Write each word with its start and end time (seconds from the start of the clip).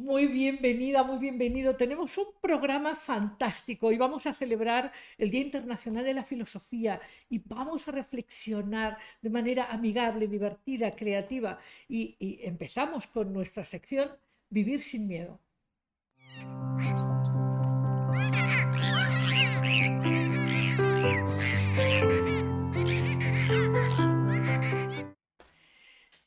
Muy 0.00 0.28
bienvenida, 0.28 1.02
muy 1.04 1.18
bienvenido. 1.18 1.76
Tenemos 1.76 2.16
un 2.16 2.28
programa 2.40 2.96
fantástico 2.96 3.92
y 3.92 3.98
vamos 3.98 4.26
a 4.26 4.32
celebrar 4.32 4.90
el 5.18 5.30
Día 5.30 5.42
Internacional 5.42 6.02
de 6.02 6.14
la 6.14 6.24
Filosofía 6.24 6.98
y 7.28 7.38
vamos 7.44 7.86
a 7.86 7.92
reflexionar 7.92 8.96
de 9.20 9.28
manera 9.28 9.66
amigable, 9.70 10.26
divertida, 10.26 10.90
creativa. 10.90 11.58
Y, 11.86 12.16
empezamos 12.42 13.06
con 13.08 13.30
nuestra 13.30 13.62
sección 13.62 14.08
Vivir 14.48 14.80
sin 14.80 15.06
miedo. 15.06 15.38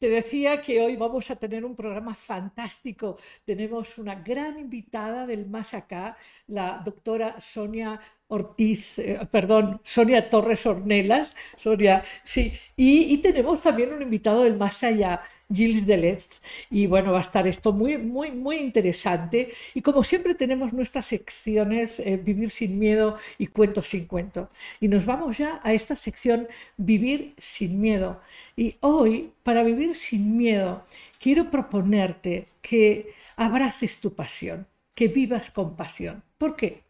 Te 0.04 0.10
decía 0.10 0.60
que 0.60 0.82
hoy 0.82 0.98
vamos 0.98 1.32
a 1.32 1.38
tener 1.38 1.64
un 1.64 1.78
programa 1.78 2.14
fantástico. 2.14 3.16
Tenemos 3.46 3.98
una 3.98 4.16
gran 4.16 4.60
invitada 4.60 5.26
del 5.26 5.46
más 5.46 5.74
acá, 5.74 6.18
la 6.48 6.82
doctora 6.84 7.40
Sonia 7.40 7.98
Ortiz, 8.28 9.00
eh, 9.00 9.18
perdón, 9.32 9.80
Sonia 9.82 10.30
Torres 10.30 10.66
Ornelas, 10.66 11.34
Sonia, 11.56 12.04
sí, 12.26 12.52
y, 12.76 13.18
tenemos 13.20 13.62
también 13.62 13.94
un 13.94 14.02
invitado 14.02 14.44
del 14.44 14.58
más 14.58 14.84
allá, 14.84 15.22
Gilles 15.54 15.86
Delez, 15.86 16.42
y 16.70 16.88
bueno, 16.88 17.12
va 17.12 17.20
a 17.20 17.22
estar 17.22 17.48
esto 17.48 17.74
muy, 17.74 17.98
muy, 17.98 18.32
muy 18.32 18.58
interesante, 18.58 19.54
y 19.74 19.82
como 19.82 20.04
siempre 20.04 20.36
tenemos 20.36 20.74
nuestras 20.74 21.06
secciones 21.06 22.00
eh, 22.00 22.18
Vivir 22.24 22.50
sin 22.50 22.80
miedo 22.80 23.18
y 23.38 23.48
Cuentos 23.48 23.88
sin 23.88 24.06
cuento, 24.06 24.50
y 24.80 24.88
nos 24.88 25.06
vamos 25.06 25.38
ya 25.38 25.62
a 25.64 25.74
esta 25.74 25.96
sección 25.96 26.48
Vivir 26.78 27.34
sin 27.38 27.80
miedo, 27.80 28.22
y 28.56 28.76
hoy, 28.82 29.32
para 29.44 29.64
vivir 29.64 29.96
sin 29.96 30.38
miedo, 30.38 30.84
quiero 31.20 31.50
proponerte 31.50 32.48
que 32.62 33.14
abraces 33.36 34.00
tu 34.00 34.14
pasión, 34.14 34.68
que 34.96 35.08
vivas 35.08 35.50
con 35.52 35.76
pasión. 35.76 36.24
¿Por 36.38 36.56
qué? 36.56 36.83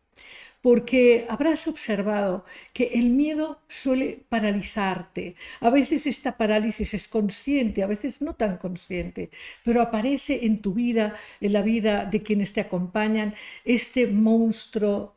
Porque 0.63 1.25
habrás 1.29 1.67
observado 1.67 2.45
que 2.71 2.85
el 2.93 3.09
miedo 3.09 3.59
suele 3.67 4.23
paralizarte. 4.29 5.35
A 5.59 5.69
veces 5.69 6.07
esta 6.07 6.37
parálisis 6.37 6.93
es 6.93 7.09
consciente, 7.09 7.83
a 7.83 7.87
veces 7.87 8.21
no 8.21 8.35
tan 8.35 8.57
consciente, 8.57 9.29
pero 9.65 9.81
aparece 9.81 10.45
en 10.45 10.61
tu 10.61 10.73
vida, 10.73 11.15
en 11.41 11.51
la 11.51 11.63
vida 11.63 12.05
de 12.05 12.23
quienes 12.23 12.53
te 12.53 12.61
acompañan, 12.61 13.35
este 13.65 14.07
monstruo, 14.07 15.15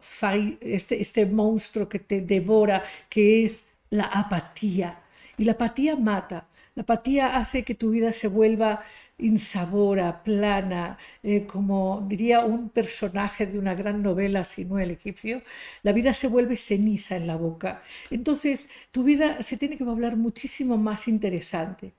este, 0.60 1.00
este 1.00 1.26
monstruo 1.26 1.88
que 1.88 2.00
te 2.00 2.22
devora, 2.22 2.82
que 3.08 3.44
es 3.44 3.68
la 3.90 4.06
apatía. 4.06 5.00
Y 5.38 5.44
la 5.44 5.52
apatía 5.52 5.94
mata. 5.94 6.48
La 6.76 6.82
apatía 6.82 7.36
hace 7.38 7.64
que 7.64 7.74
tu 7.74 7.90
vida 7.90 8.12
se 8.12 8.28
vuelva 8.28 8.82
insabora, 9.18 10.22
plana, 10.22 10.98
eh, 11.22 11.46
como 11.46 12.04
diría 12.06 12.44
un 12.44 12.68
personaje 12.68 13.46
de 13.46 13.58
una 13.58 13.74
gran 13.74 14.02
novela, 14.02 14.44
si 14.44 14.64
no 14.66 14.78
el 14.78 14.90
egipcio, 14.90 15.42
la 15.82 15.92
vida 15.92 16.12
se 16.14 16.28
vuelve 16.28 16.56
ceniza 16.58 17.16
en 17.16 17.26
la 17.26 17.36
boca. 17.36 17.82
Entonces, 18.10 18.68
tu 18.92 19.04
vida 19.04 19.42
se 19.42 19.56
tiene 19.56 19.78
que 19.78 19.84
volver 19.84 20.16
muchísimo 20.16 20.76
más 20.76 21.08
interesante. 21.08 21.94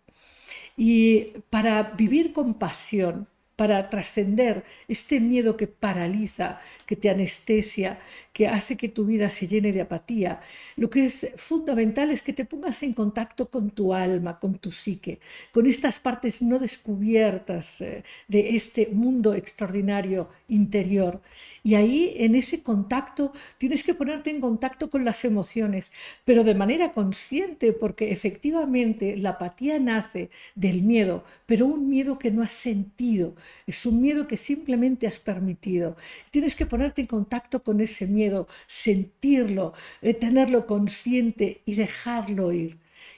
Y 0.78 1.34
para 1.50 1.84
vivir 1.84 2.32
con 2.34 2.54
pasión, 2.54 3.28
para 3.58 3.90
trascender 3.90 4.64
este 4.88 5.20
miedo 5.20 5.58
que 5.58 5.68
paraliza, 5.68 6.62
que 6.86 6.96
te 6.96 7.10
anestesia, 7.10 8.00
que 8.32 8.48
hace 8.48 8.78
que 8.78 8.88
tu 8.88 9.04
vida 9.04 9.32
se 9.32 9.48
llene 9.48 9.74
de 9.74 9.82
apatía. 9.82 10.42
Lo 10.76 10.92
que 10.92 11.06
es 11.06 11.34
fundamental 11.38 12.12
es 12.12 12.22
que 12.22 12.34
te 12.34 12.46
pongas 12.46 12.84
en 12.84 12.94
contacto 12.94 13.50
con 13.50 13.72
tu 13.72 13.96
alma, 13.96 14.40
con 14.40 14.60
tu 14.60 14.72
psique, 14.72 15.20
con 15.52 15.66
estas 15.66 16.00
partes 16.00 16.44
no 16.44 16.60
descubiertas 16.60 17.82
eh, 17.82 18.04
de 18.28 18.56
este 18.56 18.90
mundo 18.94 19.34
extraordinario 19.34 20.30
interior. 20.50 21.20
Y 21.64 21.74
ahí, 21.74 22.14
en 22.18 22.36
ese 22.36 22.62
contacto, 22.62 23.32
tienes 23.58 23.84
que 23.84 23.96
ponerte 23.96 24.30
en 24.30 24.40
contacto 24.40 24.92
con 24.92 25.04
las 25.04 25.26
emociones, 25.26 25.92
pero 26.24 26.44
de 26.44 26.54
manera 26.54 26.92
consciente, 26.92 27.74
porque 27.74 28.12
efectivamente 28.12 29.18
la 29.18 29.32
apatía 29.32 29.80
nace 29.80 30.30
del 30.54 30.84
miedo, 30.84 31.24
pero 31.48 31.66
un 31.66 31.90
miedo 31.90 32.20
que 32.20 32.30
no 32.32 32.44
has 32.44 32.54
sentido, 32.54 33.34
es 33.66 33.86
un 33.86 34.02
miedo 34.02 34.28
que 34.28 34.38
simplemente 34.38 35.08
has 35.08 35.20
permitido. 35.20 35.96
Tienes 36.32 36.56
que 36.56 36.66
ponerte 36.66 37.02
en 37.02 37.08
contacto 37.08 37.64
con 37.64 37.82
ese 37.82 38.08
miedo 38.08 38.48
sentirlo, 38.68 39.74
eh, 40.02 40.14
tenerlo 40.14 40.66
consciente 40.66 41.62
y 41.66 41.76
dejarlo 41.76 42.52
ir. 42.52 42.78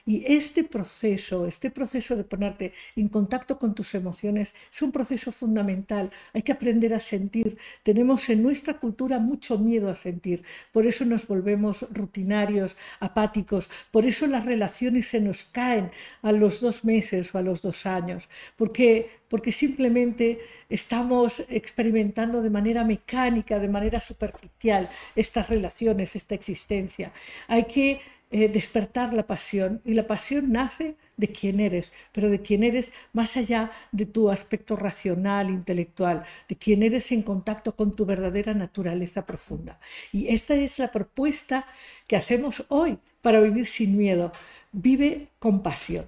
Y 0.10 0.24
este 0.26 0.64
proceso, 0.64 1.46
este 1.46 1.70
proceso 1.70 2.16
de 2.16 2.24
ponerte 2.24 2.74
en 2.96 3.10
contacto 3.10 3.60
con 3.60 3.76
tus 3.76 3.94
emociones 3.94 4.56
es 4.74 4.82
un 4.82 4.92
proceso 4.92 5.32
fundamental. 5.32 6.10
Hay 6.34 6.42
que 6.42 6.52
aprender 6.52 6.96
a 6.96 7.00
sentir. 7.00 7.60
Tenemos 7.84 8.28
en 8.30 8.42
nuestra 8.42 8.80
cultura 8.80 9.20
mucho 9.20 9.60
miedo 9.60 9.88
a 9.88 9.96
sentir. 9.96 10.42
Por 10.72 10.88
eso 10.88 11.06
nos 11.06 11.28
volvemos 11.28 11.86
rutinarios, 11.92 12.76
apáticos. 13.00 13.70
Por 13.92 14.04
eso 14.04 14.26
las 14.26 14.46
relaciones 14.46 15.06
se 15.10 15.22
nos 15.22 15.44
caen 15.44 15.92
a 16.24 16.32
los 16.32 16.60
dos 16.60 16.84
meses 16.84 17.36
o 17.36 17.38
a 17.38 17.44
los 17.44 17.62
dos 17.62 17.86
años. 17.86 18.30
Porque 18.58 19.20
porque 19.30 19.52
simplemente 19.52 20.40
estamos 20.70 21.44
experimentando 21.50 22.42
de 22.42 22.50
manera 22.50 22.84
mecánica, 22.84 23.60
de 23.60 23.70
manera 23.70 24.02
superficial 24.02 24.90
estas 25.16 25.48
relaciones, 25.50 26.16
esta 26.16 26.34
existencia. 26.34 27.14
Hay 27.48 27.66
que 27.66 28.02
eh, 28.32 28.48
despertar 28.48 29.12
la 29.14 29.26
pasión 29.26 29.82
y 29.84 29.94
la 29.94 30.06
pasión 30.06 30.52
nace 30.52 30.98
de 31.18 31.30
quién 31.30 31.60
eres, 31.60 31.92
pero 32.12 32.30
de 32.30 32.42
quién 32.42 32.62
eres 32.62 32.92
más 33.12 33.36
allá 33.38 33.72
de 33.92 34.06
tu 34.06 34.30
aspecto 34.30 34.76
racional, 34.76 35.50
intelectual, 35.50 36.24
de 36.48 36.56
quién 36.56 36.84
eres 36.84 37.12
en 37.12 37.24
contacto 37.24 37.76
con 37.76 37.96
tu 37.96 38.06
verdadera 38.06 38.54
naturaleza 38.54 39.26
profunda. 39.26 39.80
Y 40.12 40.28
esta 40.28 40.54
es 40.54 40.78
la 40.78 40.92
propuesta 40.92 41.66
que 42.08 42.16
hacemos 42.16 42.64
hoy 42.70 43.00
para 43.22 43.42
vivir 43.42 43.66
sin 43.66 43.98
miedo. 43.98 44.32
Vive 44.72 45.30
con 45.40 45.64
pasión. 45.64 46.08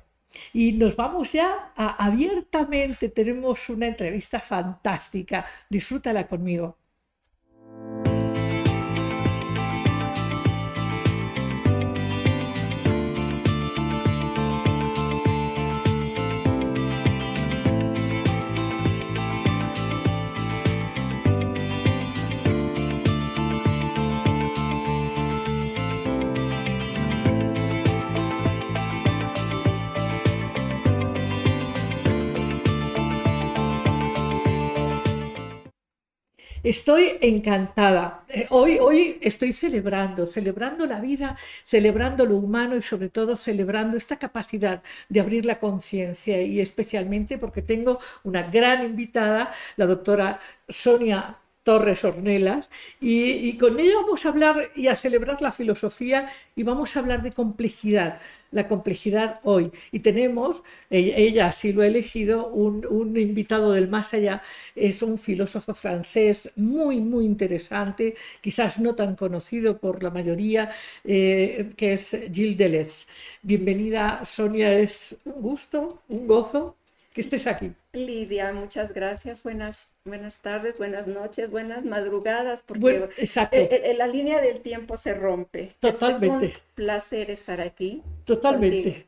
Y 0.54 0.74
nos 0.74 0.96
vamos 0.96 1.34
ya 1.34 1.74
a 1.76 2.06
abiertamente, 2.06 3.10
tenemos 3.10 3.68
una 3.70 3.88
entrevista 3.88 4.40
fantástica, 4.40 5.46
disfrútala 5.70 6.28
conmigo. 6.28 6.78
Estoy 36.64 37.18
encantada. 37.22 38.24
Eh, 38.30 38.46
hoy, 38.52 38.78
hoy 38.80 39.18
estoy 39.22 39.52
celebrando, 39.52 40.28
celebrando 40.28 40.86
la 40.86 41.00
vida, 41.00 41.36
celebrando 41.66 42.24
lo 42.26 42.36
humano 42.36 42.76
y 42.76 42.84
sobre 42.84 43.10
todo 43.10 43.36
celebrando 43.36 43.98
esta 43.98 44.20
capacidad 44.20 44.84
de 45.10 45.20
abrir 45.20 45.44
la 45.46 45.60
conciencia 45.60 46.40
y 46.44 46.60
especialmente 46.62 47.40
porque 47.40 47.64
tengo 47.64 48.00
una 48.24 48.44
gran 48.44 48.86
invitada, 48.86 49.52
la 49.76 49.88
doctora 49.88 50.40
Sonia 50.70 51.40
Torres 51.64 52.04
Ornelas, 52.06 52.70
y, 53.00 53.58
con 53.58 53.80
ella 53.80 53.96
vamos 53.96 54.26
a 54.26 54.30
hablar 54.30 54.70
y 54.76 54.88
a 54.88 54.96
celebrar 54.96 55.42
la 55.42 55.52
filosofía 55.52 56.32
y 56.56 56.64
vamos 56.64 56.96
a 56.96 57.00
hablar 57.00 57.24
de 57.24 57.32
complejidad, 57.32 58.20
la 58.52 58.68
complejidad 58.68 59.40
hoy. 59.44 59.72
Y 59.92 60.00
tenemos, 60.00 60.64
ella, 60.90 61.48
así 61.48 61.74
lo 61.74 61.82
ha 61.82 61.88
elegido, 61.88 62.48
un, 62.48 63.18
invitado 63.18 63.74
del 63.74 63.88
más 63.90 64.14
allá, 64.14 64.42
es 64.76 65.02
un 65.02 65.18
filósofo 65.18 65.74
francés 65.74 66.52
muy, 66.56 67.00
muy 67.00 67.26
interesante, 67.26 68.16
quizás 68.42 68.80
no 68.80 68.96
tan 68.96 69.16
conocido 69.16 69.78
por 69.80 70.04
la 70.04 70.10
mayoría, 70.10 70.72
eh, 71.04 71.72
que 71.78 71.94
es 71.94 72.10
Gilles 72.32 72.58
Deleuze. 72.58 73.08
Bienvenida, 73.42 74.24
Sonia, 74.26 74.72
es 74.78 75.18
un 75.26 75.42
gusto, 75.42 76.02
un 76.10 76.28
gozo 76.28 76.76
que 77.14 77.22
estés 77.22 77.48
aquí. 77.48 77.72
Lidia, 77.94 78.54
muchas 78.54 78.94
gracias. 78.94 79.44
Buenas, 79.44 79.92
buenas 80.06 80.38
tardes, 80.38 80.78
buenas 80.78 81.08
noches, 81.08 81.52
buenas 81.52 81.84
madrugadas, 81.84 82.64
porque 82.64 83.10
exacto. 83.18 83.58
Eh, 83.58 83.70
eh, 83.72 83.94
la 83.98 84.08
línea 84.08 84.40
del 84.40 84.62
tiempo 84.62 84.96
se 84.96 85.14
rompe. 85.14 85.76
Totalmente. 85.80 86.46
Es 86.46 86.56
un 86.56 86.62
placer 86.74 87.30
estar 87.30 87.60
aquí. 87.60 88.02
Totalmente. 88.24 89.06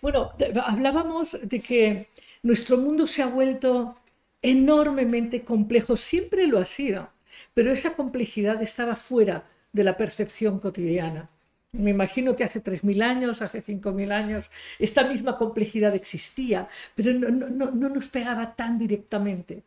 Bueno, 0.00 0.32
hablábamos 0.64 1.36
de 1.42 1.60
que 1.60 2.08
nuestro 2.42 2.78
mundo 2.78 3.06
se 3.06 3.22
ha 3.22 3.26
vuelto 3.26 3.96
enormemente 4.40 5.42
complejo, 5.42 5.96
siempre 5.96 6.46
lo 6.46 6.58
ha 6.58 6.64
sido, 6.64 7.10
pero 7.52 7.72
esa 7.72 7.94
complejidad 7.94 8.62
estaba 8.62 8.96
fuera 8.96 9.44
de 9.72 9.84
la 9.84 9.96
percepción 9.96 10.60
cotidiana. 10.60 11.28
Me 11.74 11.90
imagino 11.90 12.36
que 12.36 12.44
hace 12.44 12.60
3.000 12.62 13.02
años, 13.02 13.42
hace 13.42 13.60
5.000 13.62 14.12
años, 14.12 14.50
esta 14.78 15.04
misma 15.08 15.36
complejidad 15.38 15.94
existía, 15.94 16.68
pero 16.94 17.12
no, 17.12 17.28
no, 17.30 17.70
no, 17.70 17.88
nos 17.88 18.08
pegaba 18.08 18.54
tan 18.54 18.78
directamente. 18.78 19.62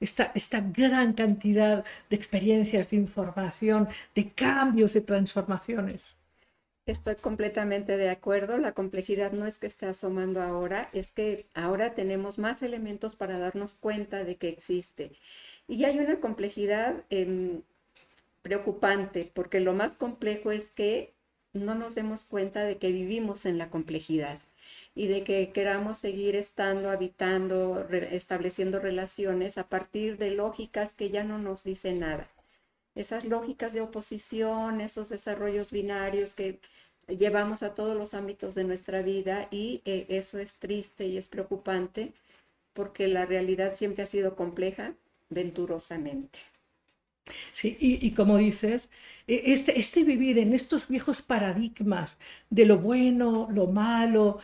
esta, 0.00 0.32
esta 0.34 0.60
gran 0.60 1.12
cantidad 1.14 1.84
de 2.10 2.16
experiencias, 2.16 2.90
de 2.90 2.96
información, 2.96 3.88
de 4.14 4.30
cambios, 4.32 4.92
de 4.94 5.02
transformaciones. 5.02 6.16
Estoy 6.86 7.14
completamente 7.14 7.96
de 7.96 8.10
acuerdo. 8.10 8.58
La 8.58 8.72
complejidad 8.72 9.30
no 9.32 9.46
es 9.46 9.58
que 9.58 9.68
esté 9.68 9.86
asomando 9.86 10.42
ahora, 10.42 10.90
es 10.92 11.12
que 11.12 11.46
ahora 11.54 11.94
tenemos 11.94 12.38
más 12.38 12.62
elementos 12.62 13.14
para 13.14 13.38
darnos 13.38 13.76
cuenta 13.76 14.24
de 14.24 14.36
que 14.36 14.48
existe. 14.48 15.12
Y 15.68 15.84
hay 15.84 16.00
una 16.00 16.18
complejidad 16.18 17.04
em, 17.08 17.62
preocupante, 18.42 19.30
porque 19.32 19.60
lo 19.60 19.74
más 19.74 19.94
complejo 19.94 20.50
es 20.50 20.70
que 20.70 21.11
no 21.52 21.74
nos 21.74 21.94
demos 21.94 22.24
cuenta 22.24 22.64
de 22.64 22.78
que 22.78 22.92
vivimos 22.92 23.46
en 23.46 23.58
la 23.58 23.70
complejidad 23.70 24.38
y 24.94 25.06
de 25.06 25.24
que 25.24 25.52
queramos 25.52 25.98
seguir 25.98 26.36
estando, 26.36 26.90
habitando, 26.90 27.88
estableciendo 27.90 28.78
relaciones 28.80 29.58
a 29.58 29.68
partir 29.68 30.18
de 30.18 30.30
lógicas 30.30 30.94
que 30.94 31.10
ya 31.10 31.24
no 31.24 31.38
nos 31.38 31.64
dicen 31.64 32.00
nada. 32.00 32.28
Esas 32.94 33.24
lógicas 33.24 33.72
de 33.72 33.80
oposición, 33.80 34.80
esos 34.80 35.08
desarrollos 35.08 35.72
binarios 35.72 36.34
que 36.34 36.60
llevamos 37.08 37.62
a 37.62 37.74
todos 37.74 37.96
los 37.96 38.14
ámbitos 38.14 38.54
de 38.54 38.64
nuestra 38.64 39.02
vida 39.02 39.48
y 39.50 39.82
eh, 39.84 40.06
eso 40.08 40.38
es 40.38 40.56
triste 40.56 41.06
y 41.06 41.16
es 41.16 41.28
preocupante 41.28 42.12
porque 42.74 43.08
la 43.08 43.26
realidad 43.26 43.74
siempre 43.74 44.02
ha 44.04 44.06
sido 44.06 44.36
compleja 44.36 44.94
venturosamente. 45.30 46.38
Sí, 47.52 47.76
y, 47.80 48.10
como 48.12 48.36
dices, 48.36 48.88
e, 49.28 49.52
este, 49.52 49.78
este, 49.78 50.02
vivir 50.02 50.38
en 50.38 50.52
estos 50.52 50.88
viejos 50.88 51.22
paradigmas 51.22 52.18
de 52.50 52.66
lo 52.66 52.78
bueno, 52.78 53.48
lo 53.52 53.66
malo, 53.68 54.38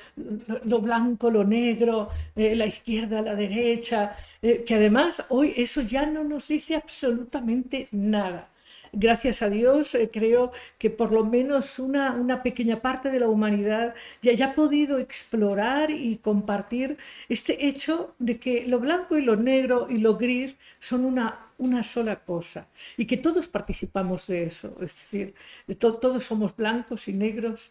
lo, 0.64 0.80
blanco, 0.80 1.30
lo 1.30 1.44
negro, 1.44 2.08
eh, 2.36 2.54
la 2.54 2.66
izquierda, 2.66 3.20
la 3.20 3.34
derecha, 3.34 4.16
eh, 4.42 4.64
que 4.64 4.74
además 4.76 5.24
hoy 5.30 5.54
eso 5.56 5.80
ya 5.82 6.06
no 6.06 6.22
nos 6.24 6.48
dice 6.48 6.76
absolutamente 6.76 7.88
nada. 7.90 8.48
Gracias 8.92 9.42
a 9.42 9.50
Dios, 9.50 9.94
eh, 9.94 10.08
creo 10.10 10.52
que 10.78 10.88
por 10.90 11.12
lo 11.12 11.24
menos 11.24 11.78
una, 11.78 12.12
una 12.12 12.42
pequeña 12.42 12.80
parte 12.80 13.10
de 13.10 13.20
la 13.20 13.28
humanidad 13.28 13.94
ya, 14.22 14.32
ya, 14.32 14.46
ha 14.46 14.54
podido 14.54 14.98
explorar 14.98 15.90
y 15.90 16.16
compartir 16.18 16.96
este 17.28 17.66
hecho 17.66 18.14
de 18.18 18.38
que 18.38 18.66
lo 18.66 18.78
blanco 18.80 19.18
y 19.18 19.22
lo 19.22 19.36
negro 19.36 19.88
y 19.90 19.98
lo 19.98 20.16
gris 20.16 20.56
son 20.78 21.04
una, 21.04 21.47
una 21.58 21.82
sola 21.82 22.24
cosa 22.24 22.68
y 22.96 23.06
que 23.06 23.16
todos 23.16 23.48
participamos 23.48 24.26
de 24.26 24.44
eso, 24.44 24.74
es 24.80 24.94
decir, 25.00 25.34
todos 25.78 26.24
somos 26.24 26.56
blancos 26.56 27.08
y 27.08 27.12
negros 27.12 27.70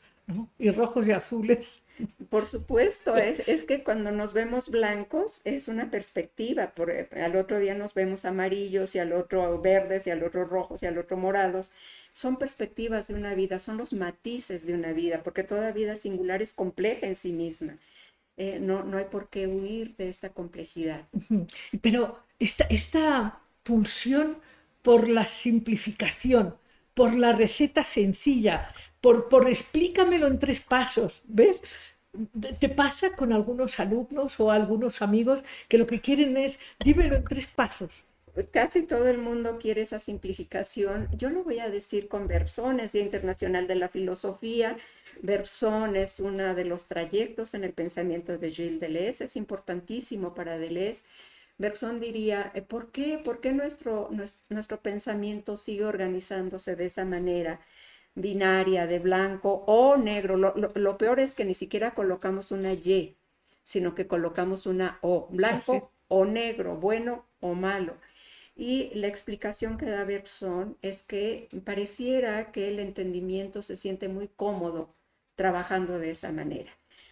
y 0.60 0.72
rojos 0.72 1.07
y 1.07 1.12
azules. 1.12 1.84
Por 2.30 2.45
supuesto, 2.45 3.16
es, 3.18 3.63
que 3.63 3.84
cuando 3.84 4.12
nos 4.12 4.34
vemos 4.34 4.69
blancos 4.69 5.42
es 5.45 5.68
una 5.68 5.89
perspectiva, 5.89 6.72
por, 6.72 6.92
al 6.92 7.36
otro 7.36 7.60
día 7.60 7.74
nos 7.74 7.94
vemos 7.94 8.25
amarillos 8.25 8.94
y 8.95 9.00
al 9.00 9.13
otro 9.13 9.60
verdes 9.62 10.06
y 10.06 10.12
al 10.12 10.24
otro 10.24 10.45
rojos 10.45 10.84
y 10.84 10.86
al 10.86 10.98
otro 10.98 11.18
morados. 11.18 11.72
Son 12.13 12.38
perspectivas 12.38 13.07
de 13.07 13.16
una 13.16 13.34
vida, 13.34 13.60
son 13.60 13.78
los 13.78 13.94
matices 13.94 14.66
de 14.66 14.74
una 14.74 14.92
vida, 14.92 15.24
porque 15.24 15.44
toda 15.44 15.72
vida 15.72 15.95
singular 15.95 16.42
es 16.42 16.54
compleja 16.54 17.07
en 17.07 17.16
sí 17.16 17.31
misma. 17.31 17.78
Eh, 18.36 18.60
no, 18.60 18.84
no 18.84 18.98
hay 18.98 19.06
por 19.06 19.30
qué 19.30 19.48
huir 19.48 19.95
de 19.95 20.10
esta 20.10 20.30
complejidad. 20.30 21.07
Pero 21.81 22.19
esta, 22.38 22.66
esta 22.66 23.42
pulsión 23.67 24.37
por 24.81 25.09
la 25.09 25.25
simplificación, 25.25 26.55
por 26.93 27.13
la 27.13 27.33
receta 27.33 27.83
sencilla, 27.83 28.73
por, 29.01 29.27
por 29.27 29.49
explícamelo 29.49 30.27
en 30.27 30.39
tres 30.39 30.61
pasos, 30.61 31.21
¿ves? 31.25 31.61
¿Te 32.59 32.69
pasa 32.69 33.11
con 33.11 33.33
algunos 33.33 33.79
alumnos 33.79 34.39
o 34.39 34.49
algunos 34.49 35.01
amigos 35.01 35.43
que 35.67 35.77
lo 35.77 35.85
que 35.85 35.99
quieren 35.99 36.37
es, 36.37 36.57
dímelo 36.79 37.17
en 37.17 37.25
tres 37.25 37.45
pasos? 37.45 38.05
Casi 38.51 38.83
todo 38.83 39.07
el 39.09 39.17
mundo 39.17 39.57
quiere 39.59 39.81
esa 39.81 39.99
simplificación. 39.99 41.09
Yo 41.17 41.29
lo 41.29 41.43
voy 41.43 41.59
a 41.59 41.69
decir 41.69 42.07
con 42.07 42.27
Bersón, 42.27 42.79
es 42.79 42.93
Día 42.93 43.03
Internacional 43.03 43.67
de 43.67 43.75
la 43.75 43.89
Filosofía. 43.89 44.77
Bersón 45.21 45.95
es 45.95 46.19
uno 46.19 46.55
de 46.55 46.63
los 46.63 46.87
trayectos 46.87 47.53
en 47.55 47.63
el 47.63 47.73
pensamiento 47.73 48.37
de 48.37 48.51
Gilles 48.51 48.79
Deleuze, 48.79 49.25
es 49.25 49.35
importantísimo 49.35 50.33
para 50.33 50.57
Deleuze. 50.57 51.03
Bergson 51.57 52.00
diría, 52.00 52.51
eh, 52.54 52.62
¿por 52.62 52.92
qué, 52.92 53.19
¿Por 53.24 53.42
qué 53.42 53.51
nuestro, 53.54 54.09
nuestro, 54.50 54.81
pensamiento 54.81 55.57
sigue 55.57 55.86
organizándose 55.86 56.75
de 56.75 56.86
esa 56.86 57.06
manera? 57.06 57.59
binaria, 58.18 58.88
de 58.88 59.00
blanco 59.00 59.63
o 59.68 59.95
negro. 59.98 60.38
Lo, 60.38 60.98
peor 60.98 61.19
es 61.19 61.36
que 61.36 61.45
ni 61.45 61.54
siquiera 61.54 61.94
colocamos 61.94 62.51
una 62.51 62.74
Y, 62.74 63.15
sino 63.63 63.95
que 63.95 64.07
colocamos 64.07 64.65
una 64.65 64.98
O, 65.01 65.27
blanco 65.31 65.92
o 66.07 66.25
negro, 66.25 66.75
bueno 66.77 67.25
o 67.39 67.54
malo. 67.54 67.95
Y 68.56 68.92
la 68.95 69.07
explicación 69.07 69.77
que 69.77 69.86
da 69.86 70.03
Bergson 70.03 70.77
es 70.81 71.03
que 71.03 71.48
pareciera 71.63 72.51
que 72.51 72.69
el 72.69 72.80
entendimiento 72.80 73.62
se 73.62 73.75
siente 73.77 74.10
muy 74.10 74.27
cómodo 74.30 74.95
trabajando 75.36 76.00
de 76.00 76.10
esa 76.12 76.31
manera, 76.31 76.71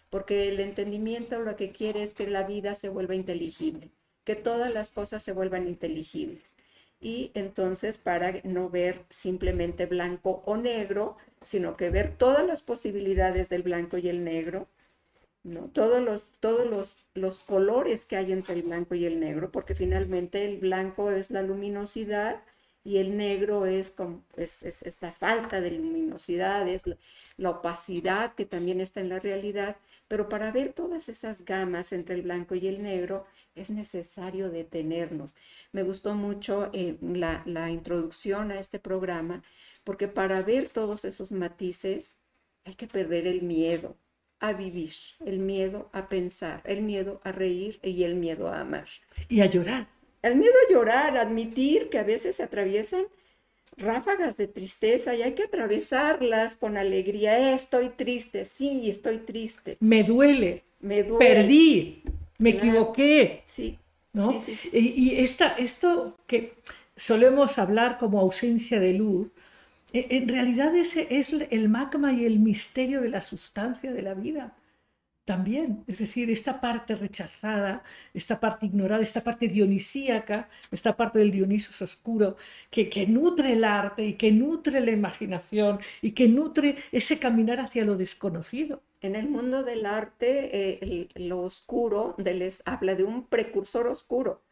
porque 0.09 0.50
el 0.50 0.59
entendimiento 0.59 1.39
lo 1.39 1.56
que 1.56 1.71
quiere 1.71 2.01
es 2.01 2.15
que 2.15 2.27
la 2.27 2.45
vida 2.45 2.74
se 2.74 2.89
vuelva 2.89 3.13
inteligible 3.13 3.91
que 4.25 4.36
todas 4.36 4.74
las 4.74 4.92
cosas 4.92 5.24
se 5.24 5.31
vuelvan 5.31 5.68
inteligibles. 5.68 6.56
Y 7.00 7.31
entonces 7.36 7.98
para 7.98 8.42
no 8.44 8.69
ver 8.69 9.06
simplemente 9.10 9.86
blanco 9.86 10.44
o 10.45 10.57
negro, 10.57 11.18
sino 11.44 11.77
que 11.77 11.89
ver 11.89 12.18
todas 12.18 12.45
las 12.45 12.62
posibilidades 12.62 13.50
del 13.50 13.63
blanco 13.63 13.98
y 13.98 14.10
el 14.10 14.24
negro, 14.24 14.68
¿no? 15.44 15.69
todos, 15.69 16.01
los, 16.01 16.25
todos 16.39 16.68
los, 16.68 16.98
los 17.13 17.39
colores 17.39 18.06
que 18.06 18.18
hay 18.18 18.31
entre 18.31 18.56
el 18.56 18.63
blanco 18.63 18.95
y 18.95 19.06
el 19.06 19.19
negro, 19.19 19.51
porque 19.51 19.75
finalmente 19.75 20.44
el 20.45 20.57
blanco 20.57 21.12
es 21.12 21.31
la 21.31 21.44
luminosidad 21.44 22.42
y 22.85 22.99
el 22.99 23.17
negro 23.17 23.65
es, 23.65 23.89
como, 23.89 24.23
es, 24.37 24.61
esta 24.61 25.11
falta 25.11 25.59
de 25.59 25.71
luminosidad, 25.71 26.69
es 26.69 26.83
la, 27.35 27.49
opacidad 27.49 28.35
que 28.35 28.45
también 28.45 28.79
está 28.79 29.01
en 29.01 29.09
la 29.09 29.19
realidad, 29.19 29.77
pero 30.07 30.29
para 30.29 30.51
ver 30.51 30.71
todas 30.71 31.09
esas 31.09 31.43
gamas 31.43 31.91
entre 31.93 32.13
el 32.13 32.21
blanco 32.21 32.53
y 32.53 32.67
el 32.67 32.83
negro 32.83 33.25
es 33.55 33.71
necesario 33.71 34.51
detenernos. 34.51 35.35
Me 35.71 35.81
gustó 35.81 36.13
mucho 36.13 36.69
eh, 36.73 36.97
la, 37.01 37.41
la 37.47 37.71
introducción 37.71 38.51
a 38.51 38.59
este 38.59 38.79
programa, 38.79 39.41
porque 39.83 40.07
para 40.07 40.43
ver 40.43 40.69
todos 40.69 41.05
esos 41.05 41.31
matices 41.31 42.15
hay 42.65 42.75
que 42.75 42.88
perder 42.88 43.25
el 43.25 43.41
miedo 43.41 43.97
a 44.39 44.53
vivir, 44.53 44.93
el 45.25 45.39
miedo 45.39 45.89
a 45.91 46.07
pensar, 46.07 46.61
el 46.65 46.83
miedo 46.83 47.19
a 47.23 47.31
reír 47.31 47.79
y 47.81 48.03
el 48.03 48.13
miedo 48.13 48.47
a 48.47 48.59
amar. 48.59 48.85
Y 49.27 49.41
a 49.41 49.47
llorar 49.47 49.94
el 50.27 50.36
miedo 50.36 50.54
a 50.68 50.74
llorar, 50.74 51.18
admitir 51.18 51.89
que 51.89 52.00
a 52.00 52.04
veces 52.04 52.38
se 52.38 52.44
atraviesan 52.44 53.05
ráfagas 53.77 54.38
de 54.38 54.48
tristeza 54.48 55.15
y 55.15 55.22
hay 55.22 55.34
que 55.34 55.44
atravesarlas 55.44 56.55
con 56.55 56.77
alegría. 56.77 57.53
estoy 57.53 57.89
triste, 57.89 58.46
sí, 58.46 58.89
estoy 58.89 59.20
triste. 59.20 59.77
Me 59.79 60.03
duele, 60.03 60.63
me 60.79 61.03
duele. 61.03 61.25
Perdí, 61.25 62.03
me 62.39 62.51
equivoqué. 62.51 63.44
Sí. 63.46 63.77
¿no? 64.13 64.41
Y, 64.72 65.15
esto 65.20 66.17
que 66.25 66.53
solemos 66.96 67.58
hablar 67.60 67.98
como 67.98 68.20
ausencia 68.20 68.79
de 68.79 68.94
luz, 68.94 69.27
e, 69.91 70.08
en 70.10 70.27
realidad 70.27 70.75
ese 70.75 71.08
es 71.10 71.34
el 71.34 71.70
magma 71.70 72.13
y 72.13 72.25
el 72.25 72.39
misterio 72.39 73.01
de 73.01 73.10
la 73.10 73.22
sustancia 73.22 73.94
de 73.94 74.01
la 74.01 74.13
vida 74.13 74.55
también, 75.25 75.84
es 75.88 75.98
decir, 75.98 76.29
esta 76.29 76.62
parte 76.62 76.96
rechazada, 76.96 77.84
esta 78.13 78.39
parte 78.39 78.67
ignorada, 78.67 79.01
esta 79.01 79.24
parte 79.24 79.48
dionisíaca, 79.48 80.50
esta 80.72 80.96
parte 80.96 81.20
del 81.20 81.32
Dionisos 81.32 81.82
oscuro, 81.82 82.38
que, 82.70 82.89
que, 82.89 83.08
nutre 83.08 83.53
el 83.53 83.63
arte 83.63 84.05
y 84.05 84.13
que 84.13 84.32
nutre 84.32 84.79
la 84.82 84.91
imaginación 84.91 85.79
y 86.01 86.12
que 86.12 86.27
nutre 86.27 86.75
ese 86.91 87.17
caminar 87.20 87.60
hacia 87.60 87.86
lo 87.86 87.98
desconocido. 87.98 88.84
En 89.01 89.15
el 89.15 89.27
mundo 89.27 89.63
del 89.63 89.86
arte, 89.86 90.50
eh, 90.53 91.10
lo 91.15 91.41
oscuro 91.41 92.15
les 92.17 92.62
habla 92.65 92.96
de 92.96 93.03
un 93.03 93.27
precursor 93.27 93.88
oscuro. 93.88 94.44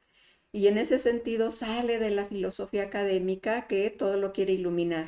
Y 0.51 0.67
en 0.67 0.77
ese 0.77 0.99
sentido 0.99 1.51
sale 1.51 1.97
de 1.99 2.11
la 2.11 2.25
filosofía 2.25 2.83
académica 2.83 3.67
que 3.67 3.89
todo 3.89 4.17
lo 4.17 4.33
quiere 4.33 4.53
iluminar. 4.53 5.07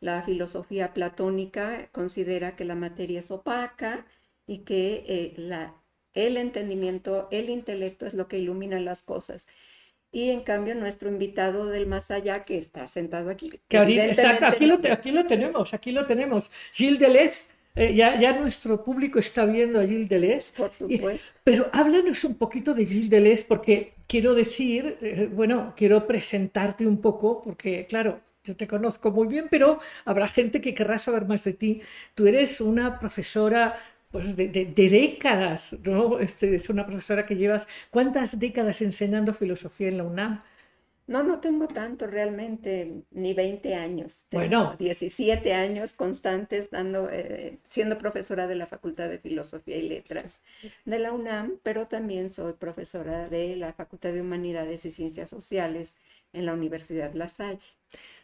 La 0.00 0.22
filosofía 0.22 0.94
platónica 0.94 1.88
considera 1.92 2.56
que 2.56 2.64
la 2.64 2.74
materia 2.74 3.20
es 3.20 3.30
opaca, 3.30 4.06
y 4.46 4.58
que 4.58 5.04
eh, 5.06 5.34
la, 5.36 5.74
el 6.14 6.36
entendimiento, 6.36 7.28
el 7.30 7.50
intelecto 7.50 8.06
es 8.06 8.14
lo 8.14 8.28
que 8.28 8.38
ilumina 8.38 8.80
las 8.80 9.02
cosas. 9.02 9.46
Y 10.12 10.30
en 10.30 10.42
cambio 10.42 10.74
nuestro 10.74 11.10
invitado 11.10 11.66
del 11.66 11.86
más 11.86 12.10
allá 12.10 12.42
que 12.42 12.56
está 12.56 12.88
sentado 12.88 13.28
aquí. 13.28 13.60
Que 13.68 13.78
exacto, 13.78 14.46
aquí, 14.46 14.66
lo, 14.66 14.80
aquí 14.90 15.10
lo 15.10 15.26
tenemos, 15.26 15.74
aquí 15.74 15.92
lo 15.92 16.06
tenemos. 16.06 16.50
Gilles 16.72 16.98
Deleuze, 16.98 17.48
eh, 17.74 17.92
ya, 17.92 18.18
ya 18.18 18.32
nuestro 18.32 18.82
público 18.82 19.18
está 19.18 19.44
viendo 19.44 19.78
a 19.78 19.84
Gilles 19.84 20.08
Deleuze. 20.08 20.52
Por 20.56 20.72
supuesto. 20.72 21.40
pero 21.44 21.68
háblanos 21.72 22.24
un 22.24 22.36
poquito 22.36 22.72
de 22.72 22.86
Gilles 22.86 23.10
Deleuze 23.10 23.44
porque 23.46 23.92
quiero 24.06 24.34
decir, 24.34 24.96
eh, 25.02 25.28
bueno, 25.30 25.74
quiero 25.76 26.06
presentarte 26.06 26.86
un 26.86 27.00
poco 27.02 27.42
porque 27.42 27.86
claro, 27.86 28.20
yo 28.46 28.56
te 28.56 28.66
conozco 28.66 29.10
muy 29.10 29.26
bien, 29.26 29.48
pero 29.50 29.80
habrá 30.04 30.28
gente 30.28 30.60
que 30.60 30.72
querrá 30.72 30.98
saber 30.98 31.26
más 31.26 31.44
de 31.44 31.52
ti. 31.52 31.82
Tú 32.14 32.26
eres 32.26 32.60
una 32.60 32.98
profesora 32.98 33.74
pues 34.10 34.36
de, 34.36 34.66
décadas, 34.74 35.76
¿no? 35.84 36.18
Este, 36.18 36.54
es 36.56 36.68
una 36.70 36.86
profesora 36.86 37.26
que 37.26 37.36
llevas, 37.36 37.66
¿cuántas 37.90 38.38
décadas 38.38 38.80
enseñando 38.82 39.34
filosofía 39.34 39.88
en 39.88 39.98
la 39.98 40.04
UNAM? 40.04 40.42
No, 41.08 41.22
no 41.22 41.38
tengo 41.38 41.68
tanto 41.68 42.08
realmente, 42.08 43.04
ni 43.12 43.32
20 43.32 43.76
años. 43.76 44.26
Tengo 44.28 44.42
Bueno. 44.42 44.76
17 44.76 45.54
años 45.54 45.92
constantes 45.92 46.70
dando, 46.70 47.08
eh, 47.10 47.58
siendo 47.64 47.96
profesora 47.96 48.48
de 48.48 48.56
la 48.56 48.66
Facultad 48.66 49.08
de 49.08 49.18
Filosofía 49.18 49.76
y 49.76 49.88
Letras 49.88 50.40
de 50.84 50.98
la 50.98 51.12
UNAM, 51.12 51.60
pero 51.62 51.86
también 51.86 52.28
soy 52.28 52.54
profesora 52.54 53.28
de 53.28 53.54
la 53.54 53.72
Facultad 53.72 54.12
de 54.12 54.20
Humanidades 54.20 54.84
y 54.84 54.90
Ciencias 54.90 55.30
Sociales 55.30 55.94
en 56.32 56.46
la 56.46 56.54
Universidad 56.54 57.12
La 57.14 57.28
Salle. 57.28 57.60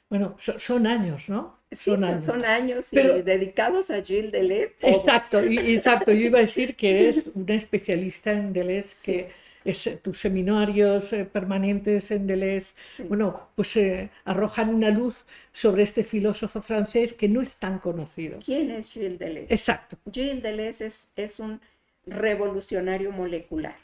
Bueno, 0.09 0.37
so- 0.39 0.59
son 0.59 0.87
años, 0.87 1.29
¿no? 1.31 1.59
Sí, 1.71 1.91
son, 1.97 2.23
son 2.23 2.45
años 2.45 2.89
Pero- 2.93 3.23
dedicados 3.23 3.91
a 3.91 4.03
Gilles 4.03 4.31
Deleuze. 4.31 4.75
todos. 4.79 4.97
Exacto, 4.99 5.45
y- 5.45 5.75
exacto. 5.75 6.13
Yo 6.13 6.19
iba 6.27 6.39
a 6.39 6.43
decir 6.43 6.77
que 6.77 7.01
eres 7.09 7.31
una 7.35 7.55
especialista 7.55 8.33
en 8.33 8.53
Deleuze, 8.53 8.89
Sí. 8.97 9.05
que 9.13 9.31
es, 9.65 9.87
eh, 9.87 9.99
tus 10.03 10.19
seminarios 10.19 11.13
eh, 11.15 11.25
permanentes 11.25 12.11
en 12.11 12.27
Deleuze, 12.27 12.75
Sí. 12.97 13.05
bueno, 13.05 13.49
pues 13.57 13.75
eh, 13.77 14.11
arrojan 14.25 14.69
una 14.75 14.91
luz 14.91 15.25
sobre 15.53 15.85
este 15.85 16.05
filósofo 16.05 16.61
francés 16.61 17.15
que 17.15 17.29
no 17.29 17.41
es 17.41 17.57
tan 17.59 17.79
conocido. 17.79 18.39
¿Quién 18.45 18.71
es 18.71 18.91
Gilles 18.91 19.19
Deleuze? 19.19 19.55
Exacto. 19.55 19.97
Gilles 20.13 20.43
Deleuze 20.43 20.87
es, 20.87 21.11
es 21.17 21.41
un 21.41 21.59
revolucionario 22.05 23.13
molecular. 23.13 23.77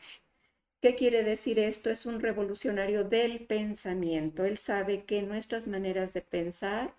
¿Qué 0.80 0.96
quiere 0.96 1.22
decir 1.22 1.58
esto? 1.60 1.88
Es 1.88 2.04
un 2.04 2.18
revolucionario 2.20 3.04
del 3.04 3.46
pensamiento. 3.46 4.44
Él 4.44 4.58
sabe 4.58 5.04
que 5.04 5.22
nuestras 5.22 5.68
maneras 5.68 6.12
de 6.14 6.20
pensar 6.22 6.94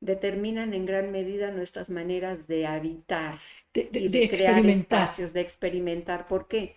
determinan 0.00 0.74
en 0.74 0.86
gran 0.86 1.12
medida 1.12 1.50
nuestras 1.50 1.90
maneras 1.90 2.46
de 2.48 2.66
habitar 2.66 3.38
De, 3.74 3.82
de- 3.92 4.04
y 4.04 4.08
de 4.08 4.20
de 4.20 4.24
crear 4.26 4.64
experimentar. 4.64 5.18
espacios, 5.18 5.32
de 5.34 5.42
experimentar. 5.42 6.28
¿Por 6.28 6.48
qué? 6.48 6.76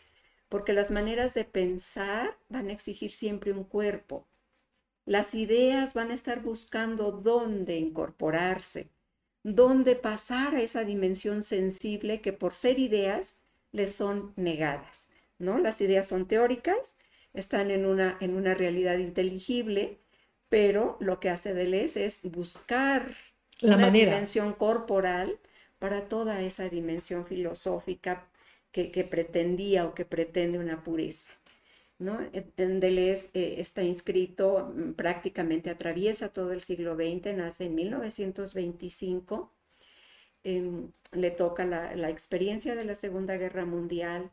Porque 0.49 0.73
las 0.73 0.91
maneras 0.91 1.33
de 1.33 1.45
pensar 1.45 2.37
van 2.49 2.69
a 2.69 2.73
exigir 2.73 3.11
siempre 3.11 3.51
un 3.53 3.63
cuerpo. 3.65 4.27
Las 5.05 5.33
ideas 5.33 5.95
van 5.95 6.11
a 6.11 6.13
estar 6.13 6.43
buscando 6.43 7.11
dónde 7.11 7.77
incorporarse, 7.77 8.89
dónde 9.43 9.95
pasar 9.95 10.53
a 10.55 10.61
esa 10.61 10.83
dimensión 10.83 11.41
sensible 11.43 12.21
que 12.21 12.33
por 12.33 12.53
ser 12.53 12.77
ideas 12.79 13.37
les 13.71 13.93
son 13.95 14.33
negadas, 14.35 15.06
¿no? 15.39 15.59
Las 15.59 15.81
ideas 15.81 16.07
son 16.07 16.27
teóricas, 16.27 16.97
están 17.33 17.71
en 17.71 17.85
una, 17.85 18.17
en 18.21 18.35
una 18.35 18.53
realidad 18.55 18.97
inteligible, 18.97 19.99
pero 20.49 20.97
lo 20.99 21.19
que 21.19 21.29
hace 21.29 21.53
Deleuze 21.53 22.05
es 22.05 22.21
buscar 22.31 23.15
La 23.61 23.77
una 23.77 23.77
manera. 23.77 24.17
dimensión 24.17 24.53
corporal 24.53 25.39
para 25.79 26.07
toda 26.07 26.41
esa 26.41 26.69
dimensión 26.69 27.25
filosófica 27.25 28.29
que, 28.71 28.91
que 28.91 29.03
pretendía 29.03 29.85
o 29.85 29.93
que 29.93 30.05
pretende 30.05 30.59
una 30.59 30.83
pureza. 30.83 31.31
¿no? 31.99 32.19
En- 32.57 32.79
Deleuze 32.79 33.29
eh, 33.33 33.55
está 33.59 33.83
inscrito, 33.83 34.71
mm, 34.75 34.93
prácticamente 34.93 35.69
atraviesa 35.69 36.29
todo 36.29 36.51
el 36.53 36.61
siglo 36.61 36.95
XX, 36.95 37.33
nace 37.33 37.65
en 37.65 37.75
1925, 37.75 39.51
em, 40.43 40.91
le 41.13 41.31
toca 41.31 41.65
la, 41.65 41.95
la 41.95 42.09
experiencia 42.09 42.75
de 42.75 42.85
la 42.85 42.95
Segunda 42.95 43.37
Guerra 43.37 43.65
Mundial, 43.65 44.31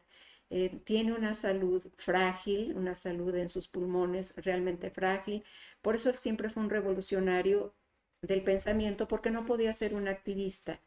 eh, 0.51 0.81
tiene 0.85 1.13
una 1.13 1.35
salud 1.35 1.83
frágil, 1.97 2.75
una 2.77 2.95
salud 2.95 3.35
en 3.35 3.49
sus 3.49 3.69
pulmones 3.69 4.35
realmente 4.37 4.91
frágil, 4.91 5.43
por 5.83 5.97
eso 5.97 6.13
siempre 6.13 6.51
fue 6.51 6.63
un 6.63 6.71
revolucionario 6.71 7.75
del 8.23 8.43
pensamiento 8.43 9.09
porque 9.09 9.31
no 9.31 9.45
podía 9.47 9.75
ser 9.75 9.95
un 9.95 10.09
activista. 10.09 10.81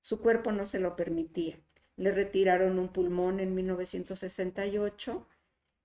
Su 0.00 0.20
cuerpo 0.20 0.52
no 0.52 0.66
se 0.66 0.78
lo 0.78 0.96
permitía. 0.96 1.58
Le 1.96 2.12
retiraron 2.12 2.78
un 2.78 2.88
pulmón 2.88 3.40
en 3.40 3.54
1968 3.54 5.26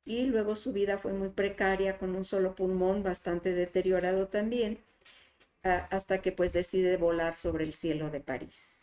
y 0.06 0.26
luego 0.26 0.56
su 0.56 0.74
vida 0.74 0.98
fue 0.98 1.14
muy 1.14 1.30
precaria 1.30 1.98
con 1.98 2.16
un 2.16 2.26
solo 2.26 2.56
pulmón 2.56 3.04
bastante 3.04 3.54
deteriorado 3.54 4.28
también, 4.28 4.80
hasta 5.64 6.22
que 6.22 6.32
pues 6.32 6.54
decide 6.54 6.98
volar 6.98 7.36
sobre 7.36 7.64
el 7.66 7.74
cielo 7.74 8.10
de 8.10 8.20
París. 8.20 8.81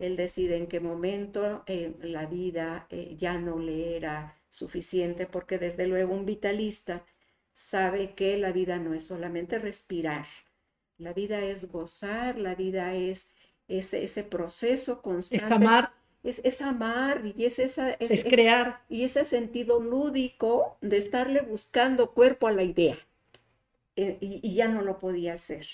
Él 0.00 0.16
decide 0.16 0.56
en 0.58 0.66
qué 0.68 0.80
momento 0.80 1.64
eh, 1.68 1.94
la 2.02 2.26
vida 2.26 2.88
eh, 2.90 3.16
ya 3.18 3.38
no 3.38 3.58
le 3.60 3.96
era 3.96 4.34
suficiente 4.50 5.26
porque 5.28 5.58
desde 5.58 5.86
luego 5.88 6.14
un 6.14 6.26
vitalista 6.26 7.06
sabe 7.52 8.14
que 8.16 8.36
la 8.38 8.52
vida 8.52 8.78
no 8.80 8.94
es 8.94 9.06
solamente 9.06 9.58
respirar, 9.60 10.26
la 10.98 11.12
vida 11.12 11.40
es 11.44 11.66
gozar, 11.70 12.38
la 12.38 12.54
vida 12.54 12.94
es 12.94 13.32
ese, 13.68 14.04
ese 14.04 14.24
proceso 14.24 15.02
Es 15.32 15.42
constante, 15.42 15.50
amar, 15.50 15.92
es, 16.22 16.40
es 16.44 16.62
amar 16.62 17.22
y 17.36 17.44
es, 17.44 17.58
esa, 17.58 17.92
es, 17.92 18.16
es 18.16 18.24
es- 18.24 18.24
crear. 18.24 18.80
y 18.88 19.04
ese 19.04 19.24
sentido 19.24 19.80
lúdico 19.80 20.78
de 20.80 20.96
estarle 20.98 21.42
buscando 21.42 22.12
cuerpo 22.12 22.48
a 22.48 22.52
la 22.52 22.64
idea. 22.64 22.98
Eh, 23.96 24.18
y, 24.20 24.40
y 24.42 24.54
ya 24.56 24.68
no 24.68 24.82
lo 24.82 24.98
podía 24.98 25.34
hacer. 25.34 25.66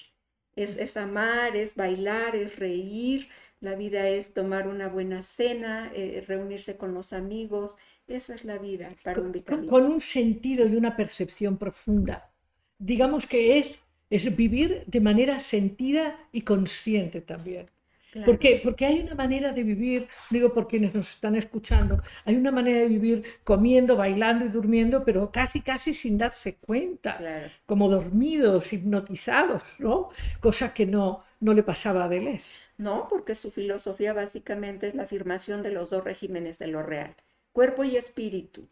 Es, 0.57 0.77
es 0.77 0.97
amar, 0.97 1.55
es 1.57 1.75
bailar, 1.75 2.35
es 2.35 2.59
reír. 2.59 3.29
La 3.61 3.75
vida 3.75 4.09
es 4.09 4.35
tomar 4.35 4.69
una 4.69 4.89
buena 4.89 5.23
cena, 5.23 5.91
eh, 5.95 6.25
reunirse 6.27 6.77
con 6.77 6.93
los 6.93 7.13
amigos. 7.13 7.77
Eso 8.07 8.33
es 8.33 8.45
la 8.45 8.59
vida 8.59 8.95
para 9.03 9.19
un 9.21 9.27
con, 9.27 9.33
vitalista. 9.33 9.71
con 9.71 9.85
un 9.85 10.01
sentido 10.01 10.67
y 10.67 10.77
una 10.77 10.97
percepción 10.97 11.57
profunda. 11.57 12.31
Digamos 12.79 13.27
que 13.27 13.59
es, 13.59 13.79
es 14.11 14.35
vivir 14.37 14.85
de 14.87 15.01
manera 15.01 15.41
sentida 15.41 16.19
y 16.33 16.43
consciente 16.43 17.21
también. 17.21 17.69
Claro. 18.17 18.33
¿Por 18.33 18.39
qué? 18.39 18.61
Porque 18.63 18.87
hay 18.87 19.01
una 19.01 19.15
manera 19.15 19.53
de 19.53 19.63
vivir, 19.63 20.09
digo 20.31 20.53
por 20.53 20.67
quienes 20.69 20.95
nos 20.95 21.09
están 21.11 21.37
escuchando, 21.37 22.01
hay 22.25 22.35
una 22.37 22.51
manera 22.51 22.81
de 22.81 22.87
vivir 22.89 23.25
comiendo, 23.45 23.97
bailando 23.97 24.45
y 24.45 24.49
durmiendo, 24.49 25.05
pero 25.05 25.31
casi, 25.31 25.61
casi 25.63 25.95
sin 25.95 26.19
darse 26.19 26.57
cuenta, 26.57 27.13
Claro. 27.19 27.51
como 27.67 27.89
dormidos, 27.89 28.73
hipnotizados, 28.73 29.63
¿no? 29.79 30.11
Cosa 30.41 30.75
que 30.75 30.87
no, 30.87 31.25
no 31.41 31.53
le 31.55 31.63
pasaba 31.63 32.05
a 32.05 32.09
Deleuze. 32.09 32.59
No, 32.79 33.07
porque 33.11 33.35
su 33.35 33.51
filosofía 33.51 34.15
básicamente 34.15 34.89
es 34.89 34.95
la 34.95 35.03
afirmación 35.03 35.63
de 35.63 35.71
los 35.71 35.91
dos 35.91 36.05
regímenes 36.05 36.59
de 36.59 36.69
lo 36.69 36.83
real, 36.83 37.15
cuerpo 37.53 37.85
y 37.85 37.97
espíritu. 37.97 38.69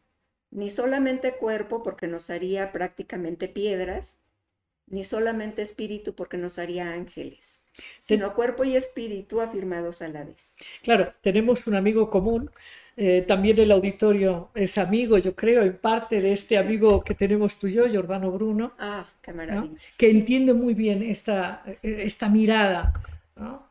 Ni 0.51 0.71
solamente 0.71 1.37
cuerpo 1.37 1.83
porque 1.83 2.07
nos 2.07 2.31
haría 2.31 2.73
prácticamente 2.73 3.49
piedras, 3.49 4.19
ni 4.87 5.05
solamente 5.05 5.63
espíritu 5.63 6.15
porque 6.15 6.39
nos 6.39 6.59
haría 6.59 6.93
ángeles, 6.93 7.64
sino 8.01 8.35
cuerpo 8.35 8.65
y 8.65 8.77
espíritu 8.77 9.41
afirmados 9.41 10.03
a 10.03 10.09
la 10.09 10.25
vez. 10.25 10.57
Claro, 10.83 11.13
tenemos 11.21 11.67
un 11.67 11.75
amigo 11.75 12.11
común, 12.11 12.51
eh, 12.97 13.25
también 13.27 13.59
el 13.59 13.73
auditorio 13.73 14.51
es 14.55 14.79
amigo, 14.79 15.19
yo 15.19 15.35
creo, 15.35 15.63
en 15.63 15.77
parte 15.79 16.21
de 16.21 16.33
este 16.33 16.57
amigo 16.57 17.03
que 17.03 17.15
tenemos 17.15 17.59
tú 17.59 17.67
y 17.67 17.75
yo, 17.75 17.87
Giordano 17.89 18.31
Bruno, 18.31 18.73
Ah, 18.79 19.07
qué 19.21 19.33
que 19.97 20.11
entiende 20.11 20.55
muy 20.55 20.75
bien 20.75 21.03
esta, 21.03 21.65
esta 21.83 22.29
mirada 22.29 22.93
¿no? 23.37 23.63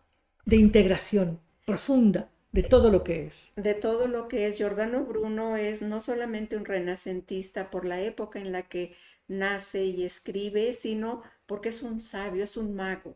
de 0.45 0.57
integración 0.57 1.39
profunda 1.65 2.27
de 2.51 2.63
todo 2.63 2.91
lo 2.91 3.03
que 3.03 3.27
es. 3.27 3.49
De 3.55 3.73
todo 3.73 4.07
lo 4.07 4.27
que 4.27 4.47
es 4.47 4.57
Giordano 4.57 5.05
Bruno 5.05 5.57
es 5.57 5.81
no 5.81 6.01
solamente 6.01 6.55
un 6.55 6.65
renacentista 6.65 7.71
por 7.71 7.83
la 7.83 8.01
época 8.01 8.39
en 8.39 8.51
la 8.51 8.63
que 8.63 8.95
nace 9.27 9.85
y 9.85 10.03
escribe, 10.03 10.73
sino 10.73 11.23
porque 11.47 11.69
es 11.69 11.81
un 11.81 11.99
sabio, 11.99 12.43
es 12.43 12.55
un 12.55 12.75
mago. 12.75 13.15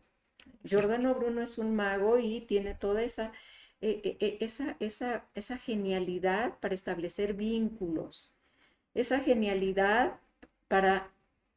Giordano 0.64 1.14
Bruno 1.14 1.42
es 1.42 1.58
un 1.58 1.74
mago 1.74 2.18
y 2.18 2.40
tiene 2.42 2.74
toda 2.74 3.02
esa, 3.02 3.32
eh, 3.80 4.00
eh, 4.04 4.16
eh, 4.20 4.38
esa, 4.40 4.76
esa, 4.80 5.26
esa 5.34 5.58
genialidad 5.58 6.58
para 6.60 6.74
establecer 6.74 7.34
vínculos, 7.34 8.32
esa 8.94 9.20
genialidad 9.20 10.20
para 10.68 11.12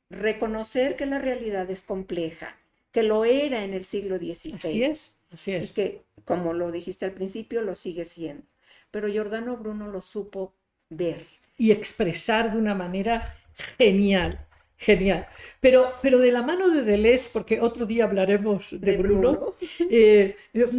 reconocer 0.10 0.96
que 0.96 1.05
la 1.05 1.20
realidad 1.20 1.70
es 1.70 1.84
compleja, 1.84 2.55
que 2.91 3.03
lo 3.03 3.25
era 3.25 3.63
en 3.63 3.74
el 3.74 3.84
siglo 3.84 4.17
XVI 4.17 4.53
Así 4.53 4.84
es, 4.84 5.17
así 5.31 5.51
y 5.58 5.63
es. 5.63 5.72
que, 5.74 6.03
como 6.25 6.53
lo 6.53 6.72
dijiste 6.72 7.05
al 7.05 7.13
principio, 7.13 7.62
lo 7.62 7.75
sigue 7.75 8.05
siendo. 8.05 8.46
Pero 8.91 9.08
Giordano 9.08 9.58
Bruno 9.58 9.88
lo 9.89 10.01
supo 10.01 10.53
ver. 10.89 11.25
Y 11.58 11.72
expresar 11.72 12.51
de 12.51 12.58
una 12.58 12.75
manera 12.75 13.36
genial, 13.77 14.46
genial. 14.88 15.21
Pero, 15.63 15.79
pero 16.03 16.17
de 16.25 16.31
la 16.31 16.41
mano 16.50 16.65
de 16.69 16.81
Deleuze, 16.83 17.29
porque 17.35 17.61
otro 17.69 17.83
día 17.85 18.05
hablaremos 18.05 18.61
de, 18.71 18.91
De 18.91 18.97
Bruno, 18.97 19.31
Bruno. 19.31 19.53
eh, 19.79 20.35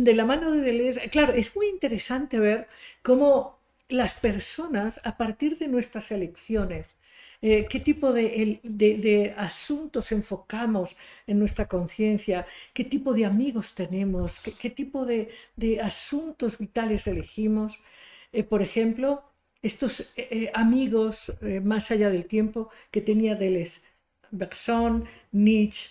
de 0.09 0.15
la 0.15 0.25
mano 0.25 0.47
de 0.53 0.61
Deleuze, 0.69 1.09
claro, 1.15 1.33
es 1.43 1.55
muy 1.57 1.67
interesante 1.77 2.39
ver 2.39 2.61
cómo 3.03 3.59
las 3.89 4.15
personas, 4.15 5.01
a 5.05 5.17
partir 5.17 5.59
de 5.59 5.69
nuestras 5.69 6.11
elecciones, 6.11 6.97
eh, 7.43 7.67
qué 7.69 7.81
tipo 7.81 8.13
de, 8.13 8.25
el- 8.43 8.61
de- 8.63 8.97
de 8.99 9.35
asuntos 9.37 10.13
enfocamos 10.13 10.97
en 11.27 11.39
nuestra 11.39 11.67
conciencia, 11.67 12.47
qué 12.75 12.85
tipo 12.85 13.13
de 13.13 13.25
amigos 13.27 13.75
tenemos, 13.75 14.39
qué, 14.41 14.53
qué 14.53 14.71
tipo 14.71 15.05
de, 15.05 15.29
de 15.57 15.81
asuntos 15.81 16.59
vitales 16.59 17.07
elegimos. 17.07 17.79
Eh, 18.33 18.45
por 18.45 18.63
ejemplo, 18.63 19.23
estos 19.63 20.13
eh, 20.17 20.51
amigos 20.55 21.33
más 21.63 21.91
allá 21.91 22.11
del 22.11 22.27
tiempo 22.27 22.71
que 22.91 23.01
tenía 23.01 23.35
Deleuze, 23.35 23.81
Bergson, 24.33 25.07
Nietzsche, 25.33 25.91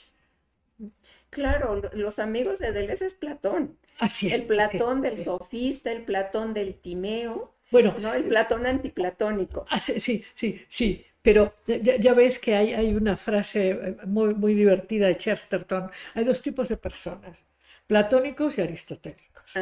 Claro, 1.32 1.76
lo- 1.78 1.90
los 1.94 2.20
amigos 2.20 2.60
de 2.60 2.72
Deleuze 2.74 3.06
es 3.08 3.14
Platón. 3.16 3.78
así 4.00 4.28
es. 4.28 4.34
El 4.34 4.44
Platón 4.48 5.02
del 5.02 5.18
sofista, 5.18 5.92
el 5.92 6.04
Platón 6.06 6.54
del 6.54 6.76
Timeo, 6.76 7.56
Bueno, 7.72 7.96
¿no? 7.98 8.14
El 8.14 8.26
Platón 8.26 8.66
antiplatónico. 8.68 9.66
Ah, 9.70 9.80
sí, 9.80 10.00
sí, 10.00 10.24
sí, 10.68 11.06
Pero 11.22 11.54
ya, 11.68 11.96
ya 11.98 12.14
ves 12.14 12.40
que 12.40 12.56
hay, 12.56 12.74
hay, 12.74 12.94
una 12.96 13.16
frase 13.18 13.70
eh, 13.72 13.98
muy, 14.08 14.34
muy 14.36 14.54
divertida 14.56 15.08
de 15.08 15.18
Chesterton. 15.18 15.90
Hay 16.16 16.24
dos 16.26 16.42
tipos 16.42 16.68
de 16.70 16.78
personas, 16.78 17.46
platónicos 17.88 18.58
y 18.58 18.62
aristotélicos. 18.62 19.62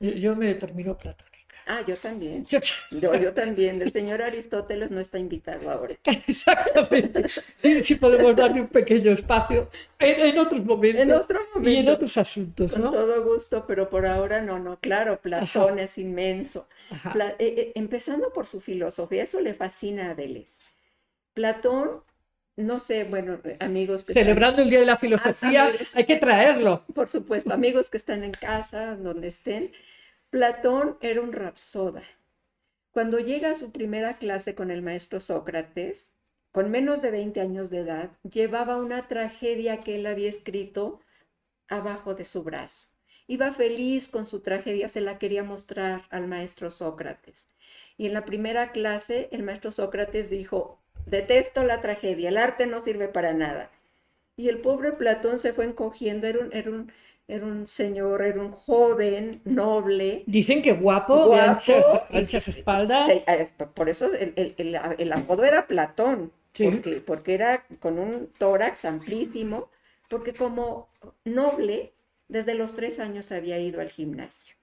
Yo, 0.00 0.10
yo, 0.12 0.36
me 0.36 0.46
determino 0.46 0.96
platónico. 0.98 1.35
Ah, 1.66 1.82
yo 1.86 1.96
también. 1.96 2.44
Yo, 2.46 2.60
yo 2.90 3.32
también. 3.32 3.80
El 3.82 3.90
señor 3.90 4.22
Aristóteles 4.22 4.90
no 4.90 5.00
está 5.00 5.18
invitado 5.18 5.70
ahora. 5.70 5.96
Exactamente. 6.26 7.26
Sí, 7.54 7.82
sí 7.82 7.94
podemos 7.96 8.36
darle 8.36 8.60
un 8.60 8.68
pequeño 8.68 9.12
espacio 9.12 9.68
en, 9.98 10.38
otros 10.38 10.64
momentos. 10.64 11.02
En 11.02 11.12
otro 11.12 11.40
momento. 11.54 11.70
Y 11.70 11.76
en 11.76 11.88
otros 11.88 12.16
asuntos, 12.16 12.72
Con 12.72 12.90
todo 12.90 13.24
gusto, 13.24 13.64
pero 13.66 13.88
por 13.88 14.06
ahora 14.06 14.42
no, 14.42 14.58
no. 14.58 14.78
Claro, 14.80 15.20
Platón 15.20 15.78
es 15.78 15.98
inmenso. 15.98 16.68
Eh, 17.14 17.34
eh, 17.38 17.72
empezando 17.74 18.32
por 18.32 18.46
su 18.46 18.60
filosofía, 18.60 19.22
eso 19.22 19.40
le 19.40 19.54
fascina 19.54 20.10
a 20.10 20.14
Deleuze. 20.14 20.60
Platón 21.34 22.02
no 22.56 22.78
sé, 22.78 23.04
bueno, 23.04 23.38
amigos 23.60 24.06
que 24.06 24.14
Celebrando 24.14 24.62
el 24.62 24.70
Día 24.70 24.80
de 24.80 24.86
la 24.86 24.96
Filosofía, 24.96 25.70
hay 25.94 26.06
que 26.06 26.16
traerlo. 26.16 26.84
Por 26.94 27.08
supuesto, 27.08 27.52
amigos 27.52 27.90
que 27.90 27.98
están 27.98 28.24
en 28.24 28.32
casa, 28.32 28.96
donde 28.96 29.28
estén, 29.28 29.72
Platón 30.30 30.96
era 31.00 31.20
un 31.20 31.32
rapsoda. 31.32 32.02
Cuando 32.90 33.20
llega 33.20 33.50
a 33.50 33.54
su 33.54 33.70
primera 33.70 34.14
clase 34.14 34.56
con 34.56 34.72
el 34.72 34.82
maestro 34.82 35.20
Sócrates, 35.20 36.14
con 36.50 36.70
menos 36.70 37.00
de 37.00 37.12
20 37.12 37.40
años 37.40 37.70
de 37.70 37.78
edad, 37.78 38.10
llevaba 38.28 38.78
una 38.78 39.06
tragedia 39.06 39.78
que 39.78 39.94
él 39.94 40.06
había 40.06 40.28
escrito 40.28 41.00
abajo 41.68 42.14
de 42.14 42.24
su 42.24 42.42
brazo. 42.42 42.88
Iba 43.28 43.52
feliz 43.52 44.08
con 44.08 44.26
su 44.26 44.40
tragedia, 44.40 44.88
se 44.88 45.00
la 45.00 45.18
quería 45.18 45.44
mostrar 45.44 46.02
al 46.10 46.26
maestro 46.26 46.72
Sócrates. 46.72 47.46
Y 47.96 48.06
en 48.06 48.12
la 48.12 48.24
primera 48.24 48.72
clase, 48.72 49.28
el 49.30 49.44
maestro 49.44 49.70
Sócrates 49.70 50.28
dijo, 50.28 50.82
detesto 51.06 51.62
la 51.62 51.80
tragedia, 51.80 52.30
el 52.30 52.36
arte 52.36 52.66
no 52.66 52.80
sirve 52.80 53.06
para 53.06 53.32
nada. 53.32 53.70
Y 54.36 54.48
el 54.48 54.58
pobre 54.58 54.92
Platón 54.92 55.38
se 55.38 55.52
fue 55.52 55.66
encogiendo, 55.66 56.26
era 56.26 56.40
un, 56.40 56.52
era 56.52 56.70
un, 56.70 56.92
era 57.28 57.44
un 57.44 57.66
señor, 57.66 58.22
era 58.22 58.40
un 58.40 58.52
joven, 58.52 59.40
noble. 59.44 60.22
Dicen 60.26 60.62
que 60.62 60.72
guapo, 60.72 61.30
de 61.30 61.40
anchas, 61.40 62.48
espaldas. 62.48 63.10
por 63.74 63.88
eso 63.88 64.12
el, 64.14 64.54
el, 64.56 65.12
apodo 65.12 65.44
era 65.44 65.66
Platón, 65.66 66.32
porque, 66.56 67.02
porque 67.04 67.34
era 67.34 67.64
con 67.80 67.98
un 67.98 68.28
tórax 68.38 68.84
amplísimo, 68.84 69.70
porque 70.08 70.34
como 70.34 70.88
noble, 71.24 71.92
desde 72.28 72.54
los 72.54 72.74
tres 72.74 73.00
años 73.00 73.32
había 73.32 73.58
ido 73.58 73.80
al 73.80 73.90
gimnasio, 73.90 74.54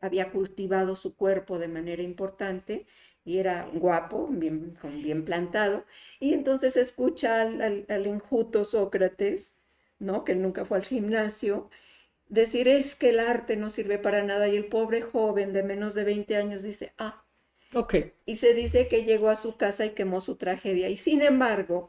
había 0.00 0.30
cultivado 0.30 0.96
su 0.96 1.16
cuerpo 1.16 1.58
de 1.58 1.68
manera 1.68 2.02
importante 2.02 2.86
y 3.26 3.38
era 3.38 3.68
guapo, 3.74 4.28
bien, 4.30 4.78
bien 5.02 5.24
plantado, 5.24 5.84
y 6.18 6.32
entonces 6.32 6.76
escucha 6.76 7.42
al, 7.42 7.60
al, 7.60 7.86
al 7.88 8.06
enjuto 8.06 8.64
Sócrates, 8.64 9.60
¿no? 9.98 10.24
que 10.24 10.34
nunca 10.34 10.64
fue 10.64 10.78
al 10.78 10.84
gimnasio, 10.84 11.68
decir 12.28 12.68
es 12.68 12.94
que 12.94 13.10
el 13.10 13.20
arte 13.20 13.56
no 13.56 13.70
sirve 13.70 13.98
para 13.98 14.22
nada 14.22 14.48
y 14.48 14.56
el 14.56 14.66
pobre 14.66 15.02
joven 15.02 15.52
de 15.52 15.62
menos 15.62 15.94
de 15.94 16.04
20 16.04 16.36
años 16.36 16.62
dice, 16.62 16.92
ah, 16.98 17.24
ok. 17.74 17.94
Y 18.24 18.36
se 18.36 18.54
dice 18.54 18.88
que 18.88 19.04
llegó 19.04 19.28
a 19.28 19.36
su 19.36 19.56
casa 19.56 19.86
y 19.86 19.90
quemó 19.90 20.20
su 20.20 20.36
tragedia. 20.36 20.88
Y 20.88 20.96
sin 20.96 21.22
embargo, 21.22 21.88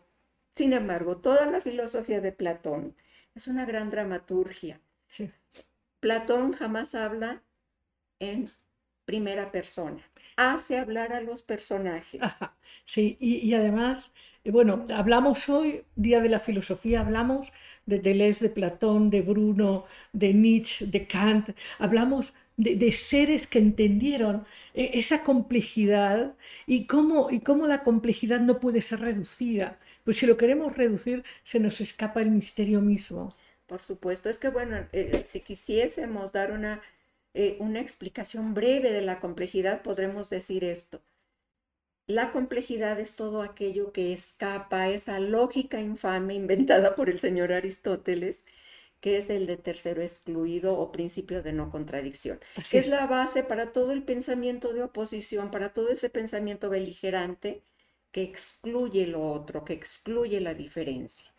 sin 0.53 0.73
embargo, 0.73 1.17
toda 1.17 1.45
la 1.45 1.61
filosofía 1.61 2.21
de 2.21 2.31
Platón 2.31 2.95
es 3.35 3.47
una 3.47 3.65
gran 3.65 3.89
dramaturgia. 3.89 4.81
Sí. 5.07 5.29
Platón 5.99 6.53
jamás 6.53 6.95
habla 6.95 7.43
en 8.19 8.51
primera 9.07 9.53
persona, 9.53 10.01
hace 10.35 10.77
hablar 10.77 11.13
a 11.13 11.21
los 11.21 11.41
personajes. 11.41 12.19
sí, 12.83 13.17
y, 13.21 13.53
además, 13.53 14.11
eh, 14.43 14.51
bueno, 14.51 14.85
hablamos 14.93 15.47
hoy, 15.47 15.85
Día 15.95 16.19
de 16.19 16.27
la 16.27 16.41
Filosofía, 16.41 16.99
hablamos 16.99 17.53
de 17.85 17.99
Deleuze, 17.99 18.49
de 18.49 18.53
Platón, 18.53 19.09
de 19.09 19.21
Bruno, 19.21 19.85
de 20.11 20.33
Nietzsche, 20.33 20.85
de 20.87 21.07
Kant, 21.07 21.51
hablamos 21.79 22.33
de, 22.57 22.91
seres 22.91 23.47
que 23.47 23.59
entendieron 23.59 24.45
eh, 24.73 24.91
esa 24.95 25.23
complejidad 25.23 26.35
y 26.65 26.85
cómo, 26.85 27.29
y 27.31 27.39
cómo 27.39 27.65
la 27.65 27.83
complejidad 27.83 28.41
no 28.41 28.59
puede 28.59 28.81
ser 28.81 28.99
reducida. 28.99 29.79
Pues 30.03 30.17
si 30.17 30.25
lo 30.25 30.35
queremos 30.35 30.75
reducir, 30.75 31.23
se 31.45 31.61
nos 31.61 31.79
escapa 31.79 32.21
el 32.21 32.31
misterio 32.31 32.81
mismo. 32.81 33.33
Por 33.67 33.81
supuesto, 33.81 34.29
es 34.29 34.37
que 34.37 34.49
bueno, 34.49 34.77
eh, 34.91 35.23
si 35.25 35.41
quisiésemos 35.41 36.31
dar 36.33 36.51
una 36.51 36.81
eh, 37.39 37.55
una 37.59 37.79
explicación 37.81 38.55
breve 38.55 38.91
de 38.91 39.03
la 39.03 39.19
complejidad, 39.19 39.83
podremos 39.83 40.27
decir 40.31 40.63
esto. 40.63 41.03
La 42.07 42.31
complejidad 42.31 42.99
es 42.99 43.15
todo 43.15 43.43
aquello 43.43 43.91
que 43.91 44.11
escapa 44.11 44.81
a 44.81 44.89
esa 44.89 45.19
lógica 45.19 45.79
infame 45.79 46.33
inventada 46.33 46.95
por 46.95 47.11
el 47.11 47.19
señor 47.19 47.53
Aristóteles, 47.53 48.43
que 49.01 49.19
es 49.19 49.29
el 49.29 49.45
de 49.45 49.57
tercero 49.57 50.01
excluido 50.01 50.79
o 50.79 50.89
principio 50.89 51.43
de 51.43 51.53
no 51.53 51.69
contradicción, 51.69 52.39
que 52.71 52.79
es. 52.79 52.87
la 52.87 53.05
base 53.05 53.43
para 53.43 53.71
todo 53.71 53.91
el 53.91 54.01
pensamiento 54.01 54.73
de 54.73 54.81
oposición, 54.81 55.51
para 55.51 55.73
todo 55.73 55.89
ese 55.89 56.09
pensamiento 56.09 56.71
beligerante 56.71 57.61
que 58.11 58.23
excluye 58.23 59.05
lo 59.05 59.21
otro, 59.31 59.63
que 59.63 59.73
excluye 59.73 60.41
la 60.41 60.55
diferencia. 60.55 61.31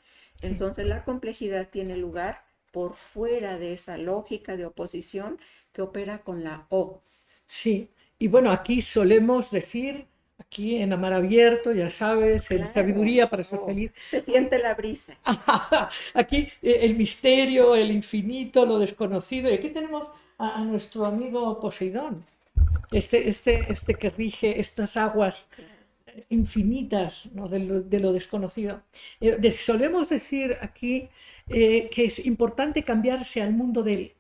Entonces 0.43 0.87
la 0.87 1.03
complejidad 1.03 1.71
tiene 1.71 1.97
lugar 1.97 2.45
por 2.71 2.95
fuera 2.95 3.59
de 3.59 3.73
esa 3.73 3.99
lógica 3.99 4.57
de 4.57 4.67
oposición 4.67 5.41
que 5.79 5.83
opera 5.83 6.19
con 6.19 6.43
la 6.43 6.67
O. 6.71 7.01
Sí, 7.47 7.88
y 8.19 8.27
bueno, 8.27 8.51
aquí 8.51 8.83
solemos 8.83 9.53
decir, 9.53 10.07
aquí 10.37 10.75
en 10.75 10.93
Amar 10.93 11.12
Abierto, 11.12 11.73
ya 11.73 11.88
sabes, 11.88 12.51
en 12.51 12.67
Sabiduría 12.67 13.31
para 13.31 13.45
ser 13.45 13.61
feliz. 13.64 13.93
Se 14.11 14.21
siente 14.21 14.59
la 14.59 14.75
brisa. 14.75 15.17
aquí 16.14 16.49
eh, 16.62 16.79
el 16.81 16.97
misterio, 16.97 17.77
el 17.77 17.93
infinito, 17.93 18.67
lo 18.67 18.81
desconocido. 18.81 19.49
Y 19.49 19.55
aquí 19.55 19.69
tenemos 19.69 20.11
a, 20.38 20.64
nuestro 20.64 21.07
amigo 21.07 21.61
Poseidón, 21.61 22.25
este, 22.91 23.29
este, 23.29 23.73
este 23.73 23.95
que 23.95 24.11
rige 24.11 24.59
estas 24.59 24.97
aguas 24.97 25.47
infinitas 26.29 27.29
de, 27.33 28.01
lo, 28.01 28.12
desconocido. 28.12 28.83
Eh, 29.21 29.53
solemos 29.53 30.09
decir 30.09 30.57
aquí 30.61 31.09
eh, 31.49 31.88
que 31.88 32.07
es 32.07 32.27
importante 32.27 32.83
cambiarse 32.83 33.41
al 33.41 33.53
mundo 33.53 33.85
del 33.85 34.14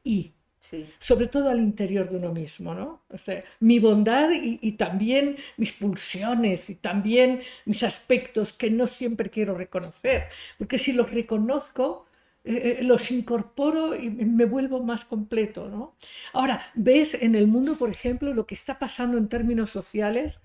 Sobre 0.98 1.28
todo 1.28 1.50
al 1.50 1.58
interior 1.58 2.08
de 2.08 2.16
uno 2.16 2.32
mismo, 2.32 2.74
¿no? 2.74 3.02
O 3.10 3.18
sea, 3.18 3.44
mi 3.60 3.78
bondad 3.78 4.30
y, 4.32 4.72
también 4.72 5.36
mis 5.56 5.72
pulsiones 5.72 6.70
y 6.70 6.76
también 6.76 7.42
mis 7.64 7.82
aspectos 7.82 8.52
que 8.52 8.70
no 8.70 8.86
siempre 8.86 9.30
quiero 9.30 9.54
reconocer, 9.54 10.28
porque 10.58 10.78
si 10.78 10.92
los 10.92 11.10
reconozco, 11.12 12.06
eh, 12.44 12.80
los 12.82 13.10
incorporo 13.10 13.94
y 13.94 14.10
me 14.10 14.44
vuelvo 14.44 14.82
más 14.82 15.04
completo, 15.04 15.68
¿no? 15.68 15.96
Ahora, 16.32 16.70
ves 16.74 17.14
en 17.14 17.34
el 17.34 17.46
mundo, 17.46 17.76
por 17.76 17.90
ejemplo, 17.90 18.32
lo 18.34 18.46
que 18.46 18.54
está 18.54 18.78
pasando 18.78 19.18
en 19.18 19.28
términos 19.28 19.70
sociales 19.70 20.40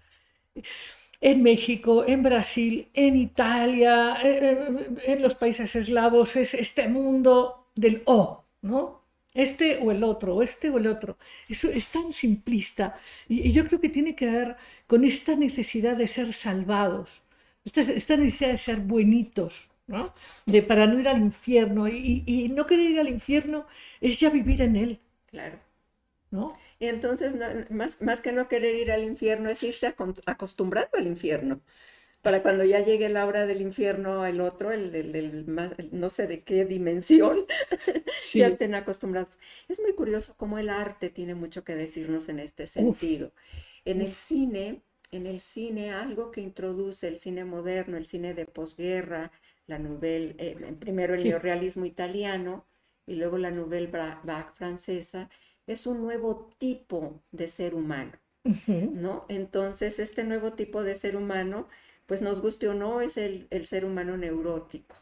en 1.23 1.41
México, 1.41 2.03
en 2.05 2.21
Brasil, 2.21 2.89
en 2.93 3.15
Italia, 3.15 4.17
eh, 4.21 4.39
eh, 4.41 4.87
en 5.05 5.21
los 5.21 5.35
países 5.35 5.73
eslavos, 5.75 6.35
es 6.35 6.53
este 6.53 6.89
mundo 6.89 7.67
del 7.75 8.03
O, 8.05 8.43
¿no? 8.61 9.02
Este 9.33 9.77
o 9.79 9.91
el 9.91 10.03
otro, 10.03 10.41
este 10.41 10.69
o 10.69 10.77
el 10.77 10.87
otro. 10.87 11.17
Eso 11.49 11.69
es 11.69 11.89
tan 11.89 12.13
simplista 12.13 12.97
y, 13.27 13.51
yo 13.51 13.65
creo 13.67 13.79
que 13.81 13.89
tiene 13.89 14.15
que 14.15 14.29
ver 14.29 14.57
con 14.87 15.03
esta 15.03 15.35
necesidad 15.35 15.97
de 15.97 16.07
ser 16.07 16.33
salvados, 16.33 17.23
esta, 17.65 17.81
esta 17.81 18.17
necesidad 18.17 18.51
de 18.51 18.57
ser 18.57 18.79
buenitos, 18.81 19.69
¿no? 19.87 20.13
De, 20.45 20.61
para 20.61 20.85
no 20.87 20.99
ir 20.99 21.07
al 21.07 21.21
infierno. 21.21 21.87
Y, 21.87 22.23
y 22.25 22.49
no 22.49 22.65
querer 22.67 22.91
ir 22.91 22.99
al 22.99 23.09
infierno 23.09 23.65
es 24.01 24.19
ya 24.19 24.29
vivir 24.29 24.61
en 24.61 24.75
él. 24.75 24.99
Claro. 25.27 25.59
Y 26.79 26.87
entonces, 26.87 27.35
más, 27.69 28.01
más 28.01 28.21
que 28.21 28.31
no 28.31 28.47
querer 28.47 28.75
ir 28.75 28.91
al 28.91 29.03
infierno, 29.03 29.49
es 29.49 29.61
irse 29.63 29.95
acostumbrando 30.25 30.97
al 30.97 31.07
infierno. 31.07 31.61
Para 32.23 32.41
cuando 32.41 32.63
ya 32.63 32.79
llegue 32.79 33.09
la 33.09 33.25
hora 33.25 33.45
del 33.45 33.61
infierno, 33.61 34.25
el 34.25 34.39
otro, 34.39 34.71
el, 34.71 35.45
más, 35.45 35.73
no 35.91 36.09
sé 36.09 36.25
de 36.25 36.41
qué 36.43 36.63
dimensión, 36.63 37.45
ya 38.33 38.47
estén 38.47 38.75
acostumbrados. 38.75 39.37
Es 39.67 39.81
muy 39.81 39.93
curioso 39.93 40.33
cómo 40.37 40.57
el 40.57 40.69
arte 40.69 41.09
tiene 41.09 41.35
mucho 41.35 41.65
que 41.65 41.75
decirnos 41.75 42.29
en 42.29 42.39
este 42.39 42.65
sentido. 42.65 43.33
En 43.83 43.99
el 43.99 44.13
cine, 44.13 44.81
en 45.11 45.25
el 45.27 45.41
cine, 45.41 45.91
algo 45.91 46.31
que 46.31 46.39
introduce 46.39 47.09
el 47.09 47.19
cine 47.19 47.43
moderno, 47.43 47.97
el 47.97 48.05
cine 48.05 48.33
de 48.33 48.45
posguerra, 48.45 49.33
la 49.67 49.77
nouvelle, 49.77 50.35
eh, 50.37 50.55
primero 50.79 51.15
el 51.15 51.25
neorealismo 51.25 51.85
italiano 51.85 52.65
y 53.05 53.15
luego 53.15 53.37
la 53.37 53.51
nouvelle 53.51 53.87
vague 53.87 54.53
francesa, 54.55 55.29
es 55.67 55.87
un 55.87 56.01
nuevo 56.01 56.49
tipo 56.57 57.21
de 57.33 57.49
ser 57.49 57.75
humano, 57.75 58.13
¿no? 58.67 59.25
Entonces, 59.27 59.99
este 59.99 60.23
nuevo 60.23 60.53
tipo 60.53 60.83
de 60.83 60.95
ser 60.95 61.15
humano, 61.15 61.67
pues 62.05 62.21
nos 62.21 62.41
guste 62.41 62.67
o 62.67 62.73
no, 62.73 63.01
es 63.01 63.17
el, 63.17 63.47
ser 63.65 63.85
humano 63.85 64.17
neurótico. 64.17 64.95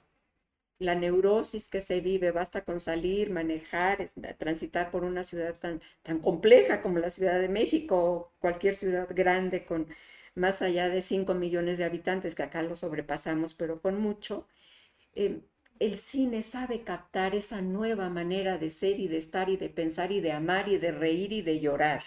La 0.80 0.96
neurosis 0.96 1.68
que 1.68 1.82
se 1.82 2.02
vive, 2.02 2.32
basta 2.32 2.64
con 2.64 2.80
salir, 2.80 3.30
manejar, 3.30 4.10
transitar 4.40 4.92
por 4.92 5.04
una 5.04 5.24
ciudad 5.24 5.56
tan, 5.60 5.80
tan 6.02 6.20
compleja 6.20 6.82
como 6.82 7.00
la 7.00 7.12
Ciudad 7.12 7.40
de 7.40 7.50
México 7.50 7.96
o 8.04 8.32
cualquier 8.40 8.76
ciudad 8.76 9.08
grande 9.12 9.66
con 9.66 9.88
más 10.36 10.62
allá 10.62 10.90
de 10.90 11.02
5 11.02 11.34
millones 11.36 11.78
de 11.78 11.86
habitantes, 11.86 12.36
que 12.36 12.44
acá 12.44 12.64
lo 12.64 12.76
sobrepasamos, 12.76 13.54
pero 13.54 13.80
con 13.80 14.02
mucho, 14.02 14.48
eh, 15.14 15.42
el 15.80 15.98
cine 15.98 16.44
sabe 16.44 16.84
captar 16.84 17.36
esa 17.36 17.62
nueva 17.62 18.10
manera 18.10 18.58
de 18.58 18.72
ser 18.72 19.00
y 19.00 19.08
de 19.08 19.18
estar 19.18 19.50
y 19.50 19.58
de 19.58 19.70
pensar 19.70 20.12
y 20.12 20.22
de 20.22 20.32
amar 20.32 20.70
y 20.70 20.78
de 20.78 20.92
reír 20.92 21.34
y 21.34 21.42
de 21.42 21.60
llorar. 21.60 22.04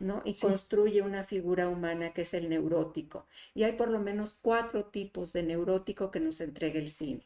¿No? 0.00 0.22
Y 0.24 0.34
construye 0.34 1.02
una 1.02 1.24
figura 1.24 1.68
humana 1.68 2.12
que 2.12 2.22
es 2.22 2.34
el 2.34 2.48
neurótico. 2.48 3.26
Y 3.54 3.62
hay 3.62 3.72
por 3.72 3.88
lo 3.88 4.00
menos 4.00 4.34
cuatro 4.34 4.86
tipos 4.86 5.32
de 5.32 5.42
neurótico 5.42 6.10
que 6.10 6.20
nos 6.20 6.40
entrega 6.40 6.80
el 6.80 6.90
cine. 6.90 7.22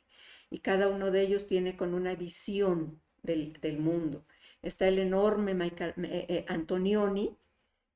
Y 0.51 0.59
cada 0.59 0.89
uno 0.89 1.11
de 1.11 1.23
ellos 1.23 1.47
tiene 1.47 1.77
con 1.77 1.95
una 1.95 2.15
visión 2.15 3.01
del, 3.23 3.79
mundo. 3.79 4.23
Está 4.63 4.89
el 4.89 4.99
enorme 4.99 5.55
Michael, 5.55 5.95
eh, 6.05 6.27
eh, 6.29 6.45
Antonioni, 6.49 7.39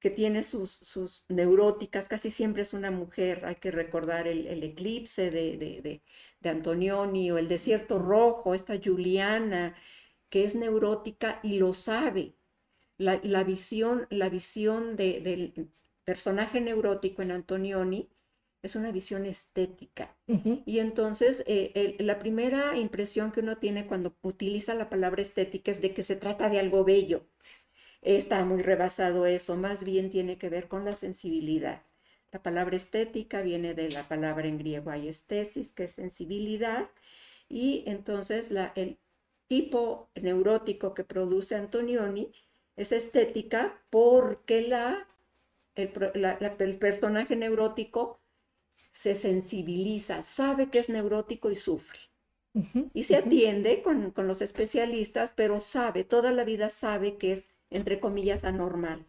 que 0.01 0.11
tiene 0.11 0.43
sus, 0.43 0.71
sus, 0.71 1.27
neuróticas, 1.29 2.09
casi 2.09 2.31
siempre 2.31 2.62
es 2.62 2.73
una 2.73 2.91
mujer, 2.91 3.45
hay 3.45 3.57
que 3.57 3.71
recordar 3.71 4.29
el, 4.29 4.62
eclipse 4.62 5.31
de, 5.31 5.57
de, 5.57 6.03
de, 6.41 6.49
Antonioni 6.49 7.31
o 7.33 7.38
el 7.38 7.49
desierto 7.49 7.99
rojo, 7.99 8.55
esta 8.55 8.79
Juliana, 8.83 9.77
que 10.31 10.45
es 10.45 10.55
neurótica 10.55 11.41
y 11.43 11.59
lo 11.59 11.75
sabe. 11.75 12.38
La, 12.98 13.20
la 13.22 13.44
visión, 13.44 14.06
la 14.11 14.28
visión 14.28 14.96
del 14.96 15.70
personaje 16.04 16.61
neurótico 16.61 17.22
en 17.22 17.30
Antonioni 17.30 18.08
es 18.62 18.76
una 18.76 18.92
visión 18.92 19.24
estética. 19.24 20.16
Y 20.66 20.80
entonces 20.80 21.44
eh, 21.46 21.96
la 22.00 22.18
primera 22.18 22.76
impresión 22.76 23.32
que 23.32 23.40
uno 23.40 23.56
tiene 23.56 23.87
cuando 23.87 24.14
utiliza 24.22 24.74
la 24.74 24.88
palabra 24.88 25.22
estética 25.22 25.70
es 25.70 25.80
de 25.80 25.94
que 25.94 26.02
se 26.02 26.16
trata 26.16 26.48
de 26.50 26.58
algo 26.58 26.84
bello 26.84 27.22
está 28.02 28.44
muy 28.44 28.62
rebasado 28.62 29.26
eso, 29.26 29.56
más 29.56 29.84
bien 29.84 30.11
tiene 30.11 30.38
que 30.38 30.48
ver 30.48 30.68
con 30.68 30.84
la 30.84 30.94
sensibilidad. 30.94 31.82
La 32.32 32.42
palabra 32.42 32.76
estética 32.76 33.42
viene 33.42 33.74
de 33.74 33.90
la 33.90 34.06
palabra 34.08 34.46
en 34.48 34.58
griego 34.58 34.90
aiestesis, 34.90 35.72
que 35.72 35.84
es 35.84 35.92
sensibilidad, 35.92 36.88
y 37.48 37.84
entonces 37.87 38.50
la, 38.50 38.72
el 38.76 38.98
tipo 39.46 40.11
neurótico 40.14 40.94
que 40.94 41.04
produce 41.04 41.54
Antonioni 41.56 42.32
es 42.79 42.93
estética 42.93 43.75
porque 43.91 44.62
la, 44.62 45.07
el, 45.75 46.79
personaje 46.79 47.37
neurótico 47.37 48.19
se 48.91 49.14
sensibiliza, 49.14 50.23
sabe 50.23 50.71
que 50.71 50.79
es 50.79 50.88
neurótico 50.88 51.51
y 51.51 51.57
sufre. 51.57 51.99
y 52.95 53.05
se 53.05 53.17
atiende 53.17 53.83
con, 53.83 54.11
con, 54.11 54.27
los 54.27 54.41
especialistas, 54.41 55.33
pero 55.37 55.61
sabe, 55.61 56.05
toda 56.05 56.33
la 56.33 56.45
vida 56.45 56.71
sabe 56.71 57.17
que 57.17 57.33
es 57.33 57.59
entre 57.71 58.01
comillas, 58.01 58.45
anormal. 58.45 59.05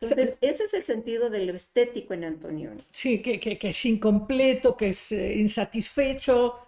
Entonces, 0.00 0.36
ese 0.40 0.64
es 0.64 0.74
el 0.74 0.84
sentido 0.84 1.30
de 1.30 1.46
lo 1.46 1.54
estético 1.54 2.14
en 2.14 2.24
Antonioni. 2.24 2.82
Sí, 2.90 3.22
que, 3.22 3.40
que, 3.40 3.58
es 3.68 3.84
incompleto, 3.86 4.76
que 4.76 4.90
es 4.90 5.12
eh, 5.12 5.36
insatisfecho. 5.36 6.58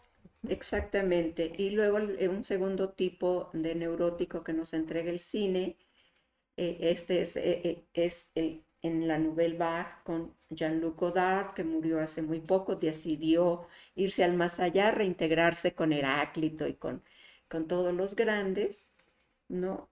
Exactamente. 0.48 1.52
Y 1.58 1.70
luego 1.70 1.98
un 1.98 2.44
segundo 2.44 2.90
tipo 2.90 3.50
de 3.52 3.74
neurótico 3.74 4.42
que 4.42 4.52
nos 4.52 4.72
entrega 4.72 5.10
el 5.10 5.20
cine, 5.20 5.76
eh, 6.58 6.76
este 6.80 7.22
es, 7.22 7.36
eh, 7.36 7.86
es 7.94 8.30
el, 8.34 8.64
en 8.82 9.08
la 9.08 9.18
Nouvelle 9.18 9.56
Vague 9.56 9.88
con 10.04 10.34
Jean-Luc 10.50 10.98
Godard, 10.98 11.54
que 11.54 11.64
murió 11.64 12.00
hace 12.00 12.22
muy 12.22 12.40
poco, 12.40 12.76
decidió 12.76 13.66
irse 13.94 14.24
al 14.24 14.34
más 14.34 14.60
allá, 14.60 14.90
reintegrarse 14.90 15.72
con 15.72 15.92
Heráclito 15.92 16.66
y 16.66 16.74
con, 16.74 17.02
con 17.48 17.66
todos 17.66 17.94
los 17.94 18.14
grandes, 18.14 18.90
¿no? 19.48 19.88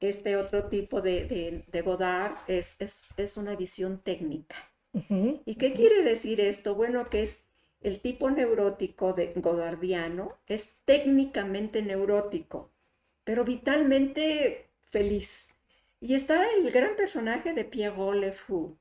este 0.00 0.36
otro 0.36 0.68
tipo 0.68 1.00
de, 1.00 1.64
Godard 1.84 2.34
es, 2.48 2.76
es, 2.80 3.36
una 3.36 3.56
visión 3.56 3.98
técnica. 3.98 4.56
¿Y 4.92 5.56
qué 5.56 5.74
quiere 5.74 6.02
decir 6.02 6.40
esto? 6.40 6.74
Bueno, 6.74 7.08
que 7.10 7.22
es 7.22 7.46
el 7.80 8.00
tipo 8.00 8.30
neurótico 8.30 9.12
de 9.12 9.32
Godardiano, 9.36 10.38
es 10.46 10.70
técnicamente 10.84 11.82
neurótico, 11.82 12.72
pero 13.24 13.44
vitalmente 13.44 14.70
feliz. 14.80 15.48
Y 16.00 16.14
está 16.14 16.50
el 16.52 16.70
gran 16.70 16.96
personaje 16.96 17.52
de 17.52 17.64
Pierrot 17.64 18.14
Le 18.14 18.32
Fou, 18.32 18.76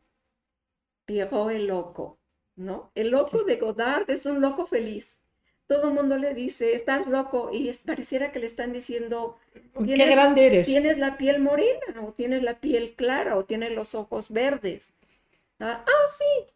Pierrot 1.06 1.51
el 1.51 1.67
loco, 1.67 2.17
¿no? 2.56 2.91
El 2.95 3.10
loco 3.10 3.43
de 3.43 3.56
Godard 3.58 4.10
es 4.10 4.25
un 4.25 4.41
loco 4.41 4.65
feliz 4.65 5.19
todo 5.67 5.88
el 5.88 5.95
mundo 5.95 6.17
le 6.17 6.34
dice, 6.34 6.73
estás 6.73 7.08
loco, 7.08 7.49
y 7.51 7.71
pareciera 7.86 8.32
que 8.32 8.39
le 8.39 8.45
están 8.45 8.71
diciendo, 8.71 9.39
¿Qué 9.73 9.95
grande 9.95 10.45
eres? 10.45 10.67
Tienes 10.67 10.97
la 10.97 11.17
piel 11.17 11.39
morena, 11.41 12.04
o 12.04 12.13
tienes 12.13 12.43
la 12.43 12.60
piel 12.60 12.93
clara, 12.95 13.36
o 13.36 13.45
tienes 13.45 13.71
los 13.71 13.95
ojos 13.95 14.30
verdes. 14.30 14.93
Ah, 15.60 15.84
ah, 15.88 16.08
sí, 16.10 16.51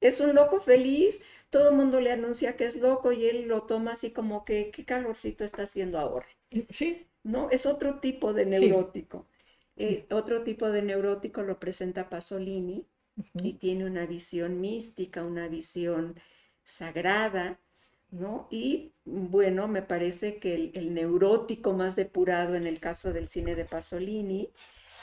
es 0.00 0.20
un 0.20 0.34
loco 0.34 0.60
feliz, 0.60 1.20
todo 1.50 1.70
el 1.70 1.76
mundo 1.76 2.00
le 2.00 2.12
anuncia 2.12 2.56
que 2.56 2.64
es 2.64 2.76
loco 2.76 3.12
y 3.12 3.26
él 3.26 3.48
lo 3.48 3.62
toma 3.62 3.92
así 3.92 4.12
como 4.12 4.44
que, 4.44 4.70
¿qué 4.70 4.84
calorcito 4.84 5.44
está 5.44 5.64
haciendo 5.64 5.98
ahora? 5.98 6.26
Sí. 6.70 7.06
¿No? 7.24 7.50
Es 7.50 7.66
otro 7.66 7.98
tipo 7.98 8.32
de 8.32 8.46
neurótico. 8.46 9.26
Eh, 9.80 10.06
otro 10.10 10.42
tipo 10.42 10.70
de 10.70 10.82
neurótico 10.82 11.42
lo 11.42 11.60
presenta 11.60 12.10
Pasolini 12.10 12.84
y 13.34 13.54
tiene 13.54 13.84
una 13.84 14.06
visión 14.06 14.60
mística, 14.60 15.22
una 15.22 15.46
visión 15.46 16.16
sagrada, 16.64 17.60
¿no? 18.10 18.48
Y 18.50 18.92
bueno, 19.04 19.68
me 19.68 19.82
parece 19.82 20.38
que 20.38 20.72
el, 20.74 20.94
neurótico 20.94 21.74
más 21.74 21.94
depurado 21.94 22.56
en 22.56 22.66
el 22.66 22.80
caso 22.80 23.12
del 23.12 23.28
cine 23.28 23.54
de 23.54 23.64
Pasolini 23.66 24.50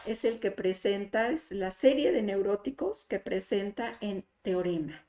es 0.06 0.26
el 0.26 0.42
que 0.42 0.52
presenta, 0.52 1.32
es 1.32 1.52
la 1.52 1.72
serie 1.72 2.12
de 2.12 2.22
neuróticos 2.22 3.06
que 3.06 3.20
presenta 3.20 3.98
en 4.02 4.26
Teorema. 4.42 5.02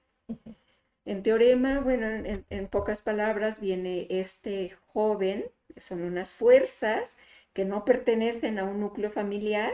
En 1.04 1.24
Teorema, 1.24 1.80
bueno, 1.80 2.06
en, 2.06 2.68
pocas 2.68 3.02
palabras, 3.02 3.60
viene 3.60 4.06
este 4.10 4.76
joven, 4.86 5.44
son 5.76 6.02
unas 6.02 6.34
fuerzas 6.34 7.16
que 7.56 7.64
no 7.64 7.86
pertenecen 7.86 8.58
a 8.58 8.64
un 8.64 8.80
núcleo 8.80 9.10
familiar, 9.10 9.72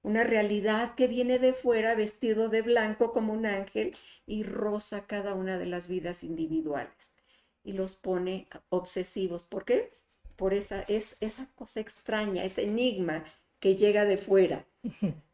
una 0.00 0.24
realidad 0.24 0.94
que 0.94 1.08
viene 1.08 1.38
de 1.38 1.52
fuera 1.52 1.94
vestido 1.94 2.48
de 2.48 2.62
blanco 2.62 3.12
como 3.12 3.34
un 3.34 3.44
ángel 3.44 3.94
y 4.26 4.44
roza 4.44 5.06
cada 5.06 5.34
una 5.34 5.58
de 5.58 5.66
las 5.66 5.88
vidas 5.88 6.24
individuales 6.24 7.14
y 7.62 7.72
los 7.74 7.96
pone 7.96 8.48
obsesivos. 8.70 9.44
¿Por 9.44 9.66
qué? 9.66 9.90
Por 10.36 10.54
esa, 10.54 10.80
es, 10.88 11.18
esa 11.20 11.52
cosa 11.54 11.80
extraña, 11.80 12.44
ese 12.44 12.62
enigma 12.62 13.26
que 13.60 13.76
llega 13.76 14.06
de 14.06 14.16
fuera, 14.16 14.64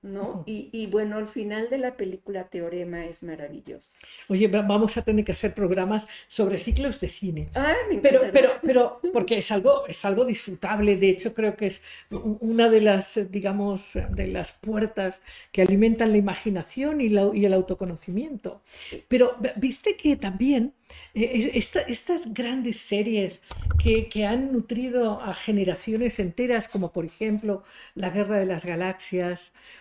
¿no? 0.02 0.44
Y, 0.46 0.86
bueno, 0.86 1.16
al 1.16 1.28
final 1.28 1.70
de 1.70 1.78
la 1.78 1.96
película 1.96 2.44
Teorema 2.44 3.04
es 3.06 3.22
maravilloso. 3.22 3.98
Oye, 4.28 4.46
vamos 4.48 4.96
a 4.96 5.02
tener 5.02 5.24
que 5.24 5.32
hacer 5.32 5.54
programas 5.54 6.06
sobre 6.28 6.58
ciclos 6.58 7.00
de 7.00 7.08
cine. 7.08 7.48
Ah, 7.54 7.74
pero, 8.02 8.22
pero, 8.32 8.50
pero, 8.62 9.00
porque 9.12 9.38
es 9.38 9.50
algo, 9.50 9.86
es 9.86 10.04
algo 10.04 10.24
disfrutable, 10.24 10.96
de 10.96 11.10
hecho 11.10 11.34
creo 11.34 11.56
que 11.56 11.66
es 11.66 11.82
una 12.10 12.68
de 12.68 12.80
las, 12.80 13.18
digamos, 13.30 13.92
de 14.10 14.26
las 14.26 14.52
puertas 14.52 15.22
que 15.52 15.62
alimentan 15.62 16.12
la 16.12 16.18
imaginación 16.18 17.00
y, 17.00 17.06
y 17.06 17.44
el 17.44 17.52
autoconocimiento. 17.52 18.62
Pero 19.08 19.36
viste 19.56 19.96
que 19.96 20.16
también 20.16 20.74
eh, 21.14 21.52
estas 21.54 22.32
grandes 22.32 22.78
series 22.78 23.42
que, 23.82 24.08
que, 24.08 24.24
han 24.26 24.52
nutrido 24.52 25.20
a 25.20 25.34
generaciones 25.34 26.18
enteras, 26.18 26.68
como 26.68 26.92
por 26.92 27.04
ejemplo 27.04 27.62
La 27.94 28.10
Guerra 28.10 28.38
de 28.38 28.46
las 28.46 28.64
Galaxias 28.64 29.37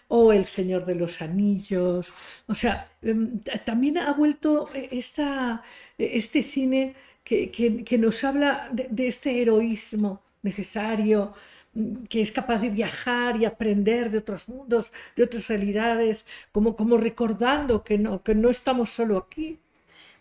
o 0.08 0.32
El 0.34 0.46
Señor 0.46 0.86
de 0.86 0.96
los 0.96 1.22
Anillos, 1.22 2.12
o 2.48 2.56
sea, 2.56 2.84
em, 3.02 3.40
también 3.66 3.98
ha 3.98 4.14
vuelto 4.14 4.70
eh, 4.74 4.90
esta, 4.92 5.64
este 5.98 6.44
cine 6.44 6.96
que, 7.24 7.52
que, 7.90 7.98
nos 7.98 8.24
habla 8.24 8.70
de, 8.72 9.08
este 9.08 9.42
heroísmo 9.42 10.22
necesario, 10.44 11.34
mm, 11.74 12.06
que 12.10 12.22
es 12.22 12.32
capaz 12.32 12.60
de 12.62 12.70
viajar 12.70 13.32
y 13.42 13.46
aprender 13.46 14.10
de 14.12 14.20
otros 14.20 14.48
mundos, 14.50 14.92
de 15.16 15.24
otras 15.24 15.48
realidades, 15.50 16.26
como, 16.54 16.76
como 16.76 16.98
recordando 16.98 17.84
que 17.84 17.98
no, 17.98 18.24
que 18.24 18.36
no 18.36 18.50
estamos 18.50 18.92
solo 18.92 19.18
aquí, 19.18 19.60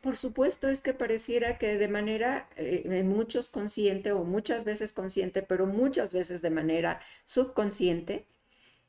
por 0.07 0.17
supuesto 0.17 0.69
es 0.69 0.83
que 0.83 0.95
pareciera 0.95 1.59
que 1.59 1.79
de 1.79 1.89
manera, 1.89 2.49
eh, 2.57 3.03
muchos 3.05 3.49
consciente 3.49 4.13
o 4.13 4.23
muchas 4.23 4.65
veces 4.65 4.93
consciente, 4.93 5.43
pero 5.43 5.67
muchas 5.67 6.13
veces 6.13 6.43
de 6.43 6.51
manera 6.51 7.01
subconsciente, 7.25 8.25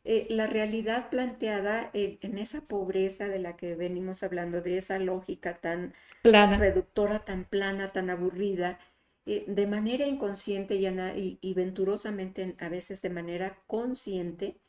eh, 0.10 0.26
la 0.30 0.48
realidad 0.48 1.10
planteada 1.10 1.90
en, 1.94 2.38
esa 2.38 2.62
pobreza 2.62 3.28
de 3.28 3.40
la 3.40 3.58
que 3.58 3.76
venimos 3.76 4.24
hablando, 4.24 4.62
de 4.62 4.78
esa 4.78 5.00
lógica 5.00 5.56
tan 5.56 5.94
reductora, 6.24 7.20
tan 7.20 7.44
plana, 7.44 7.92
tan 7.92 8.10
aburrida, 8.10 8.80
eh, 9.26 9.44
de 9.48 9.68
manera 9.68 10.08
inconsciente 10.08 10.76
y, 10.76 11.40
y 11.42 11.54
venturosamente 11.54 12.56
a 12.58 12.70
veces 12.70 13.02
de 13.02 13.10
manera 13.10 13.58
consciente, 13.68 14.62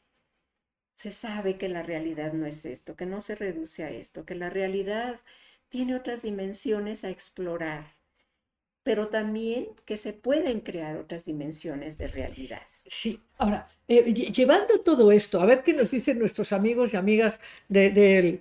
se 0.97 1.13
sabe 1.13 1.55
que 1.57 1.69
la 1.69 1.85
realidad 1.85 2.33
no 2.33 2.45
es 2.45 2.65
esto, 2.65 2.97
que 2.97 3.07
no 3.07 3.21
se 3.21 3.37
reduce 3.37 3.85
a 3.85 3.91
esto, 3.91 4.25
que 4.25 4.35
la 4.35 4.51
realidad 4.51 5.21
tiene 5.69 5.95
otras 5.95 6.23
dimensiones 6.23 7.05
a 7.05 7.11
explorar. 7.11 7.95
Pero 8.89 9.09
también 9.09 9.67
que 9.85 9.99
se 9.99 10.15
pueden 10.15 10.61
crear 10.61 10.97
otras 10.97 11.27
dimensiones 11.27 11.99
de 11.99 12.09
realidad. 12.09 12.63
Sí, 12.87 13.21
ahora, 13.37 13.67
eh, 13.87 14.15
llevando 14.15 14.81
todo 14.81 15.13
esto, 15.13 15.43
a 15.43 15.45
ver 15.45 15.63
qué 15.63 15.75
nos 15.75 15.91
dicen 15.91 16.19
nuestros 16.19 16.55
amigos 16.55 16.95
y 16.95 16.97
amigas 16.97 17.39
del 17.69 18.41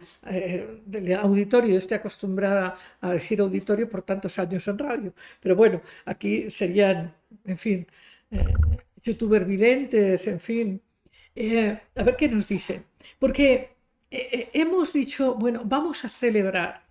auditorio. 1.19 1.77
estoy 1.77 1.97
acostumbrada 1.97 2.77
a 3.01 3.11
decir 3.11 3.41
auditorio 3.41 3.89
por 3.89 4.03
tantos 4.03 4.39
años 4.39 4.65
en 4.69 4.77
radio, 4.77 5.13
pero 5.41 5.57
bueno, 5.57 5.81
aquí 6.05 6.49
serían, 6.49 7.13
en 7.43 7.57
fin, 7.57 7.85
youtuber 9.03 9.43
videntes, 9.43 10.27
en 10.27 10.39
fin. 10.39 10.81
a 11.93 12.03
ver 12.03 12.15
qué 12.17 12.29
nos 12.29 12.47
dicen. 12.47 12.85
Porque 13.19 13.67
hemos 14.09 14.93
dicho, 14.93 15.35
bueno, 15.35 15.63
vamos 15.65 16.05
a 16.05 16.09
celebrar, 16.09 16.83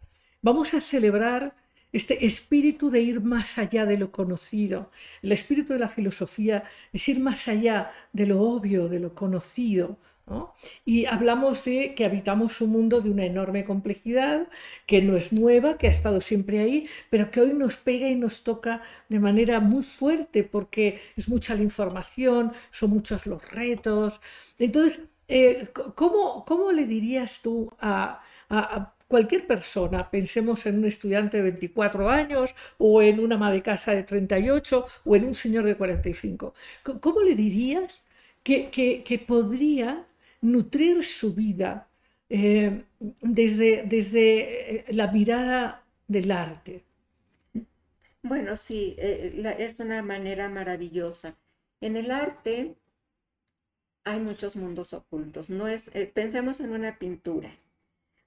vamos 0.42 0.75
a 0.75 0.81
celebrar 0.83 1.55
este 1.96 2.26
espíritu 2.26 2.90
de 2.90 3.00
ir 3.00 3.20
más 3.20 3.59
allá 3.59 3.87
de 3.87 3.96
lo 3.96 4.12
conocido. 4.12 4.90
El 5.22 5.32
espíritu 5.32 5.72
de 5.72 5.78
la 5.78 5.88
filosofía 5.88 6.64
es 6.92 7.09
ir 7.09 7.20
más 7.20 7.48
allá 7.48 7.90
de 8.12 8.26
lo 8.26 8.42
obvio, 8.42 8.88
de 8.88 9.00
lo 9.00 9.14
conocido. 9.14 9.98
Y 10.85 11.06
hablamos 11.06 11.64
de 11.64 11.94
que 11.94 12.04
habitamos 12.04 12.61
un 12.61 12.70
mundo 12.70 13.00
de 13.00 13.11
una 13.11 13.24
enorme 13.24 13.64
complejidad, 13.64 14.48
que 14.85 15.00
no 15.00 15.16
es 15.16 15.32
nueva, 15.32 15.78
que 15.78 15.87
ha 15.87 15.90
estado 15.90 16.20
siempre 16.20 16.59
ahí, 16.59 16.88
pero 17.11 17.30
que 17.30 17.40
hoy 17.40 17.54
nos 17.54 17.76
pega 17.76 18.09
y 18.09 18.16
nos 18.16 18.42
toca 18.42 18.82
de 19.09 19.20
manera 19.20 19.61
muy 19.61 19.85
fuerte 19.85 20.42
porque 20.42 21.00
es 21.16 21.28
mucha 21.28 21.54
la 21.54 21.62
información, 21.62 22.52
son 22.72 22.90
muchos 22.90 23.26
los 23.26 23.48
retos. 23.52 24.20
Entonces, 24.59 25.02
eh, 25.28 25.68
¿cómo, 25.94 26.44
¿cómo, 26.44 26.72
le 26.72 26.87
dirías 26.87 27.40
tú 27.40 27.72
a 27.80 28.20
cualquier 29.09 29.47
persona, 29.47 30.11
pensemos 30.11 30.66
en 30.66 30.79
un 30.79 30.85
estudiante 30.85 31.37
de 31.38 31.42
24 31.45 32.09
años 32.09 32.55
o 32.79 33.03
en 33.03 33.21
una 33.21 33.37
ama 33.37 33.53
de 33.53 33.62
casa 33.62 33.92
de 33.92 34.03
38 34.03 34.87
o 35.05 35.16
en 35.16 35.25
un 35.25 35.35
señor 35.35 35.64
de 35.64 35.77
45, 35.77 36.55
¿cómo 37.01 37.21
le 37.21 37.35
dirías 37.35 38.05
que, 38.42 39.25
podría 39.27 40.07
nutrir 40.40 41.05
su 41.05 41.35
vida 41.35 41.88
eh, 42.29 42.83
desde, 43.21 43.85
desde 43.85 44.77
eh, 44.77 44.85
la 44.90 45.11
mirada 45.11 45.85
del 46.09 46.31
arte? 46.31 46.83
Bueno, 48.23 48.57
sí, 48.57 48.97
eh, 48.99 49.57
es 49.59 49.79
una 49.79 50.03
manera 50.03 50.49
maravillosa. 50.49 51.37
En 51.81 51.97
el 51.97 52.11
arte 52.11 52.75
hay 54.05 54.21
muchos 54.21 54.57
mundos 54.57 54.92
ocultos. 54.92 55.49
No 55.51 55.69
es, 55.69 55.90
pensemos 56.12 56.61
en 56.61 56.71
una 56.71 56.99
pintura 56.99 57.53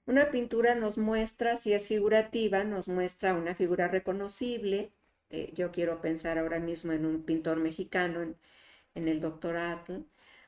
una 0.06 0.30
pintura 0.30 0.74
nos 0.74 0.98
muestra, 0.98 1.56
si 1.56 1.72
es 1.72 1.86
figurativa, 1.86 2.64
nos 2.64 2.88
muestra 2.88 3.34
una 3.34 3.54
figura 3.54 3.88
reconocible. 3.88 4.92
Eh, 5.30 5.52
yo 5.54 5.70
quiero 5.72 6.00
pensar 6.00 6.38
ahora 6.38 6.58
mismo 6.58 6.92
en 6.92 7.06
un 7.06 7.24
pintor 7.24 7.58
mexicano, 7.58 8.22
en, 8.22 8.36
el 9.08 9.20
doctor 9.20 9.56
Atl, 9.56 10.04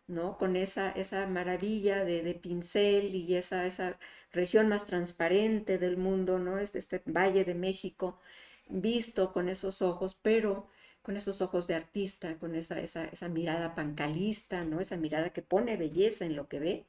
¿no? 0.09 0.37
Con 0.39 0.57
esa, 0.57 0.91
esa 0.91 1.27
maravilla 1.27 2.05
de, 2.05 2.35
pincel 2.35 3.15
y 3.15 3.37
esa, 3.37 3.67
esa 3.67 3.99
región 4.33 4.69
más 4.69 4.87
transparente 4.87 5.79
del 5.79 5.97
mundo, 5.97 6.39
¿no? 6.39 6.59
Este, 6.59 6.79
este 6.79 7.01
Valle 7.07 7.45
de 7.45 7.55
México, 7.55 8.19
visto 8.69 9.33
con 9.33 9.49
esos 9.49 9.83
ojos, 9.83 10.19
pero 10.21 10.67
con 11.03 11.17
esos 11.17 11.43
ojos 11.43 11.67
de 11.67 11.75
artista, 11.75 12.39
con 12.39 12.55
esa, 12.55 12.81
esa, 12.81 13.05
esa 13.07 13.29
mirada 13.29 13.75
pancalista, 13.75 14.65
¿no? 14.65 14.81
Esa 14.81 14.97
mirada 14.97 15.31
que 15.31 15.43
pone 15.43 15.77
belleza 15.77 16.25
en 16.25 16.37
lo 16.37 16.49
que 16.49 16.61
ve. 16.61 16.87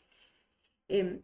Em, 0.88 1.24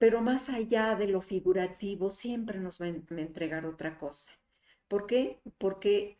pero 0.00 0.22
más 0.22 0.48
allá 0.48 0.94
de 0.94 1.08
lo 1.08 1.20
figurativo 1.20 2.08
siempre 2.08 2.58
nos 2.58 2.80
va 2.80 2.86
a 2.86 3.20
entregar 3.20 3.66
otra 3.66 3.98
cosa. 3.98 4.30
¿Por 4.88 5.06
qué? 5.06 5.36
Porque 5.58 6.16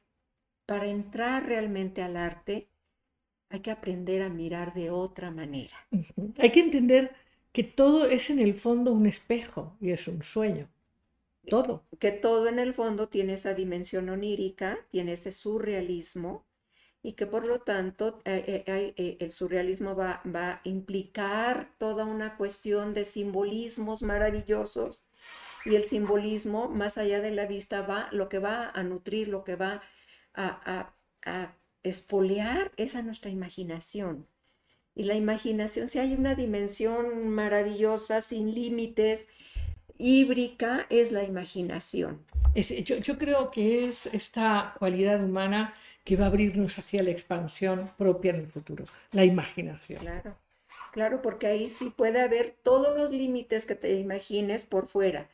para 0.66 0.86
entrar 0.86 1.46
realmente 1.46 2.02
al 2.02 2.18
arte 2.18 2.68
hay 3.48 3.60
que 3.60 3.70
aprender 3.70 4.20
a 4.20 4.28
mirar 4.28 4.74
de 4.74 4.90
otra 4.90 5.30
manera. 5.30 5.74
Hay 6.36 6.52
que 6.52 6.60
entender 6.60 7.16
que 7.52 7.64
todo 7.64 8.04
es 8.04 8.28
en 8.28 8.38
el 8.38 8.52
fondo 8.52 8.92
un 8.92 9.06
espejo 9.06 9.74
y 9.80 9.92
es 9.92 10.06
un 10.08 10.22
sueño. 10.22 10.68
Todo. 11.48 11.82
Que 11.98 12.12
todo 12.12 12.48
en 12.48 12.58
el 12.58 12.74
fondo 12.74 13.08
tiene 13.08 13.32
esa 13.32 13.54
dimensión 13.54 14.10
onírica, 14.10 14.78
tiene 14.90 15.14
ese 15.14 15.32
surrealismo 15.32 16.44
y 17.02 17.14
que 17.14 17.26
por 17.26 17.44
lo 17.46 17.60
tanto 17.60 18.18
eh, 18.24 18.64
eh, 18.66 18.94
eh, 18.96 19.16
el 19.20 19.32
surrealismo 19.32 19.96
va, 19.96 20.20
a 20.34 20.60
implicar 20.64 21.72
toda 21.78 22.04
una 22.04 22.36
cuestión 22.36 22.92
de 22.92 23.04
simbolismos 23.04 24.02
maravillosos 24.02 25.06
y 25.64 25.76
el 25.76 25.84
simbolismo 25.84 26.68
más 26.68 26.98
allá 26.98 27.20
de 27.20 27.30
la 27.30 27.46
vista 27.46 27.82
va, 27.82 28.08
lo 28.12 28.28
que 28.28 28.38
va 28.38 28.70
a 28.70 28.82
nutrir, 28.82 29.28
lo 29.28 29.44
que 29.44 29.56
va 29.56 29.82
a, 30.34 30.92
a, 31.24 31.56
espolear 31.82 32.70
es 32.76 32.94
a 32.94 33.02
nuestra 33.02 33.30
imaginación. 33.30 34.26
Y 34.94 35.04
la 35.04 35.14
imaginación, 35.14 35.88
si 35.88 35.98
hay 35.98 36.12
una 36.12 36.34
dimensión 36.34 37.30
maravillosa, 37.30 38.20
sin 38.20 38.54
límites, 38.54 39.28
híbrica, 40.00 40.86
es 40.88 41.12
la 41.12 41.22
imaginación. 41.24 42.24
yo, 42.54 42.96
yo, 42.96 43.18
creo 43.18 43.50
que 43.50 43.86
es 43.86 44.06
esta 44.06 44.74
cualidad 44.78 45.22
humana 45.22 45.74
que 46.04 46.16
va 46.16 46.24
a 46.24 46.28
abrirnos 46.28 46.78
hacia 46.78 47.02
la 47.02 47.10
expansión 47.10 47.90
propia 47.98 48.30
en 48.30 48.40
el 48.40 48.46
futuro, 48.46 48.84
la 49.12 49.24
imaginación. 49.24 50.00
Claro, 50.00 50.36
claro, 50.92 51.22
porque 51.22 51.46
ahí 51.46 51.68
sí 51.68 51.90
puede 51.90 52.20
haber 52.20 52.56
todos 52.62 52.96
los 52.96 53.10
límites 53.10 53.66
que 53.66 53.74
te 53.74 53.94
imagines 53.94 54.64
por 54.64 54.88
fuera, 54.88 55.28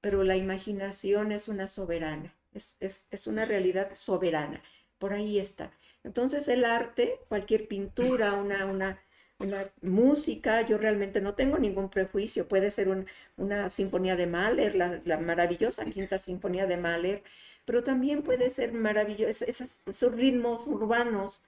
pero 0.00 0.24
la 0.24 0.36
imaginación 0.36 1.32
es 1.32 1.48
una 1.48 1.66
soberana, 1.66 2.34
es, 2.52 2.76
es 2.80 3.26
una 3.26 3.46
realidad 3.46 3.90
soberana, 3.94 4.60
por 4.98 5.12
ahí 5.12 5.38
está. 5.38 5.72
Entonces 6.04 6.48
el 6.48 6.64
arte, 6.64 7.18
cualquier 7.28 7.68
pintura, 7.68 8.34
una, 8.34 8.66
una 8.66 9.00
una 9.42 9.70
música, 9.82 10.62
yo 10.66 10.78
realmente 10.78 11.20
no 11.20 11.34
tengo 11.34 11.58
ningún 11.58 11.88
prejuicio, 11.90 12.48
puede 12.48 12.70
ser 12.70 12.88
una 13.36 13.70
sinfonía 13.70 14.16
de 14.16 14.26
Mahler, 14.26 14.74
la, 14.76 15.18
maravillosa 15.18 15.84
quinta 15.86 16.18
sinfonía 16.18 16.66
de 16.66 16.76
Mahler, 16.76 17.22
pero 17.64 17.84
también 17.84 18.22
puede 18.22 18.50
ser 18.50 18.72
maravilloso, 18.72 19.44
esos, 19.44 20.12
ritmos 20.14 20.66
urbanos, 20.66 21.42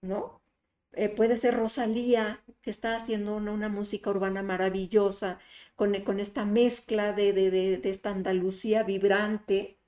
¿no? 0.00 0.40
Eh, 0.94 1.08
puede 1.08 1.36
ser 1.38 1.54
Rosalía, 1.56 2.40
que 2.62 2.70
está 2.70 2.96
haciendo 2.96 3.36
una, 3.36 3.68
música 3.68 4.10
urbana 4.10 4.42
maravillosa, 4.42 5.40
con, 5.76 5.98
con 6.02 6.20
esta 6.20 6.44
mezcla 6.44 7.12
de, 7.12 7.32
de, 7.32 7.80
esta 7.84 8.10
Andalucía 8.10 8.82
vibrante, 8.82 9.78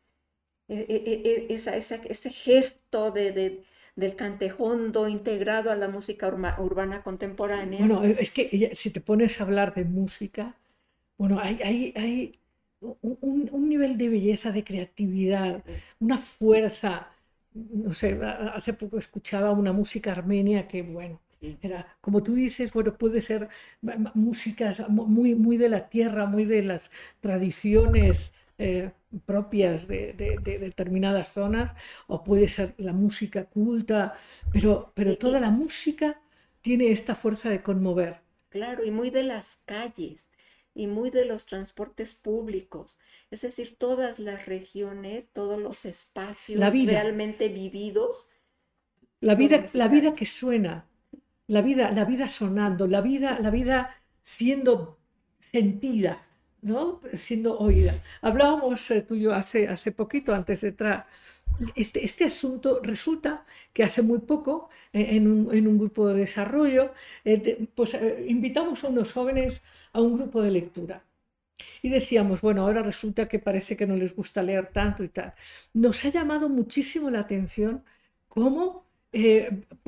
e, 0.69 0.87
e, 0.88 1.49
e, 1.51 1.55
ese 1.55 2.31
gesto 2.31 3.11
de 3.11 3.64
del 3.96 4.16
cantejondo 4.16 5.09
integrado 5.09 5.70
a 5.70 5.76
la 5.76 5.88
música 5.88 6.28
urbana 6.59 7.02
contemporánea. 7.02 7.80
Bueno, 7.80 8.04
es 8.04 8.30
que 8.30 8.72
si 8.74 8.90
te 8.90 9.00
pones 9.00 9.40
a 9.40 9.44
hablar 9.44 9.74
de 9.74 9.85
música, 9.85 10.54
bueno, 11.16 11.38
hay, 11.40 11.61
hay, 11.62 11.92
hay 11.96 12.38
un, 12.80 13.48
un, 13.52 13.68
nivel 13.68 13.96
de 13.96 14.09
belleza, 14.09 14.50
de 14.50 14.64
creatividad, 14.64 15.62
una 16.00 16.18
fuerza. 16.18 17.09
No 17.52 17.94
sé, 17.94 18.18
hace 18.22 18.72
poco 18.72 18.98
escuchaba 18.98 19.52
una 19.52 19.72
música 19.72 20.11
armenia 20.11 20.66
que, 20.66 20.83
bueno, 20.83 21.20
era, 21.62 21.96
como 22.00 22.22
tú 22.22 22.35
dices, 22.35 22.72
bueno, 22.72 22.94
puede 22.94 23.20
ser 23.20 23.48
músicas 24.14 24.88
muy, 24.88 25.35
muy 25.35 25.57
de 25.57 25.68
la 25.68 25.88
tierra, 25.88 26.26
muy 26.26 26.44
de 26.44 26.62
las 26.62 26.90
tradiciones 27.20 28.33
eh, 28.59 28.93
propias 29.27 29.88
de, 29.88 30.12
determinadas 30.43 31.33
zonas, 31.33 31.75
o 32.07 32.23
puede 32.23 32.49
ser 32.49 32.75
la 32.79 32.93
música 32.93 33.47
culta, 33.47 34.14
pero, 34.53 34.93
pero 34.95 35.17
toda 35.17 35.40
la 35.40 35.51
música 35.51 36.21
tiene 36.62 36.90
esta 36.90 37.14
fuerza 37.14 37.51
de 37.51 37.62
conmover. 37.62 38.17
Claro, 38.49 38.85
y 38.85 38.90
muy 38.90 39.11
de 39.11 39.25
las 39.25 39.57
calles 39.67 40.33
y 40.75 40.87
muy 40.87 41.11
de 41.11 41.25
los 41.25 41.47
transportes 41.47 42.14
públicos, 42.14 42.99
es 43.31 43.43
decir, 43.43 43.77
todas 43.79 44.19
las 44.19 44.47
regiones, 44.47 45.29
todos 45.33 45.61
los 45.61 45.85
espacios 45.85 46.61
realmente 46.61 47.49
vividos. 47.49 48.31
La 49.21 49.35
vida, 49.35 49.64
la 49.75 49.88
vida 49.88 50.14
que 50.14 50.27
suena, 50.27 50.87
la 51.47 51.62
vida, 51.62 51.90
la 51.90 52.05
vida 52.05 52.29
sonando, 52.29 52.87
la 52.87 53.01
vida, 53.01 53.38
la 53.40 53.51
vida 53.51 53.97
siendo 54.23 54.99
sentida, 55.38 56.27
¿no? 56.64 57.00
siendo 57.14 57.59
oída. 57.59 57.94
Hablábamos 58.22 58.90
eh, 58.90 59.03
tú 59.03 59.14
y 59.14 59.22
yo 59.22 59.35
hace, 59.35 59.68
hace 59.68 59.92
poquito, 59.92 60.35
antes 60.35 60.62
de 60.62 60.68
entrar. 60.68 61.07
Este, 61.77 62.05
este 62.05 62.24
asunto 62.24 62.81
resulta 62.83 63.46
que 63.72 63.85
hace 63.85 64.03
muy 64.03 64.18
poco, 64.20 64.70
eh, 64.92 65.09
en, 65.16 65.31
un, 65.31 65.55
en, 65.55 65.68
un, 65.68 65.79
grupo 65.79 66.09
de 66.09 66.20
desarrollo, 66.20 66.92
eh, 67.24 67.68
pues 67.74 67.96
invitamos 68.27 68.83
a 68.83 68.88
unos 68.88 69.12
jóvenes 69.12 69.61
a 69.92 70.00
un 70.00 70.16
grupo 70.18 70.42
de 70.42 70.50
lectura. 70.50 71.05
Y 71.83 71.88
decíamos, 71.90 72.40
bueno, 72.40 72.62
ahora 72.62 72.83
resulta 72.83 73.29
que 73.29 73.38
parece 73.38 73.77
que 73.77 73.87
no 73.87 73.94
les 73.96 74.16
gusta 74.16 74.42
leer 74.42 74.68
tanto 74.72 75.05
y 75.05 75.09
tal. 75.09 75.35
Nos 75.74 76.05
ha 76.05 76.09
llamado 76.09 76.48
muchísimo 76.48 77.11
la 77.11 77.20
atención 77.20 77.85
cómo 78.29 78.85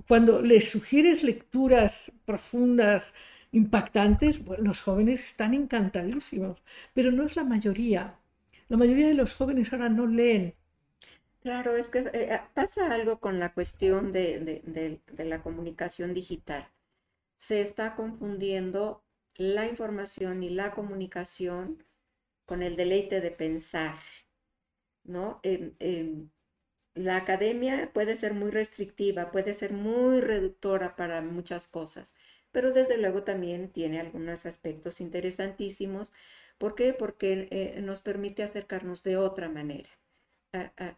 cuando 0.06 0.40
les 0.40 0.70
sugieres 0.70 1.24
lecturas 1.24 2.12
profundas, 2.24 3.12
impactantes, 3.56 4.40
los 4.58 4.80
jóvenes 4.82 5.24
están 5.24 5.54
encantadísimos, 5.54 6.62
pero 6.94 7.10
no 7.10 7.22
es 7.24 7.36
la 7.36 7.44
mayoría. 7.44 8.18
La 8.68 8.76
mayoría 8.76 9.08
de 9.08 9.14
los 9.14 9.34
jóvenes 9.34 9.72
ahora 9.72 9.88
no 9.88 10.06
leen. 10.06 10.54
Claro, 11.40 11.76
es 11.76 11.88
que 11.88 12.00
eh, 12.12 12.40
pasa 12.54 12.92
algo 12.92 13.20
con 13.20 13.38
la 13.38 13.52
cuestión 13.54 14.12
de, 14.12 15.00
de 15.06 15.24
la 15.24 15.42
comunicación 15.42 16.12
digital. 16.12 16.66
Se 17.36 17.60
está 17.60 17.94
confundiendo 17.94 19.02
la 19.36 19.66
información 19.66 20.42
y 20.42 20.50
la 20.50 20.72
comunicación 20.72 21.82
con 22.46 22.62
el 22.62 22.76
deleite 22.76 23.20
de 23.20 23.30
pensar, 23.30 23.94
¿no? 25.04 25.40
la 26.94 27.16
academia 27.16 27.90
puede 27.92 28.16
ser 28.16 28.32
muy 28.34 28.50
restrictiva, 28.50 29.30
puede 29.30 29.54
ser 29.54 29.72
muy 29.72 30.20
reductora 30.20 30.96
para 30.96 31.20
muchas 31.20 31.66
cosas, 31.66 32.16
pero 32.56 32.72
desde 32.72 32.96
luego 32.96 33.22
también 33.22 33.68
tiene 33.68 34.00
algunos 34.00 34.46
aspectos 34.46 35.02
interesantísimos. 35.02 36.14
¿Por 36.56 36.74
qué? 36.74 36.94
Porque 36.94 37.48
eh, 37.50 37.82
nos 37.82 38.00
permite 38.00 38.42
acercarnos 38.42 39.02
de 39.02 39.18
otra 39.18 39.50
manera 39.50 39.90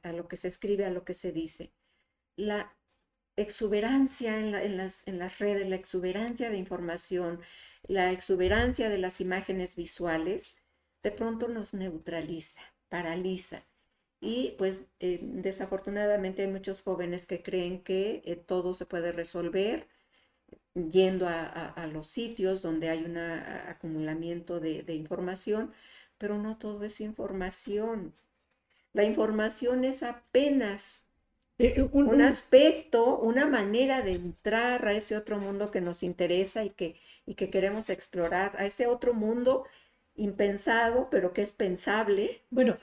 a, 0.04 0.12
lo 0.12 0.28
que 0.28 0.36
se 0.36 0.46
escribe, 0.46 0.84
a 0.84 0.90
lo 0.90 1.04
que 1.04 1.14
se 1.14 1.32
dice. 1.32 1.72
La 2.36 2.70
exuberancia 3.34 4.38
en, 4.38 4.76
las, 4.76 5.02
en 5.08 5.18
las 5.18 5.40
redes, 5.40 5.68
la 5.68 5.74
exuberancia 5.74 6.48
de 6.48 6.58
información, 6.58 7.40
la 7.88 8.12
exuberancia 8.12 8.88
de 8.88 8.98
las 8.98 9.20
imágenes 9.20 9.74
visuales, 9.74 10.62
de 11.02 11.10
pronto 11.10 11.48
nos 11.48 11.74
neutraliza, 11.74 12.60
paraliza. 12.88 13.66
Y 14.20 14.54
pues 14.58 14.92
eh, 15.00 15.18
desafortunadamente 15.22 16.42
hay 16.42 16.52
muchos 16.52 16.82
jóvenes 16.82 17.26
que 17.26 17.42
creen 17.42 17.80
que 17.80 18.22
eh, 18.24 18.36
todo 18.36 18.76
se 18.76 18.86
puede 18.86 19.10
resolver 19.10 19.88
yendo 20.74 21.26
a, 21.28 21.88
los 21.92 22.08
sitios 22.08 22.62
donde 22.62 22.88
hay 22.88 23.04
un 23.04 23.16
acumulamiento 23.16 24.60
de, 24.60 24.94
información, 24.94 25.72
pero 26.18 26.38
no 26.38 26.58
todo 26.58 26.84
es 26.84 27.00
información. 27.00 28.12
La 28.92 29.04
información 29.04 29.84
es 29.84 30.02
apenas 30.02 31.04
eh, 31.58 31.88
un, 31.92 32.20
aspecto, 32.22 33.18
una 33.18 33.46
manera 33.46 34.02
de 34.02 34.12
entrar 34.12 34.86
a 34.86 34.92
ese 34.92 35.16
otro 35.16 35.38
mundo 35.38 35.70
que 35.70 35.80
nos 35.80 36.02
interesa 36.02 36.64
y 36.64 36.70
que, 36.70 37.00
y 37.26 37.34
que 37.34 37.50
queremos 37.50 37.90
explorar, 37.90 38.56
a 38.58 38.66
ese 38.66 38.86
otro 38.86 39.14
mundo 39.14 39.66
impensado, 40.18 41.08
pero 41.10 41.32
que 41.32 41.42
es 41.42 41.52
pensable. 41.52 42.40
Bueno, 42.50 42.76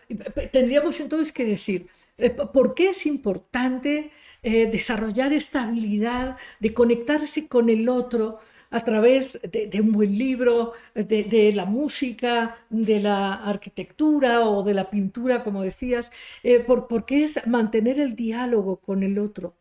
tendríamos 0.51 0.99
entonces 0.99 1.31
que 1.31 1.45
decir, 1.45 1.87
eh, 2.17 2.29
¿por 2.29 2.73
qué 2.73 2.89
es 2.89 3.05
importante 3.05 4.11
eh, 4.41 4.69
desarrollar 4.71 5.33
esta 5.33 5.63
habilidad 5.63 6.37
de 6.59 6.73
conectarse 6.73 7.47
con 7.47 7.69
el 7.69 7.89
otro 7.89 8.39
a 8.71 8.79
través 8.81 9.39
de, 9.41 9.81
un 9.81 9.91
buen 9.91 10.17
libro, 10.17 10.73
de, 10.93 11.51
la 11.53 11.65
música, 11.65 12.57
de 12.69 12.99
la 12.99 13.35
arquitectura 13.35 14.49
o 14.49 14.63
de 14.63 14.73
la 14.73 14.89
pintura, 14.89 15.43
como 15.43 15.61
decías? 15.61 16.11
Eh, 16.43 16.59
por, 16.59 17.05
qué 17.05 17.23
es 17.23 17.45
mantener 17.47 17.99
el 17.99 18.15
diálogo 18.15 18.77
con 18.77 19.03
el 19.03 19.19
otro 19.19 19.53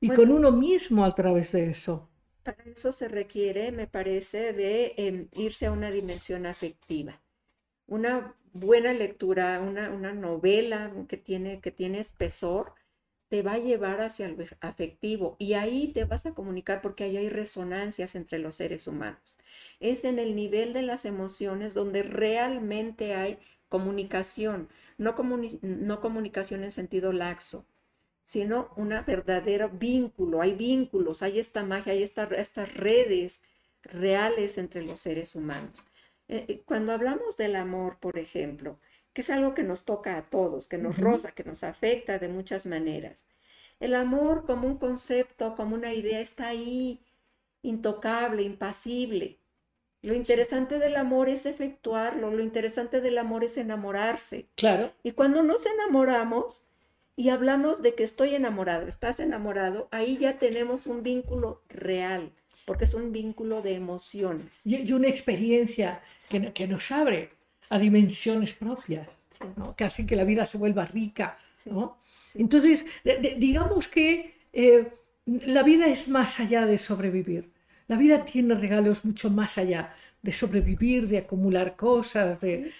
y 0.00 0.08
con 0.10 0.30
uno 0.30 0.52
mismo 0.52 1.04
a 1.04 1.14
través 1.14 1.52
de 1.52 1.70
eso? 1.70 2.07
Para 2.48 2.64
eso 2.64 2.92
se 2.92 3.08
requiere, 3.08 3.72
me 3.72 3.86
parece, 3.86 4.54
de 4.54 4.94
em, 4.96 5.28
irse 5.34 5.66
a 5.66 5.70
una 5.70 5.90
dimensión 5.90 6.46
afectiva. 6.46 7.20
Una 7.86 8.34
buena 8.54 8.94
lectura, 8.94 9.60
una, 9.60 10.14
novela 10.14 10.90
que 11.10 11.18
tiene, 11.18 11.60
que 11.60 11.72
tiene 11.72 12.00
espesor, 12.00 12.72
te 13.28 13.42
va 13.42 13.52
a 13.52 13.58
llevar 13.58 14.00
hacia 14.00 14.24
el 14.24 14.48
afectivo 14.62 15.36
y 15.38 15.52
ahí 15.52 15.92
te 15.92 16.06
vas 16.06 16.24
a 16.24 16.32
comunicar 16.32 16.80
porque 16.80 17.04
ahí 17.04 17.18
hay 17.18 17.28
resonancias 17.28 18.14
entre 18.14 18.38
los 18.38 18.54
seres 18.54 18.86
humanos. 18.86 19.38
Es 19.78 20.04
en 20.04 20.18
el 20.18 20.34
nivel 20.34 20.72
de 20.72 20.80
las 20.80 21.04
emociones 21.04 21.74
donde 21.74 22.02
realmente 22.02 23.14
hay 23.14 23.38
comunicación, 23.68 24.68
no, 24.96 25.14
no 25.60 26.00
comunicación 26.00 26.64
en 26.64 26.70
sentido 26.70 27.12
laxo, 27.12 27.66
sino 28.28 28.68
un 28.76 28.90
verdadero 29.06 29.70
vínculo. 29.70 30.42
Hay 30.42 30.52
vínculos, 30.52 31.22
hay 31.22 31.38
esta 31.38 31.64
magia, 31.64 31.94
hay 31.94 32.02
estas 32.02 32.74
redes 32.74 33.40
reales 33.82 34.58
entre 34.58 34.82
los 34.82 35.00
seres 35.00 35.34
humanos. 35.34 35.82
Eh, 36.28 36.44
eh, 36.46 36.62
cuando 36.66 36.92
hablamos 36.92 37.38
del 37.38 37.56
amor, 37.56 37.96
por 37.98 38.18
ejemplo, 38.18 38.78
que 39.14 39.22
es 39.22 39.30
algo 39.30 39.54
que 39.54 39.62
nos 39.62 39.86
toca 39.86 40.18
a 40.18 40.26
todos, 40.26 40.68
que 40.68 40.76
nos 40.76 40.98
roza, 40.98 41.32
que 41.32 41.42
nos 41.42 41.64
afecta 41.64 42.18
de 42.18 42.28
muchas 42.28 42.66
maneras. 42.66 43.26
El 43.80 43.94
amor 43.94 44.44
como 44.44 44.66
un 44.66 44.76
concepto, 44.76 45.56
como 45.56 45.74
una 45.74 45.94
idea, 45.94 46.20
está 46.20 46.48
ahí, 46.48 47.00
intocable, 47.62 48.42
impasible. 48.42 49.38
Lo 50.02 50.12
interesante 50.12 50.78
del 50.78 50.96
amor 50.96 51.30
es 51.30 51.46
efectuarlo, 51.46 52.30
lo 52.30 52.42
interesante 52.42 53.00
del 53.00 53.16
amor 53.16 53.42
es 53.42 53.56
enamorarse. 53.56 54.50
Claro. 54.54 54.92
Y 55.02 55.12
cuando 55.12 55.42
nos 55.42 55.64
enamoramos, 55.64 56.67
y 57.18 57.30
hablamos 57.30 57.82
de 57.82 57.96
que 57.96 58.04
estoy 58.04 58.36
enamorado, 58.36 58.86
estás 58.86 59.18
enamorado, 59.18 59.88
ahí 59.90 60.18
ya 60.18 60.38
tenemos 60.38 60.86
un 60.86 61.02
vínculo 61.02 61.62
real, 61.68 62.30
porque 62.64 62.84
es 62.84 62.94
un 62.94 63.10
vínculo 63.10 63.60
de 63.60 63.74
emociones. 63.74 64.64
Y, 64.64 64.92
una 64.92 65.08
experiencia 65.08 66.00
que, 66.28 66.52
que, 66.52 66.68
nos 66.68 66.92
abre 66.92 67.30
a 67.70 67.78
dimensiones 67.80 68.54
propias, 68.54 69.08
que 69.76 69.84
hacen 69.84 70.06
que 70.06 70.14
la 70.14 70.22
vida 70.22 70.46
se 70.46 70.58
vuelva 70.58 70.84
rica. 70.84 71.36
Entonces, 72.34 72.86
digamos 73.36 73.88
que 73.88 74.36
eh, 74.52 74.86
la 75.26 75.64
vida 75.64 75.88
es 75.88 76.06
más 76.06 76.38
allá 76.38 76.66
de 76.66 76.78
sobrevivir. 76.78 77.50
La 77.88 77.96
vida 77.96 78.24
tiene 78.24 78.54
regalos 78.54 79.04
mucho 79.04 79.28
más 79.28 79.58
allá 79.58 79.92
de 80.22 80.32
sobrevivir, 80.32 81.08
de 81.08 81.18
acumular 81.18 81.76
cosas, 81.76 82.40
de, 82.40 82.72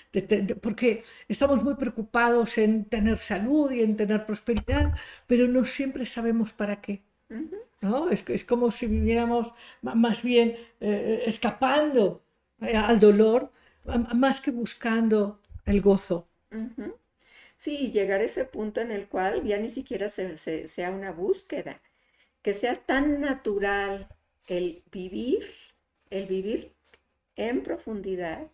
porque 0.60 1.04
estamos 1.28 1.62
muy 1.62 1.74
preocupados 1.74 2.58
en 2.58 2.84
tener 2.84 3.18
salud 3.18 3.70
y 3.70 3.82
en 3.82 3.96
tener 3.96 4.26
prosperidad, 4.26 4.94
pero 5.26 5.46
no 5.46 5.64
siempre 5.64 6.04
sabemos 6.06 6.52
para 6.52 6.80
qué. 6.80 7.02
¿no? 7.80 8.08
Es, 8.10 8.24
es, 8.28 8.44
como 8.44 8.70
si 8.70 8.86
viviéramos 8.86 9.52
más 9.82 10.22
bien 10.22 10.56
eh, 10.80 11.22
escapando 11.26 12.22
eh, 12.60 12.76
al 12.76 12.98
dolor, 12.98 13.52
más 14.14 14.40
que 14.40 14.50
buscando 14.50 15.40
el 15.64 15.80
gozo. 15.80 16.26
Sí, 17.56 17.90
llegar 17.90 18.20
a 18.20 18.24
ese 18.24 18.44
punto 18.44 18.80
en 18.80 18.90
el 18.90 19.08
cual 19.08 19.44
ya 19.44 19.58
ni 19.58 19.68
siquiera 19.68 20.08
sea 20.08 20.90
una 20.90 21.12
búsqueda, 21.12 21.80
que 22.42 22.54
sea 22.54 22.76
tan 22.76 23.20
natural 23.20 24.08
el 24.46 24.82
vivir, 24.90 25.50
el 26.10 26.26
vivir 26.26 26.72
en 27.38 27.62
profundidad, 27.62 28.48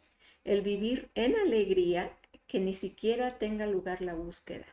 el 0.44 0.60
vivir 0.62 1.08
en 1.16 1.34
alegría, 1.36 2.10
que 2.46 2.60
ni 2.60 2.74
siquiera 2.74 3.38
tenga 3.38 3.66
lugar 3.66 4.00
la 4.02 4.14
búsqueda. 4.14 4.66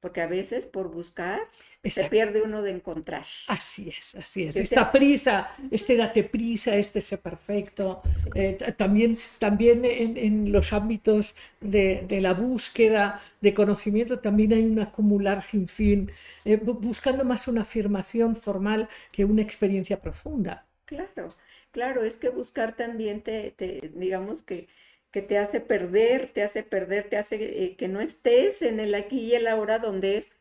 Porque 0.00 0.20
a 0.20 0.28
veces 0.28 0.66
por 0.66 0.92
buscar 0.92 1.40
se 1.82 2.04
pierde 2.04 2.42
uno 2.42 2.62
de 2.62 2.70
encontrar. 2.70 3.24
Así 3.48 3.88
es, 3.88 4.14
así 4.14 4.44
es. 4.44 4.54
Esta 4.54 4.92
prisa, 4.92 5.50
este 5.70 5.96
date 5.96 6.22
prisa, 6.22 6.76
este 6.76 7.00
sé 7.00 7.16
perfecto. 7.18 8.02
Eh, 8.34 8.58
también 8.76 9.18
también 9.38 9.84
en, 9.84 10.52
los 10.52 10.72
ámbitos 10.72 11.34
de, 11.60 12.06
la 12.20 12.34
búsqueda 12.34 13.20
de 13.40 13.54
conocimiento 13.54 14.20
también 14.20 14.52
hay 14.52 14.64
un 14.64 14.78
acumular 14.78 15.42
sin 15.42 15.66
fin, 15.66 16.12
eh, 16.44 16.56
buscando 16.56 17.24
más 17.24 17.48
una 17.48 17.62
afirmación 17.62 18.36
formal 18.36 18.88
que 19.10 19.24
una 19.24 19.42
experiencia 19.42 19.98
profunda. 20.00 20.66
Claro. 20.84 21.34
Claro, 21.76 22.04
es 22.04 22.16
que 22.16 22.30
buscar 22.30 22.74
también 22.74 23.20
te, 23.20 23.54
digamos 23.96 24.40
que, 24.40 24.66
que, 25.10 25.20
te 25.20 25.36
hace 25.36 25.60
perder, 25.60 26.32
te 26.32 26.42
hace 26.42 26.62
perder, 26.62 27.10
te 27.10 27.18
hace 27.18 27.64
eh, 27.64 27.76
que 27.76 27.86
no 27.86 28.00
estés 28.00 28.62
en 28.62 28.80
el 28.80 28.94
aquí 28.94 29.20
y 29.20 29.34
el 29.34 29.46
ahora 29.46 29.78
donde 29.78 30.16
es 30.16 30.32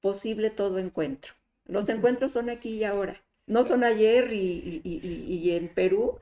posible 0.00 0.48
todo 0.48 0.78
encuentro. 0.78 1.34
Los 1.66 1.90
encuentros 1.90 2.32
son 2.32 2.48
aquí 2.48 2.70
y 2.70 2.84
ahora, 2.84 3.22
no 3.46 3.64
son 3.64 3.84
ayer 3.84 4.32
y, 4.32 4.80
y, 4.82 5.50
en 5.50 5.68
Perú, 5.68 6.18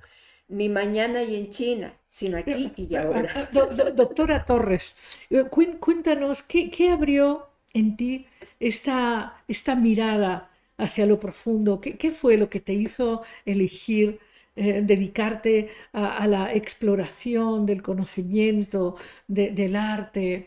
ni 0.49 0.69
mañana 0.69 1.23
y 1.23 1.37
en 1.37 1.51
China, 1.53 1.95
sino 2.09 2.37
aquí 2.37 2.73
y 2.77 2.97
ahora. 2.97 3.49
doctora 3.95 4.45
Torres, 4.45 4.97
eh, 5.31 5.45
cuéntanos, 5.79 6.43
¿qué, 6.43 6.73
¿qué, 6.73 6.91
abrió 6.91 7.47
en 7.73 7.97
ti 7.97 8.27
esta, 8.59 9.41
esta 9.47 9.77
mirada 9.77 10.51
hacia 10.77 11.07
lo 11.07 11.21
profundo? 11.21 11.81
¿Qué, 11.81 11.97
¿Qué, 11.97 12.11
fue 12.11 12.37
lo 12.37 12.49
que 12.49 12.59
te 12.59 12.73
hizo 12.73 13.23
elegir 13.47 14.19
eh, 14.61 14.83
dedicarte 14.83 15.71
a, 15.95 16.27
la 16.27 16.53
exploración 16.53 17.65
del 17.65 17.83
conocimiento, 17.83 18.97
del 19.27 19.75
arte? 19.75 20.47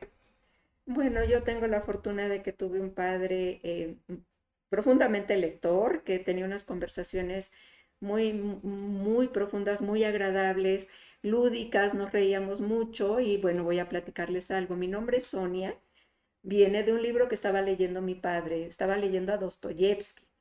Bueno, 0.86 1.24
yo 1.26 1.42
tengo 1.42 1.66
la 1.66 1.82
fortuna 1.82 2.30
de 2.30 2.44
que 2.44 2.54
tuve 2.54 2.80
un 2.80 2.94
padre 2.94 3.60
eh, 3.64 3.98
profundamente 4.70 5.36
lector, 5.36 6.04
que 6.04 6.20
tenía 6.20 6.46
unas 6.46 6.64
conversaciones 6.64 7.52
muy, 8.00 8.34
muy 8.34 9.30
profundas, 9.30 9.82
muy 9.82 10.04
agradables, 10.04 10.90
lúdicas, 11.24 11.96
nos 11.96 12.12
reíamos 12.12 12.62
mucho 12.62 13.20
y 13.20 13.38
bueno, 13.38 13.64
voy 13.64 13.80
a 13.80 13.90
platicarles 13.90 14.52
algo. 14.52 14.76
Mi 14.76 14.88
nombre 14.88 15.18
es 15.18 15.26
Sonia, 15.26 15.76
viene 16.44 16.84
de 16.84 16.94
un 16.94 17.02
libro 17.02 17.28
que 17.28 17.36
estaba 17.36 17.64
leyendo 17.64 18.04
mi 18.04 18.14
padre, 18.14 18.68
estaba 18.68 18.96
leyendo 18.96 19.34
a 19.34 19.38
Dostoyevsky 19.38 20.33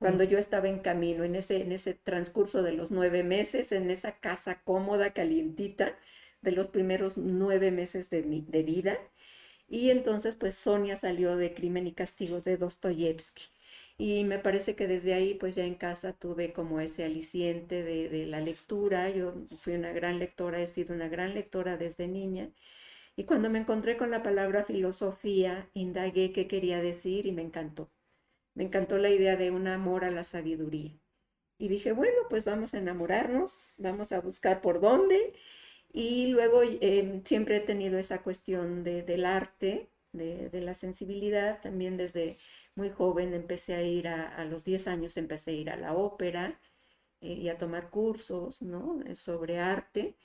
cuando 0.00 0.24
yo 0.24 0.38
estaba 0.38 0.66
en 0.68 0.78
camino, 0.78 1.24
en 1.24 1.36
ese, 1.36 1.62
en 1.62 1.72
ese 1.72 1.92
transcurso 1.92 2.62
de 2.62 2.72
los 2.72 2.90
nueve 2.90 3.22
meses, 3.22 3.70
en 3.70 3.90
esa 3.90 4.18
casa 4.18 4.62
cómoda, 4.64 5.12
calientita, 5.12 5.94
de 6.40 6.52
los 6.52 6.68
primeros 6.68 7.18
nueve 7.18 7.70
meses 7.70 8.08
de, 8.08 8.22
mi, 8.22 8.40
de 8.40 8.62
vida. 8.62 8.96
Y 9.68 9.90
entonces, 9.90 10.36
pues 10.36 10.54
Sonia 10.54 10.96
salió 10.96 11.36
de 11.36 11.52
Crimen 11.54 11.86
y 11.86 11.92
Castigos 11.92 12.44
de 12.44 12.56
Dostoyevsky. 12.56 13.42
Y 13.98 14.24
me 14.24 14.38
parece 14.38 14.74
que 14.74 14.88
desde 14.88 15.12
ahí, 15.12 15.34
pues 15.34 15.54
ya 15.56 15.66
en 15.66 15.74
casa 15.74 16.14
tuve 16.14 16.54
como 16.54 16.80
ese 16.80 17.04
aliciente 17.04 17.82
de, 17.84 18.08
de, 18.08 18.26
la 18.26 18.40
lectura. 18.40 19.10
Yo 19.10 19.34
fui 19.60 19.74
una 19.74 19.92
gran 19.92 20.18
lectora, 20.18 20.62
he 20.62 20.66
sido 20.66 20.94
una 20.94 21.08
gran 21.10 21.34
lectora 21.34 21.76
desde 21.76 22.08
niña. 22.08 22.48
Y 23.16 23.24
cuando 23.24 23.50
me 23.50 23.58
encontré 23.58 23.98
con 23.98 24.10
la 24.10 24.22
palabra 24.22 24.64
filosofía, 24.64 25.68
indagué 25.74 26.32
qué 26.32 26.46
quería 26.46 26.80
decir 26.80 27.26
y 27.26 27.32
me 27.32 27.42
encantó. 27.42 27.88
Me 28.60 28.66
encantó 28.66 28.98
la 28.98 29.08
idea 29.08 29.38
de 29.38 29.50
un 29.50 29.68
amor 29.68 30.04
a 30.04 30.10
la 30.10 30.22
sabiduría. 30.22 30.92
Y 31.56 31.68
dije, 31.68 31.92
bueno, 31.92 32.18
pues 32.28 32.44
vamos 32.44 32.74
a 32.74 32.78
enamorarnos, 32.78 33.76
vamos 33.78 34.12
a 34.12 34.20
buscar 34.20 34.60
por 34.60 34.82
dónde. 34.82 35.32
Y 35.90 36.26
luego 36.26 36.60
em, 36.62 37.24
siempre 37.24 37.56
he 37.56 37.60
tenido 37.60 37.98
esa 37.98 38.22
cuestión 38.22 38.84
de, 38.84 39.00
del 39.02 39.24
arte, 39.24 39.88
de, 40.12 40.60
la 40.60 40.74
sensibilidad. 40.74 41.58
También 41.62 41.96
desde 41.96 42.36
muy 42.74 42.90
joven 42.90 43.32
empecé 43.32 43.72
a 43.76 43.82
ir 43.82 44.08
a, 44.08 44.44
los 44.44 44.66
10 44.66 44.88
años, 44.88 45.16
empecé 45.16 45.52
a 45.52 45.54
ir 45.54 45.70
a 45.70 45.76
la 45.76 45.94
ópera 45.94 46.60
eh, 47.22 47.32
y 47.32 47.48
a 47.48 47.56
tomar 47.56 47.88
cursos 47.88 48.60
¿no? 48.60 49.00
sobre 49.14 49.58
arte. 49.58 50.18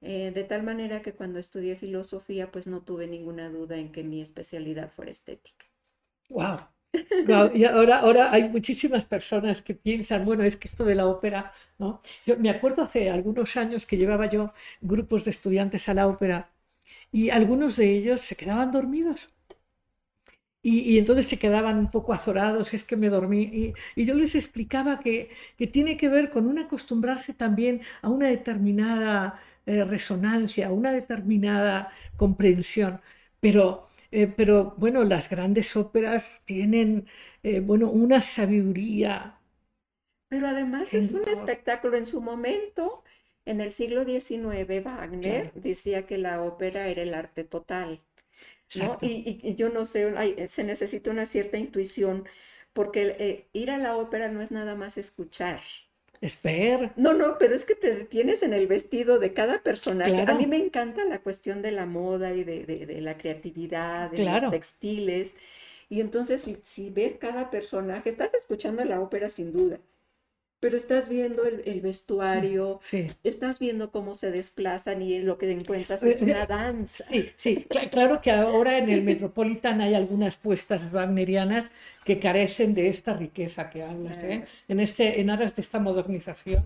Eh, 0.00 0.30
de 0.30 0.44
tal 0.44 0.62
manera 0.62 1.02
que 1.02 1.12
cuando 1.12 1.38
estudié 1.38 1.76
filosofía, 1.76 2.50
pues 2.50 2.66
no 2.66 2.82
tuve 2.82 3.06
ninguna 3.06 3.50
duda 3.50 3.76
en 3.76 3.92
que 3.92 4.02
mi 4.02 4.22
especialidad 4.22 4.90
fuera 4.90 5.10
estética. 5.10 5.66
¡Wow! 6.30 6.71
y 7.54 7.64
ahora, 7.64 7.98
ahora 8.00 8.32
hay 8.32 8.48
muchísimas 8.48 9.04
personas 9.04 9.62
que 9.62 9.74
piensan, 9.74 10.24
bueno, 10.24 10.44
es 10.44 10.56
que 10.56 10.68
esto 10.68 10.84
de 10.84 10.94
la 10.94 11.06
ópera, 11.06 11.52
¿no? 11.78 12.02
Yo 12.26 12.36
me 12.38 12.50
acuerdo 12.50 12.82
hace 12.82 13.10
algunos 13.10 13.56
años 13.56 13.86
que 13.86 13.96
llevaba 13.96 14.26
yo 14.30 14.52
grupos 14.80 15.24
de 15.24 15.30
estudiantes 15.30 15.88
a 15.88 15.94
la 15.94 16.06
ópera 16.08 16.48
y 17.12 17.30
algunos 17.30 17.76
de 17.76 17.90
ellos 17.96 18.20
se 18.22 18.36
quedaban 18.36 18.72
dormidos. 18.72 19.30
Y, 20.64 20.80
y 20.94 20.98
entonces 20.98 21.26
se 21.26 21.38
quedaban 21.38 21.78
un 21.78 21.90
poco 21.90 22.12
azorados, 22.12 22.72
es 22.74 22.84
que 22.84 22.96
me 22.96 23.08
dormí. 23.10 23.42
Y, 23.42 23.72
y 23.96 24.04
yo 24.06 24.14
les 24.14 24.34
explicaba 24.36 25.00
que, 25.00 25.30
que, 25.58 25.66
tiene 25.66 25.96
que 25.96 26.08
ver 26.08 26.30
con 26.30 26.46
un 26.46 26.58
acostumbrarse 26.58 27.34
también 27.34 27.80
a 28.02 28.08
una 28.08 28.28
determinada 28.28 29.40
eh, 29.66 29.84
resonancia, 29.84 30.70
una 30.72 30.92
determinada 30.92 31.92
comprensión. 32.16 33.00
Pero 33.40 33.82
eh, 34.12 34.32
pero 34.36 34.74
bueno, 34.76 35.04
las 35.04 35.28
grandes 35.28 35.76
óperas 35.76 36.42
tienen, 36.44 37.06
eh, 37.42 37.60
bueno, 37.60 37.90
una 37.90 38.22
sabiduría. 38.22 39.40
Pero 40.28 40.46
además 40.46 40.94
es 40.94 41.12
un 41.12 41.28
espectáculo 41.28 41.96
en 41.96 42.06
su 42.06 42.20
momento. 42.20 43.02
En 43.44 43.60
el 43.60 43.72
siglo 43.72 44.04
XIX, 44.04 44.80
Wagner 44.80 45.50
claro. 45.50 45.60
decía 45.60 46.06
que 46.06 46.16
la 46.18 46.42
ópera 46.42 46.86
era 46.88 47.02
el 47.02 47.14
arte 47.14 47.42
total. 47.44 48.00
¿no? 48.76 48.98
Y, 49.02 49.40
y, 49.42 49.54
yo 49.56 49.68
no 49.68 49.84
sé, 49.84 50.14
hay, 50.16 50.48
se 50.48 50.64
necesita 50.64 51.10
una 51.10 51.26
cierta 51.26 51.58
intuición, 51.58 52.24
porque 52.72 53.16
eh, 53.18 53.44
ir 53.52 53.70
a 53.70 53.78
la 53.78 53.96
ópera 53.96 54.28
no 54.28 54.40
es 54.40 54.50
nada 54.52 54.74
más 54.76 54.96
escuchar. 54.96 55.60
Espera. 56.22 56.92
No, 56.96 57.12
no, 57.12 57.36
pero 57.36 57.54
es 57.54 57.64
que 57.64 57.74
te 57.74 57.94
detienes 57.94 58.44
en 58.44 58.52
el 58.54 58.68
vestido 58.68 59.18
de 59.18 59.34
cada 59.34 59.60
personaje. 59.60 60.12
Claro. 60.12 60.32
A 60.32 60.36
mí 60.36 60.46
me 60.46 60.56
encanta 60.56 61.04
la 61.04 61.18
cuestión 61.18 61.62
de 61.62 61.72
la 61.72 61.84
moda 61.84 62.32
y 62.32 62.44
de, 62.44 62.64
de, 62.64 62.86
de 62.86 63.00
la 63.00 63.18
creatividad, 63.18 64.10
de 64.10 64.18
claro. 64.18 64.42
los 64.42 64.52
textiles. 64.52 65.34
Y 65.90 66.00
entonces, 66.00 66.42
si, 66.42 66.58
si, 66.62 66.90
ves 66.90 67.16
cada 67.18 67.50
personaje, 67.50 68.08
estás 68.08 68.32
escuchando 68.34 68.84
la 68.84 69.00
ópera 69.00 69.28
sin 69.28 69.50
duda, 69.50 69.80
pero 70.62 70.76
estás 70.76 71.08
viendo 71.08 71.44
el, 71.44 71.60
el 71.64 71.80
vestuario, 71.80 72.78
sí, 72.82 73.08
sí. 73.08 73.16
estás 73.24 73.58
viendo 73.58 73.90
cómo 73.90 74.14
se 74.14 74.30
desplazan 74.30 75.02
y 75.02 75.20
lo 75.20 75.36
que 75.36 75.50
encuentras 75.50 76.04
es 76.04 76.22
una 76.22 76.46
danza. 76.46 77.02
Sí, 77.02 77.30
sí, 77.34 77.66
claro 77.90 78.20
que 78.20 78.30
ahora 78.30 78.78
en 78.78 78.88
el 78.88 79.02
Metropolitan 79.02 79.80
hay 79.80 79.94
algunas 79.94 80.36
puestas 80.36 80.92
wagnerianas 80.92 81.72
que 82.04 82.20
carecen 82.20 82.74
de 82.74 82.90
esta 82.90 83.12
riqueza 83.12 83.70
que 83.70 83.82
hablas, 83.82 84.16
¿eh? 84.18 84.44
en, 84.68 84.78
este, 84.78 85.20
en 85.20 85.30
aras 85.30 85.56
de 85.56 85.62
esta 85.62 85.80
modernización. 85.80 86.64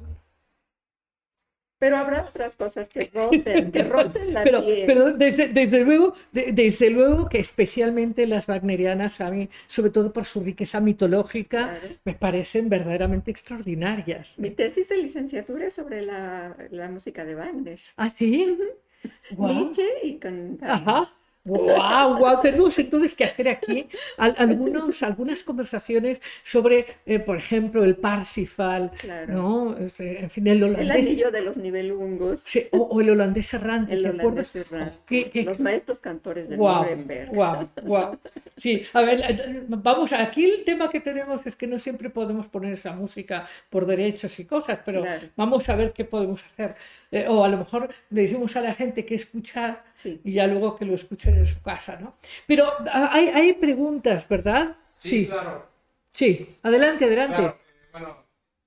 Pero 1.78 1.98
habrá 1.98 2.22
otras 2.22 2.56
cosas 2.56 2.88
que 2.88 3.10
rocen, 3.12 3.70
que 3.70 3.82
rocen 3.84 4.32
la 4.32 4.42
pero, 4.44 4.64
piel. 4.64 4.84
Pero 4.86 5.12
desde, 5.12 5.48
desde, 5.48 5.84
luego, 5.84 6.14
de, 6.32 6.52
desde 6.52 6.90
luego 6.90 7.28
que 7.28 7.38
especialmente 7.38 8.26
las 8.26 8.46
wagnerianas, 8.48 9.20
a 9.20 9.30
mí, 9.30 9.48
sobre 9.66 9.90
todo 9.90 10.12
por 10.12 10.24
su 10.24 10.42
riqueza 10.42 10.80
mitológica, 10.80 11.78
claro. 11.78 11.96
me 12.04 12.14
parecen 12.14 12.68
verdaderamente 12.68 13.30
extraordinarias. 13.30 14.38
Mi 14.38 14.50
tesis 14.50 14.88
de 14.88 14.96
licenciatura 14.96 15.66
es 15.66 15.74
sobre 15.74 16.00
la, 16.02 16.56
la 16.70 16.88
música 16.88 17.24
de 17.24 17.34
Wagner. 17.34 17.80
¿Ah, 17.96 18.08
sí? 18.08 18.46
Uh 18.48 19.08
-huh. 19.08 19.36
wow. 19.36 19.48
Nietzsche 19.48 19.86
y 20.02 20.18
con... 20.18 20.58
Ajá. 20.62 21.12
¡Wow! 21.46 22.18
wow. 22.18 22.40
Tenemos 22.42 22.78
entonces 22.78 23.14
que 23.14 23.24
hacer 23.24 23.48
aquí 23.48 23.86
algunos, 24.16 25.02
algunas 25.02 25.44
conversaciones 25.44 26.20
sobre, 26.42 26.86
eh, 27.06 27.20
por 27.20 27.36
ejemplo, 27.36 27.84
el 27.84 27.96
Parsifal, 27.96 28.90
claro. 28.98 29.32
¿no? 29.32 29.76
En 29.78 30.30
fin, 30.30 30.46
el 30.48 30.62
holandés. 30.62 30.82
El 30.82 30.90
anillo 30.90 31.30
de 31.30 31.40
los 31.40 31.56
nivelungos. 31.56 32.40
Sí, 32.40 32.66
o, 32.72 32.78
o, 32.78 33.00
el 33.00 33.10
holandés 33.10 33.54
errante. 33.54 33.94
El 33.94 34.02
¿te 34.02 34.10
holandés 34.10 34.56
errante. 34.56 34.98
¿Qué, 35.06 35.30
qué? 35.30 35.44
Los 35.44 35.60
maestros 35.60 36.00
cantores 36.00 36.48
de 36.48 36.56
wow, 36.56 36.82
Nuremberg. 36.82 37.32
¡Wow! 37.32 37.68
¡Wow! 37.84 38.18
Sí, 38.56 38.82
a 38.92 39.02
ver, 39.02 39.64
vamos, 39.68 40.12
aquí 40.12 40.44
el 40.44 40.64
tema 40.64 40.90
que 40.90 41.00
tenemos 41.00 41.46
es 41.46 41.54
que 41.54 41.66
no 41.66 41.78
siempre 41.78 42.10
podemos 42.10 42.46
poner 42.46 42.72
esa 42.72 42.92
música 42.92 43.46
por 43.70 43.86
derechos 43.86 44.38
y 44.40 44.44
cosas, 44.44 44.80
pero 44.84 45.02
claro. 45.02 45.28
vamos 45.36 45.68
a 45.68 45.76
ver 45.76 45.92
qué 45.92 46.04
podemos 46.04 46.44
hacer. 46.44 46.74
Eh, 47.16 47.28
o 47.28 47.44
a 47.44 47.48
lo 47.48 47.56
mejor 47.56 47.88
le 48.10 48.22
decimos 48.22 48.56
a 48.56 48.60
la 48.60 48.74
gente 48.74 49.04
que 49.06 49.14
escuchar 49.14 49.84
sí. 49.94 50.20
y 50.24 50.32
ya 50.32 50.46
luego 50.46 50.76
que 50.76 50.84
lo 50.84 50.94
escuchen 50.94 51.36
en 51.36 51.46
su 51.46 51.60
casa, 51.62 51.96
¿no? 51.98 52.14
Pero 52.46 52.64
hay, 52.92 53.28
hay 53.28 53.52
preguntas, 53.54 54.28
¿verdad? 54.28 54.76
Sí, 54.94 55.08
sí, 55.08 55.26
claro. 55.26 55.66
Sí, 56.12 56.58
adelante, 56.62 57.04
adelante. 57.04 57.36
Claro, 57.36 57.58
eh, 57.58 57.88
bueno, 57.92 58.16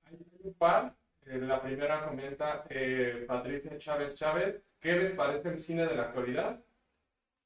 hay 0.05 0.17
un 0.43 0.53
par. 0.53 0.93
Eh, 1.25 1.37
la 1.37 1.61
primera 1.61 2.05
comenta 2.05 2.63
eh, 2.69 3.25
Patricia 3.27 3.77
Chávez 3.77 4.15
Chávez, 4.15 4.61
¿qué 4.79 4.95
les 4.95 5.11
parece 5.13 5.49
el 5.49 5.59
cine 5.59 5.85
de 5.85 5.95
la 5.95 6.03
actualidad? 6.03 6.59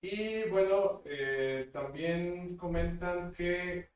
Y 0.02 0.44
bueno, 0.50 1.02
eh, 1.06 1.70
también 1.72 2.58
comentan 2.58 3.34
que 3.34 3.90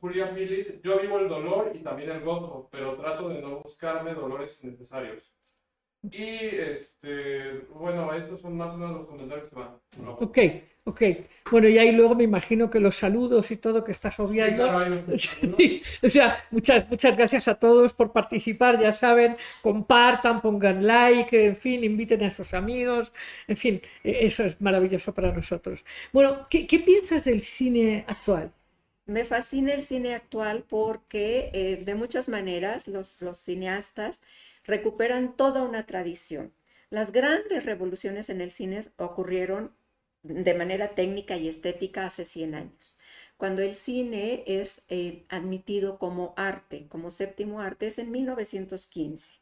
Julia 0.00 0.30
Milis, 0.30 0.80
yo 0.82 1.00
vivo 1.00 1.18
el 1.18 1.28
dolor 1.28 1.72
y 1.74 1.80
también 1.80 2.10
el 2.10 2.22
gozo, 2.22 2.68
pero 2.70 2.96
trato 2.96 3.28
de 3.28 3.42
no 3.42 3.60
buscarme 3.62 4.14
dolores 4.14 4.62
innecesarios. 4.62 5.35
Y 6.10 6.22
este, 6.24 7.58
bueno, 7.74 8.12
esos 8.14 8.40
son 8.40 8.56
más 8.56 8.74
o 8.74 8.76
menos 8.76 8.96
los 8.96 9.06
comentarios 9.06 9.48
que 9.50 9.56
van. 9.56 9.76
No. 9.98 10.12
Ok, 10.12 10.38
ok. 10.84 11.02
Bueno, 11.50 11.68
y 11.68 11.78
ahí 11.78 11.92
luego 11.92 12.14
me 12.14 12.24
imagino 12.24 12.70
que 12.70 12.80
los 12.80 12.96
saludos 12.96 13.50
y 13.50 13.56
todo 13.56 13.84
que 13.84 13.92
estás 13.92 14.18
obviando. 14.20 14.64
Sí, 14.64 14.70
claro, 14.70 15.56
sí, 15.58 15.82
o 16.02 16.10
sea, 16.10 16.36
muchas, 16.50 16.88
muchas 16.88 17.16
gracias 17.16 17.48
a 17.48 17.56
todos 17.56 17.92
por 17.92 18.12
participar. 18.12 18.80
Ya 18.80 18.92
saben, 18.92 19.36
compartan, 19.62 20.40
pongan 20.40 20.86
like, 20.86 21.44
en 21.46 21.56
fin, 21.56 21.84
inviten 21.84 22.24
a 22.24 22.30
sus 22.30 22.54
amigos. 22.54 23.12
En 23.46 23.56
fin, 23.56 23.80
eso 24.02 24.44
es 24.44 24.60
maravilloso 24.60 25.12
para 25.14 25.32
nosotros. 25.32 25.84
Bueno, 26.12 26.46
¿qué, 26.48 26.66
qué 26.66 26.78
piensas 26.80 27.24
del 27.24 27.42
cine 27.42 28.04
actual? 28.08 28.52
Me 29.06 29.24
fascina 29.24 29.72
el 29.72 29.84
cine 29.84 30.14
actual 30.14 30.64
porque 30.68 31.50
eh, 31.54 31.82
de 31.84 31.94
muchas 31.94 32.28
maneras 32.28 32.88
los, 32.88 33.20
los 33.22 33.38
cineastas 33.38 34.22
recuperan 34.66 35.36
toda 35.36 35.62
una 35.62 35.86
tradición. 35.86 36.52
Las 36.90 37.12
grandes 37.12 37.64
revoluciones 37.64 38.28
en 38.28 38.40
el 38.40 38.50
cine 38.50 38.82
ocurrieron 38.96 39.72
de 40.22 40.54
manera 40.54 40.94
técnica 40.94 41.36
y 41.36 41.48
estética 41.48 42.06
hace 42.06 42.24
100 42.24 42.54
años. 42.54 42.98
Cuando 43.36 43.62
el 43.62 43.74
cine 43.74 44.44
es 44.46 44.82
eh, 44.88 45.24
admitido 45.28 45.98
como 45.98 46.34
arte, 46.36 46.86
como 46.88 47.10
séptimo 47.10 47.60
arte, 47.60 47.88
es 47.88 47.98
en 47.98 48.10
1915. 48.10 49.32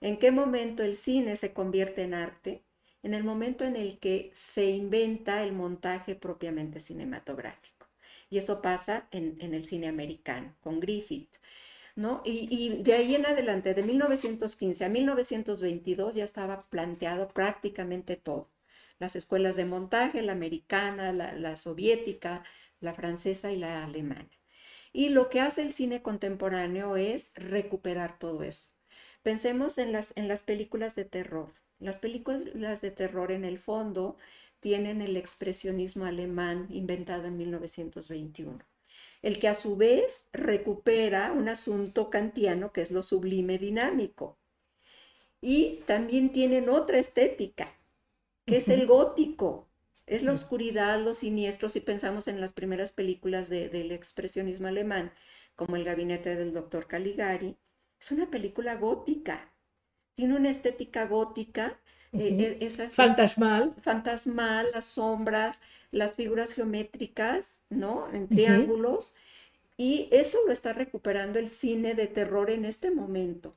¿En 0.00 0.18
qué 0.18 0.30
momento 0.30 0.82
el 0.82 0.96
cine 0.96 1.36
se 1.36 1.52
convierte 1.52 2.02
en 2.02 2.14
arte? 2.14 2.62
En 3.02 3.14
el 3.14 3.24
momento 3.24 3.64
en 3.64 3.76
el 3.76 3.98
que 3.98 4.30
se 4.34 4.70
inventa 4.70 5.42
el 5.42 5.52
montaje 5.52 6.14
propiamente 6.14 6.78
cinematográfico. 6.78 7.86
Y 8.30 8.38
eso 8.38 8.62
pasa 8.62 9.08
en, 9.10 9.36
en 9.40 9.54
el 9.54 9.64
cine 9.64 9.88
americano, 9.88 10.54
con 10.60 10.80
Griffith. 10.80 11.36
¿No? 11.96 12.22
Y, 12.24 12.82
de 12.82 12.94
ahí 12.94 13.14
en 13.14 13.26
adelante, 13.26 13.74
de 13.74 13.82
1915 13.82 14.84
a 14.84 14.88
1922, 14.88 16.14
ya 16.14 16.24
estaba 16.24 16.68
planteado 16.70 17.28
prácticamente 17.28 18.16
todo. 18.16 18.50
Las 18.98 19.16
escuelas 19.16 19.56
de 19.56 19.64
montaje, 19.64 20.22
la 20.22 20.32
americana, 20.32 21.12
la, 21.12 21.34
la 21.34 21.56
soviética, 21.56 22.44
la 22.80 22.94
francesa 22.94 23.52
y 23.52 23.56
la 23.56 23.84
alemana. 23.84 24.30
Y 24.92 25.08
lo 25.10 25.28
que 25.30 25.40
hace 25.40 25.62
el 25.62 25.72
cine 25.72 26.02
contemporáneo 26.02 26.96
es 26.96 27.32
recuperar 27.34 28.18
todo 28.18 28.42
eso. 28.42 28.70
Pensemos 29.22 29.78
en 29.78 29.92
las, 29.92 30.12
en 30.16 30.28
las 30.28 30.42
películas 30.42 30.94
de 30.94 31.04
terror. 31.04 31.54
Las 31.78 31.98
películas 31.98 32.80
de 32.80 32.90
terror 32.90 33.32
en 33.32 33.44
el 33.44 33.58
fondo 33.58 34.16
tienen 34.60 35.00
el 35.00 35.16
expresionismo 35.16 36.04
alemán 36.04 36.68
inventado 36.70 37.26
en 37.26 37.36
1921 37.36 38.71
el 39.22 39.38
que 39.38 39.48
a 39.48 39.54
su 39.54 39.76
vez 39.76 40.28
recupera 40.32 41.32
un 41.32 41.48
asunto 41.48 42.10
kantiano 42.10 42.72
que 42.72 42.82
es 42.82 42.90
lo 42.90 43.02
sublime 43.02 43.56
dinámico. 43.56 44.38
Y 45.40 45.80
también 45.86 46.32
tienen 46.32 46.68
otra 46.68 46.98
estética, 46.98 47.72
que 48.46 48.58
es 48.58 48.68
el 48.68 48.86
gótico. 48.86 49.68
Es 50.06 50.22
la 50.22 50.32
oscuridad, 50.32 51.00
lo 51.00 51.14
siniestro, 51.14 51.68
si 51.68 51.80
pensamos 51.80 52.28
en 52.28 52.40
las 52.40 52.52
primeras 52.52 52.92
películas 52.92 53.48
del 53.48 53.92
expresionismo 53.92 54.66
alemán, 54.68 55.12
como 55.54 55.76
El 55.76 55.84
gabinete 55.84 56.36
del 56.36 56.52
doctor 56.52 56.86
Caligari. 56.86 57.56
Es 58.00 58.10
una 58.10 58.30
película 58.30 58.74
gótica. 58.76 59.52
Tiene 60.14 60.34
una 60.34 60.50
estética 60.50 61.06
gótica. 61.06 61.78
Eh, 62.12 62.58
eh, 62.60 62.70
fantasmal. 62.90 63.74
fantasmal, 63.80 64.66
las 64.72 64.84
sombras, 64.84 65.60
las 65.92 66.16
figuras 66.16 66.54
geométricas, 66.54 67.62
¿no? 67.70 68.12
En 68.12 68.26
triángulos. 68.26 69.14
Y 69.76 70.08
eso 70.10 70.38
lo 70.46 70.52
está 70.52 70.72
recuperando 70.72 71.38
el 71.38 71.48
cine 71.48 71.94
de 71.94 72.08
terror 72.08 72.50
en 72.50 72.64
este 72.64 72.90
momento. 72.90 73.56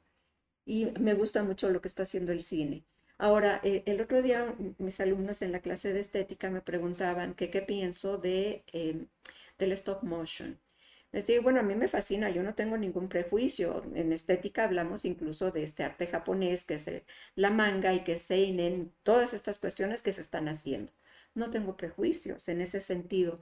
Y 0.65 0.88
me 0.99 1.13
gusta 1.15 1.43
mucho 1.43 1.69
lo 1.69 1.81
que 1.81 1.88
está 1.88 2.03
haciendo 2.03 2.31
el 2.31 2.43
cine. 2.43 2.86
Ahora, 3.17 3.61
eh, 3.63 3.83
el 3.86 4.01
otro 4.01 4.21
día 4.21 4.55
mis 4.77 4.99
alumnos 4.99 5.41
en 5.41 5.51
la 5.51 5.61
clase 5.61 5.93
de 5.93 6.01
estética 6.01 6.49
me 6.49 6.61
preguntaban 6.61 7.33
que 7.33 7.49
qué 7.49 7.61
pienso 7.61 8.17
de, 8.17 8.63
em, 8.73 9.07
del 9.57 9.71
stop 9.73 10.03
motion. 10.03 10.59
Les 11.13 11.27
digo, 11.27 11.43
bueno, 11.43 11.61
a 11.61 11.63
mí 11.63 11.75
me 11.75 11.88
fascina, 11.88 12.29
yo 12.29 12.43
no 12.43 12.55
tengo 12.55 12.77
ningún 12.77 13.07
prejuicio. 13.07 13.86
En 13.95 14.11
estética 14.11 14.65
hablamos 14.65 15.05
incluso 15.05 15.49
de 15.51 15.63
este 15.63 15.83
arte 15.83 16.07
japonés, 16.07 16.65
que 16.65 16.75
es 16.75 16.89
la 17.36 17.51
manga 17.51 17.93
y 17.93 18.03
que 18.03 18.13
es 18.15 18.21
seinen, 18.23 18.91
todas 19.03 19.33
estas 19.33 19.59
cuestiones 19.59 20.01
que 20.01 20.11
se 20.11 20.21
están 20.21 20.49
haciendo. 20.49 20.91
No 21.36 21.51
tengo 21.51 21.77
prejuicios 21.77 22.49
en 22.49 22.61
ese 22.61 22.81
sentido. 22.81 23.39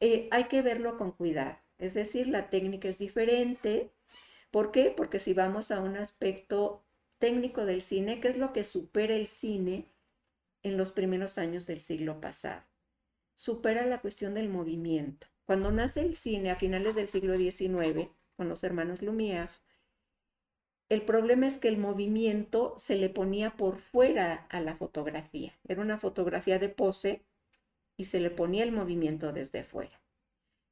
Eh, 0.00 0.28
hay 0.30 0.44
que 0.44 0.62
verlo 0.62 0.96
con 0.96 1.12
cuidado. 1.12 1.58
Es 1.76 1.94
decir, 1.94 2.28
la 2.28 2.48
técnica 2.48 2.88
es 2.88 2.98
diferente. 2.98 3.92
¿Por 4.50 4.70
qué? 4.70 4.92
Porque 4.96 5.18
si 5.18 5.34
vamos 5.34 5.70
a 5.70 5.80
un 5.80 5.96
aspecto 5.96 6.84
técnico 7.18 7.66
del 7.66 7.82
cine, 7.82 8.20
¿qué 8.20 8.28
es 8.28 8.38
lo 8.38 8.52
que 8.52 8.64
supera 8.64 9.14
el 9.14 9.26
cine 9.26 9.86
en 10.62 10.76
los 10.76 10.92
primeros 10.92 11.38
años 11.38 11.66
del 11.66 11.80
siglo 11.80 12.20
pasado? 12.20 12.62
Supera 13.36 13.86
la 13.86 14.00
cuestión 14.00 14.34
del 14.34 14.48
movimiento. 14.48 15.26
Cuando 15.44 15.72
nace 15.72 16.00
el 16.00 16.14
cine 16.14 16.50
a 16.50 16.56
finales 16.56 16.94
del 16.94 17.08
siglo 17.08 17.36
XIX, 17.36 18.08
con 18.36 18.48
los 18.48 18.62
hermanos 18.64 19.02
Lumière, 19.02 19.50
el 20.88 21.02
problema 21.02 21.46
es 21.46 21.58
que 21.58 21.68
el 21.68 21.76
movimiento 21.76 22.74
se 22.78 22.96
le 22.96 23.10
ponía 23.10 23.50
por 23.50 23.78
fuera 23.78 24.46
a 24.48 24.60
la 24.60 24.74
fotografía. 24.76 25.52
Era 25.66 25.82
una 25.82 25.98
fotografía 25.98 26.58
de 26.58 26.70
pose 26.70 27.24
y 27.96 28.06
se 28.06 28.20
le 28.20 28.30
ponía 28.30 28.64
el 28.64 28.72
movimiento 28.72 29.32
desde 29.32 29.64
fuera. 29.64 30.00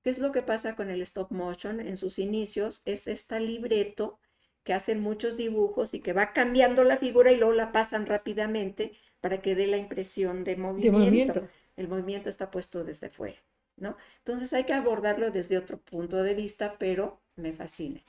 ¿Qué 0.02 0.10
es 0.10 0.18
lo 0.18 0.32
que 0.32 0.42
pasa 0.42 0.76
con 0.76 0.88
el 0.88 1.02
stop 1.02 1.32
motion? 1.32 1.80
En 1.80 1.96
sus 1.96 2.18
inicios 2.18 2.80
es 2.84 3.08
esta 3.08 3.40
libreto 3.40 4.18
que 4.62 4.72
hacen 4.72 5.00
muchos 5.00 5.36
dibujos 5.36 5.94
y 5.94 6.00
que 6.00 6.12
va 6.12 6.32
cambiando 6.32 6.82
la 6.82 6.96
figura 6.96 7.30
y 7.30 7.36
luego 7.36 7.52
la 7.52 7.72
pasan 7.72 8.06
rápidamente 8.06 8.92
para 9.20 9.42
que 9.42 9.54
dé 9.54 9.66
la 9.66 9.76
impresión 9.76 10.44
de 10.44 10.56
movimiento. 10.56 11.48
El 11.76 11.88
movimiento 11.88 12.30
está 12.30 12.50
puesto 12.50 12.84
desde 12.84 13.10
fuera, 13.10 13.38
¿no? 13.76 13.96
Entonces 14.18 14.52
hay 14.52 14.64
que 14.64 14.72
abordarlo 14.72 15.30
desde 15.30 15.58
otro 15.58 15.78
punto 15.78 16.22
de 16.22 16.34
vista, 16.34 16.74
pero 16.78 17.20
me 17.36 17.52
fascina. 17.52 18.00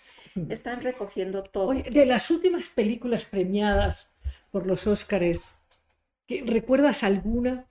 Están 0.49 0.82
recogiendo 0.82 1.43
todo. 1.43 1.73
de 1.73 2.05
las 2.05 2.32
últimas 2.32 2.69
películas 2.69 3.25
premiadas 3.25 4.09
por 4.51 4.65
los 4.65 4.88
Óscares, 4.88 5.49
¿recuerdas 6.28 7.03
alguna? 7.03 7.67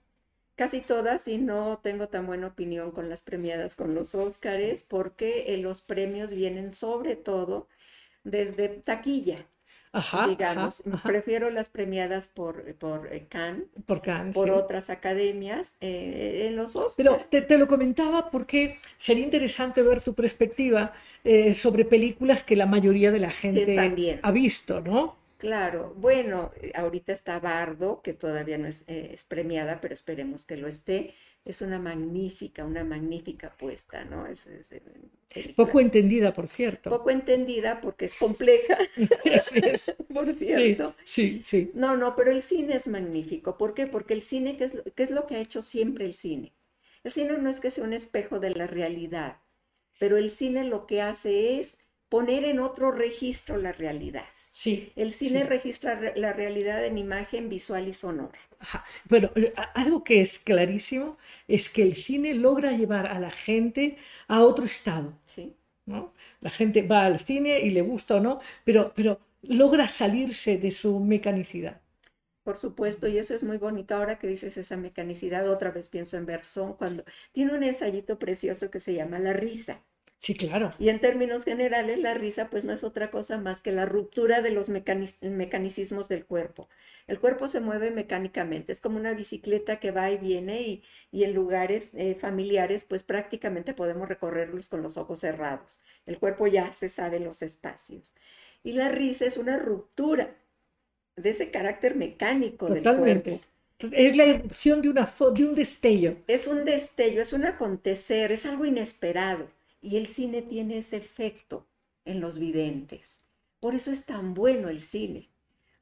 Casi 0.55 0.81
todas 0.81 1.27
y 1.27 1.37
no 1.37 1.79
tengo 1.79 2.07
tan 2.09 2.25
buena 2.25 2.47
opinión 2.47 2.91
con 2.91 3.09
las 3.09 3.21
premiadas 3.21 3.75
con 3.75 3.93
los 3.93 4.15
Óscares 4.15 4.83
porque 4.83 5.53
eh, 5.53 5.57
los 5.57 5.81
premios 5.81 6.31
vienen 6.31 6.71
sobre 6.71 7.15
todo 7.15 7.67
desde 8.23 8.69
taquilla. 8.69 9.37
Ajá, 9.97 10.27
digamos, 10.27 10.83
prefiero 11.03 11.49
las 11.49 11.69
premiadas 11.69 12.27
por, 12.27 12.75
por 12.75 13.11
eh, 13.11 13.25
Cannes, 13.27 13.65
por, 13.85 14.01
por 14.33 14.51
otras 14.51 14.89
academias 14.89 15.75
eh, 15.81 16.45
en 16.47 16.55
los 16.55 16.75
Oscars. 16.75 16.95
Pero 16.97 17.45
te, 17.45 17.57
lo 17.57 17.67
comentaba 17.67 18.29
porque 18.29 18.77
sería 18.97 19.23
interesante 19.23 19.81
ver 19.81 20.01
tu 20.01 20.13
perspectiva 20.13 20.93
eh, 21.23 21.53
sobre 21.53 21.83
películas 21.83 22.43
que 22.43 22.55
la 22.55 22.67
mayoría 22.67 23.11
de 23.11 23.19
la 23.19 23.31
gente 23.31 24.19
ha 24.21 24.31
visto, 24.31 24.81
¿no? 24.81 25.15
Claro, 25.37 25.93
bueno, 25.95 26.49
ahorita 26.73 27.13
está 27.13 27.39
Bardo, 27.39 28.01
que 28.01 28.13
todavía 28.13 28.57
no 28.57 28.67
es, 28.67 28.83
es 28.87 29.23
premiada, 29.23 29.79
pero 29.79 29.93
esperemos 29.93 30.45
que 30.45 30.57
lo 30.57 30.67
esté 30.67 31.13
es 31.45 31.61
una 31.61 31.79
magnífica, 31.79 32.65
una 32.65 32.83
magnífica 32.83 33.55
puesta, 33.55 34.03
¿no? 34.03 34.25
Es, 34.25 34.47
eh, 34.47 35.53
Poco 35.55 35.79
entendida, 35.79 36.33
por 36.33 36.47
cierto. 36.47 36.89
Poco 36.89 37.09
entendida 37.09 37.79
porque 37.81 38.05
es 38.05 38.15
compleja. 38.15 38.77
Así 39.37 39.59
es. 39.63 39.93
por 40.13 40.33
cierto. 40.33 40.95
Sí, 41.05 41.41
sí, 41.43 41.71
No, 41.73 41.95
no, 41.95 42.15
pero 42.15 42.31
el 42.31 42.41
cine 42.41 42.75
es 42.75 42.87
magnífico. 42.87 43.57
¿Por 43.57 43.73
qué? 43.73 43.87
Porque 43.87 44.13
el 44.13 44.21
cine, 44.23 44.57
¿qué 44.57 44.65
es, 44.65 44.73
¿qué 44.95 45.03
es 45.03 45.11
lo 45.11 45.27
que 45.27 45.35
ha 45.35 45.39
hecho 45.39 45.61
siempre 45.61 46.05
el 46.05 46.13
cine? 46.13 46.53
El 47.03 47.11
cine 47.11 47.37
no 47.37 47.49
es 47.49 47.59
que 47.59 47.71
sea 47.71 47.83
un 47.83 47.93
espejo 47.93 48.39
de 48.39 48.49
la 48.49 48.67
realidad, 48.67 49.37
pero 49.99 50.17
el 50.17 50.29
cine 50.29 50.63
lo 50.65 50.87
que 50.87 51.01
hace 51.01 51.59
es 51.59 51.77
poner 52.09 52.43
en 52.45 52.59
otro 52.59 52.91
registro 52.91 53.57
la 53.57 53.71
realidad. 53.71 54.25
Sí. 54.57 54.91
El 54.95 55.13
cine 55.13 55.43
registra 55.43 56.13
la 56.15 56.33
realidad 56.33 56.83
en 56.83 56.97
imagen 56.97 57.47
visual 57.47 57.87
y 57.87 57.93
sonora. 57.93 58.39
Bueno, 59.07 59.29
eh, 59.35 59.53
algo 59.75 60.03
que 60.03 60.19
es 60.19 60.39
clarísimo 60.39 61.19
es 61.47 61.69
que 61.69 61.83
el 61.83 61.95
cine 61.95 62.33
logra 62.33 62.71
llevar 62.71 63.05
a 63.05 63.19
la 63.19 63.29
gente 63.29 63.97
a 64.27 64.41
otro 64.41 64.65
estado. 64.65 65.13
Sí. 65.25 65.55
¿no? 65.85 66.11
La 66.41 66.49
gente 66.49 66.81
va 66.81 67.05
al 67.05 67.19
cine 67.19 67.59
y 67.59 67.69
le 67.69 67.83
gusta 67.83 68.15
o 68.15 68.19
no, 68.19 68.39
pero, 68.65 68.93
pero 68.95 69.19
logra 69.43 69.87
salirse 69.87 70.57
de 70.57 70.71
su 70.71 70.99
mecanicidad. 71.01 71.79
Por 72.43 72.57
supuesto, 72.57 73.07
y 73.07 73.19
eso 73.19 73.35
es 73.35 73.43
muy 73.43 73.59
bonito. 73.59 73.93
Ahora 73.93 74.17
que 74.17 74.25
dices 74.25 74.57
esa 74.57 74.75
mecanicidad, 74.75 75.47
otra 75.47 75.69
vez 75.69 75.87
pienso 75.87 76.17
en 76.17 76.25
Bersón, 76.25 76.73
cuando 76.73 77.03
tiene 77.31 77.53
un 77.53 77.61
ensayito 77.61 78.17
precioso 78.17 78.71
que 78.71 78.79
se 78.79 78.95
llama 78.95 79.19
La 79.19 79.33
risa. 79.33 79.83
Sí, 80.19 80.33
claro. 80.33 80.73
Y 80.79 80.89
en 80.89 80.99
términos 80.99 81.43
generales, 81.43 81.99
la 81.99 82.15
risa 82.15 82.49
pues 82.49 82.65
no 82.65 82.73
es 82.73 82.83
otra 82.83 83.11
cosa 83.11 83.37
más 83.37 83.61
que 83.61 83.71
la 83.71 83.85
ruptura 83.85 84.41
de 84.41 84.49
los 84.49 84.67
mecanicismos 84.67 86.07
del 86.09 86.25
cuerpo. 86.25 86.69
El 87.05 87.19
cuerpo 87.19 87.47
se 87.47 87.59
mueve 87.59 87.91
mecánicamente, 87.91 88.71
es 88.71 88.81
como 88.81 88.97
una 88.97 89.13
bicicleta 89.13 89.79
que 89.79 89.91
va 89.91 90.09
y 90.09 90.17
viene 90.17 90.81
y, 91.11 91.23
en 91.23 91.33
lugares 91.33 91.91
eh, 91.93 92.15
familiares 92.15 92.83
pues 92.83 93.03
prácticamente 93.03 93.75
podemos 93.75 94.09
recorrerlos 94.09 94.69
con 94.69 94.81
los 94.81 94.97
ojos 94.97 95.19
cerrados. 95.19 95.83
El 96.07 96.17
cuerpo 96.17 96.47
ya 96.47 96.73
se 96.73 96.89
sabe 96.89 97.19
los 97.19 97.43
espacios. 97.43 98.15
Y 98.63 98.71
la 98.71 98.89
risa 98.89 99.25
es 99.25 99.37
una 99.37 99.57
ruptura 99.57 100.35
de 101.15 101.29
ese 101.29 101.51
carácter 101.51 101.95
mecánico 101.95 102.67
del 102.67 102.83
cuerpo. 102.83 103.39
Es 103.91 104.15
la 104.15 104.23
erupción 104.23 104.81
de, 104.81 104.89
una 104.89 105.07
de 105.35 105.45
un 105.45 105.53
destello. 105.53 106.15
Es 106.27 106.47
un 106.47 106.65
destello, 106.65 107.21
es 107.21 107.33
un 107.33 107.45
acontecer, 107.45 108.31
es 108.31 108.47
algo 108.47 108.65
inesperado. 108.65 109.47
Y 109.81 109.97
el 109.97 110.07
cine 110.07 110.41
tiene 110.41 110.79
ese 110.79 110.97
efecto 110.97 111.67
en 112.05 112.19
los 112.19 112.39
videntes. 112.39 113.23
Por 113.59 113.75
eso 113.75 113.91
es 113.91 114.05
tan 114.05 114.33
bueno 114.33 114.69
el 114.69 114.81
cine, 114.81 115.29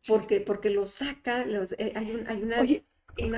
porque, 0.07 0.39
porque 0.39 0.69
lo 0.69 0.87
saca, 0.87 1.45
eh, 1.77 1.93
hay, 1.95 2.41
una, 2.41 2.63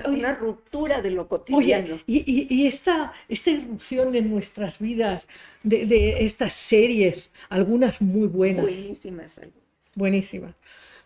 una, 0.08 0.34
ruptura 0.34 1.02
de 1.02 1.12
lo 1.12 1.28
cotidiano. 1.28 2.00
y, 2.06 2.68
esta, 2.68 3.14
esta 3.30 3.50
irrupción 3.50 4.16
en 4.16 4.30
nuestras 4.30 4.80
vidas 4.80 5.28
de, 5.64 6.24
estas 6.24 6.54
series, 6.54 7.32
algunas 7.50 8.02
muy 8.02 8.28
buenas. 8.28 8.64
Buenísimas 8.64 9.38
algunas. 9.38 9.68
Buenísimas. 9.96 10.56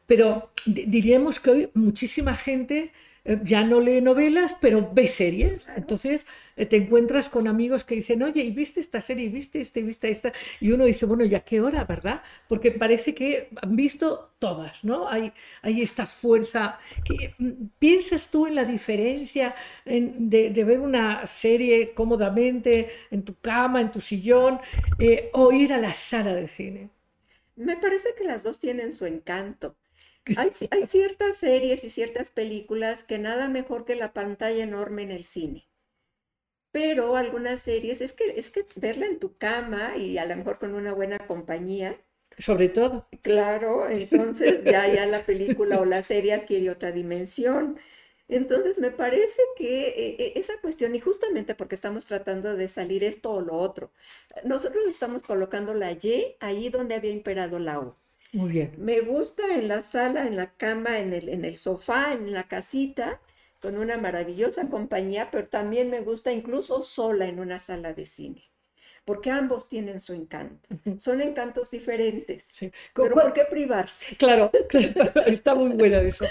Pero 0.08 0.52
diríamos 0.66 1.40
que 1.40 1.50
hoy 1.50 1.70
muchísima 1.74 2.36
gente 2.36 2.92
eh, 3.24 3.40
ya 3.44 3.64
no 3.64 3.80
lee 3.80 4.02
novelas, 4.02 4.56
pero 4.60 4.90
ve 4.92 5.08
series. 5.08 5.68
Entonces 5.76 6.26
eh, 6.56 6.66
te 6.66 6.78
encuentras 6.78 7.30
con 7.30 7.48
amigos 7.48 7.84
que 7.84 7.96
dicen, 7.96 8.24
oye, 8.24 8.44
¿y 8.44 8.52
viste 8.52 8.80
esta 8.80 9.00
serie? 9.00 9.26
¿Y 9.26 9.30
viste 9.30 9.62
esta? 9.62 9.80
¿Y 9.80 9.84
viste 9.84 10.10
esta? 10.10 10.34
Y 10.60 10.72
uno 10.72 10.86
dice, 10.86 11.06
bueno, 11.06 11.24
¿ya 11.26 11.42
qué 11.42 11.62
hora, 11.62 11.84
verdad? 11.84 12.24
Porque 12.48 12.72
parece 12.72 13.14
que 13.14 13.50
han 13.62 13.76
visto 13.76 14.34
todas, 14.40 14.84
¿no? 14.84 15.08
Hay, 15.08 15.32
hay 15.62 15.82
esta 15.84 16.08
fuerza. 16.08 16.80
Mm, 17.38 17.68
¿Piensas 17.78 18.30
tú 18.30 18.48
en 18.48 18.56
la 18.56 18.66
diferencia 18.66 19.56
de, 19.86 20.64
ver 20.64 20.80
una 20.80 21.28
serie 21.28 21.94
cómodamente 21.94 22.90
en 23.12 23.24
tu 23.24 23.36
cama, 23.36 23.82
en 23.82 23.92
tu 23.92 24.02
sillón, 24.02 24.60
eh, 25.00 25.30
o 25.34 25.52
ir 25.52 25.74
a 25.74 25.78
la 25.78 25.94
sala 25.94 26.34
de 26.34 26.48
cine? 26.48 26.90
Me 27.56 27.78
parece 27.78 28.16
que 28.18 28.24
las 28.24 28.42
dos 28.44 28.60
tienen 28.60 28.92
su 28.94 29.06
encanto. 29.06 29.76
Hay, 30.38 30.52
ciertas 30.88 31.38
series 31.38 31.84
y 31.84 31.90
ciertas 31.90 32.30
películas 32.30 33.04
que 33.04 33.18
nada 33.18 33.50
mejor 33.50 33.86
que 33.86 33.96
la 33.96 34.14
pantalla 34.14 34.64
enorme 34.64 35.02
en 35.02 35.12
el 35.12 35.26
cine. 35.26 35.68
Pero 36.72 37.16
algunas 37.16 37.62
series 37.62 38.02
es 38.02 38.14
que, 38.14 38.40
es 38.40 38.50
que 38.52 38.66
verla 38.76 39.08
en 39.08 39.20
tu 39.20 39.36
cama 39.38 39.98
y 39.98 40.18
a 40.18 40.26
lo 40.26 40.36
mejor 40.36 40.60
con 40.60 40.74
una 40.74 40.94
buena 40.94 41.18
compañía. 41.20 41.98
Sobre 42.38 42.70
todo. 42.70 43.06
Claro, 43.24 43.90
entonces 43.90 44.64
ya, 44.64 44.88
ya 44.88 45.06
la 45.06 45.26
película 45.26 45.80
o 45.80 45.86
la 45.86 46.04
serie 46.04 46.34
adquiere 46.34 46.70
otra 46.70 46.92
dimensión. 46.92 47.78
Entonces 48.30 48.80
me 48.80 48.92
parece 48.92 49.42
que 49.58 49.90
eh, 49.90 50.16
eh, 50.18 50.34
esa 50.36 50.54
cuestión, 50.62 50.96
y 50.96 51.02
justamente 51.02 51.54
porque 51.54 51.76
estamos 51.76 52.06
tratando 52.06 52.56
de 52.56 52.70
salir 52.70 53.04
esto 53.04 53.32
o 53.32 53.42
lo 53.42 53.56
otro, 53.56 53.92
nosotros 54.46 54.86
estamos 54.88 55.24
colocando 55.24 55.74
la 55.74 55.92
Y 55.92 56.38
ahí 56.40 56.70
donde 56.70 56.96
había 56.96 57.12
imperado 57.12 57.60
la 57.60 57.80
O. 57.80 57.96
Muy 58.34 58.52
bien. 58.52 58.74
Me 58.78 59.02
gusta 59.02 59.56
en 59.56 59.68
la 59.68 59.82
sala, 59.82 60.26
en 60.26 60.36
la 60.38 60.52
cama, 60.56 61.00
en 61.00 61.14
el, 61.14 61.30
en 61.30 61.46
el 61.46 61.58
sofá, 61.58 62.14
en 62.14 62.32
la 62.32 62.48
casita, 62.48 63.20
con 63.62 63.78
una 63.78 63.98
maravillosa 63.98 64.70
compañía, 64.70 65.30
pero 65.32 65.48
también 65.48 65.90
me 65.90 66.02
gusta 66.02 66.32
incluso 66.32 66.82
sola 66.82 67.28
en 67.28 67.40
una 67.40 67.60
sala 67.60 67.94
de 67.94 68.06
cine 68.06 68.42
porque 69.06 69.32
ambos 69.32 69.68
tienen 69.68 70.00
su 70.00 70.14
encanto. 70.14 70.70
Son 71.00 71.22
encantos 71.22 71.72
diferentes. 71.72 72.54
Pero 72.94 73.16
¿por 73.16 73.34
qué 73.34 73.44
privarse? 73.50 74.16
Claro, 74.16 74.52
está 75.26 75.56
muy 75.56 75.72
bueno 75.72 75.98
eso. 75.98 76.26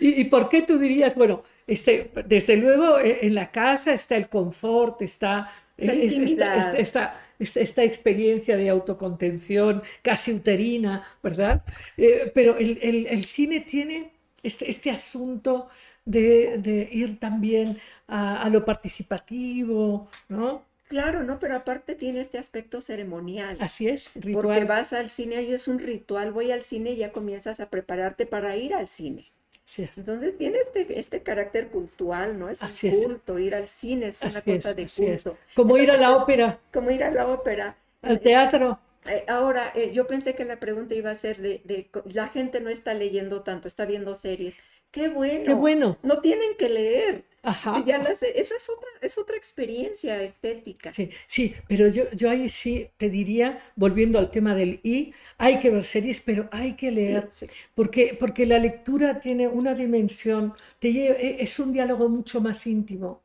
¿y, 0.00 0.24
por 0.24 0.48
qué 0.48 0.62
tú 0.62 0.78
dirías, 0.78 1.14
bueno, 1.14 1.44
este, 1.66 2.10
desde 2.26 2.56
luego 2.56 2.98
eh, 2.98 3.18
en 3.22 3.34
la 3.34 3.50
casa 3.50 3.92
está 3.92 4.16
el 4.16 4.28
confort, 4.28 5.02
está 5.02 5.52
esta, 5.76 7.14
esta, 7.38 7.84
experiencia 7.84 8.56
de 8.56 8.68
autocontención 8.68 9.82
casi 10.02 10.32
uterina, 10.32 11.06
¿verdad? 11.22 11.64
Eh, 11.96 12.30
pero 12.34 12.56
el, 12.56 13.24
cine 13.24 13.60
tiene 13.60 14.12
este, 14.42 14.70
este 14.70 14.90
asunto 14.90 15.68
de, 16.04 16.88
ir 16.90 17.18
también 17.18 17.78
a, 18.06 18.42
a, 18.42 18.48
lo 18.48 18.64
participativo, 18.64 20.08
¿no? 20.28 20.64
Claro, 20.92 21.22
¿no? 21.22 21.38
Pero 21.38 21.56
aparte 21.56 21.94
tiene 21.94 22.20
este 22.20 22.36
aspecto 22.36 22.82
ceremonial. 22.82 23.56
Así 23.60 23.88
es, 23.88 24.10
ritual. 24.14 24.44
Porque 24.44 24.64
vas 24.64 24.92
al 24.92 25.08
cine 25.08 25.42
y 25.42 25.54
es 25.54 25.66
un 25.66 25.78
ritual, 25.78 26.32
voy 26.32 26.50
al 26.50 26.62
cine 26.62 26.92
y 26.92 26.96
ya 26.96 27.12
comienzas 27.12 27.60
a 27.60 27.70
prepararte 27.70 28.26
para 28.26 28.56
ir 28.56 28.74
al 28.74 28.88
cine. 28.88 29.31
Sí. 29.64 29.88
Entonces 29.96 30.36
tiene 30.36 30.58
este, 30.58 30.98
este 30.98 31.22
carácter 31.22 31.68
cultural, 31.68 32.38
¿no? 32.38 32.48
Es 32.48 32.62
un 32.62 32.90
culto, 32.90 33.38
ir 33.38 33.54
al 33.54 33.68
cine 33.68 34.08
es 34.08 34.22
una 34.22 34.40
cosa 34.42 34.74
de 34.74 34.86
culto. 34.86 35.38
Como 35.54 35.76
ir 35.78 35.90
a 35.90 35.96
la 35.96 36.16
ópera. 36.16 36.58
Como 36.72 36.90
ir 36.90 37.04
a 37.04 37.10
la 37.10 37.28
ópera. 37.28 37.76
Al 38.02 38.20
teatro. 38.20 38.78
Eh, 39.04 39.24
ahora, 39.28 39.72
eh, 39.74 39.92
yo 39.92 40.06
pensé 40.06 40.34
que 40.34 40.44
la 40.44 40.56
pregunta 40.56 40.94
iba 40.94 41.10
a 41.10 41.14
ser 41.16 41.38
de, 41.38 41.60
de, 41.64 41.90
la 42.12 42.28
gente 42.28 42.60
no 42.60 42.70
está 42.70 42.94
leyendo 42.94 43.42
tanto, 43.42 43.66
está 43.66 43.84
viendo 43.84 44.14
series. 44.14 44.58
Qué 44.92 45.08
bueno. 45.08 45.44
Qué 45.44 45.54
bueno. 45.54 45.98
No 46.02 46.20
tienen 46.20 46.54
que 46.58 46.68
leer. 46.68 47.24
Ajá. 47.42 47.82
Ya 47.84 47.96
esa 47.96 48.26
es 48.26 48.70
otra, 48.70 48.88
es 49.00 49.18
otra 49.18 49.36
experiencia 49.36 50.22
estética. 50.22 50.92
Sí, 50.92 51.10
sí, 51.26 51.54
pero 51.66 51.88
yo, 51.88 52.08
yo 52.12 52.30
ahí 52.30 52.48
sí 52.48 52.88
te 52.98 53.08
diría, 53.08 53.60
volviendo 53.74 54.20
al 54.20 54.30
tema 54.30 54.54
del 54.54 54.78
I, 54.84 55.12
hay 55.38 55.58
que 55.58 55.70
ver 55.70 55.84
series, 55.84 56.20
pero 56.20 56.48
hay 56.52 56.74
que 56.74 56.92
leer, 56.92 57.28
porque, 57.74 58.16
porque 58.20 58.46
la 58.46 58.58
lectura 58.58 59.18
tiene 59.18 59.48
una 59.48 59.74
dimensión, 59.74 60.54
te 60.78 60.88
e, 60.90 61.42
es 61.42 61.58
un 61.58 61.72
diálogo 61.72 62.08
mucho 62.08 62.40
más 62.40 62.64
íntimo. 62.66 63.22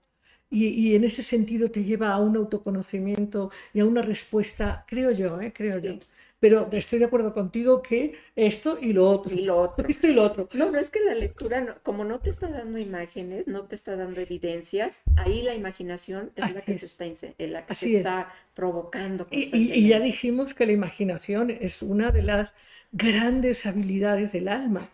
Y, 0.49 0.67
y, 0.67 0.95
en 0.95 1.03
ese 1.03 1.21
sentido 1.23 1.69
te 1.69 1.83
lleva 1.83 2.13
a 2.13 2.19
un 2.19 2.37
autoconocimiento 2.37 3.51
y 3.73 3.81
a 3.81 3.85
una 3.85 4.01
respuesta, 4.01 4.85
creo 4.87 5.11
yo, 5.11 5.41
¿eh? 5.41 5.51
creo 5.53 5.77
yo, 5.79 5.99
pero 6.39 6.69
estoy 6.71 6.99
de 6.99 7.05
acuerdo 7.05 7.33
contigo 7.33 7.81
que 7.81 8.15
esto 8.35 8.77
y 8.79 8.93
lo 8.93 9.09
otro. 9.09 9.33
Y 9.33 9.41
lo 9.41 9.57
otro. 9.57 9.87
Esto 9.89 10.07
y 10.07 10.13
lo 10.13 10.23
otro. 10.23 10.47
No, 10.53 10.71
no 10.71 10.77
es 10.77 10.91
que 10.91 10.99
la 11.03 11.15
lectura, 11.15 11.79
como 11.81 12.03
no 12.03 12.19
te 12.19 12.29
está 12.29 12.47
dando 12.47 12.77
imágenes, 12.77 13.47
no 13.47 13.63
te 13.63 13.75
está 13.75 13.95
dando 13.95 14.21
evidencias, 14.21 15.01
ahí 15.15 15.41
la 15.41 15.55
imaginación 15.55 16.31
es 16.35 16.53
la 16.53 16.61
que 16.61 16.77
se 16.77 16.85
está, 16.85 17.05
la 17.39 17.65
que 17.65 17.75
se 17.75 17.97
está 17.97 18.31
provocando. 18.53 19.27
Y, 19.31 19.87
ya 19.87 19.99
dijimos 19.99 20.53
que 20.53 20.65
la 20.67 20.73
imaginación 20.73 21.49
es 21.49 21.81
una 21.81 22.11
de 22.11 22.21
las 22.21 22.53
grandes 22.91 23.65
habilidades 23.65 24.31
del 24.31 24.47
alma. 24.47 24.89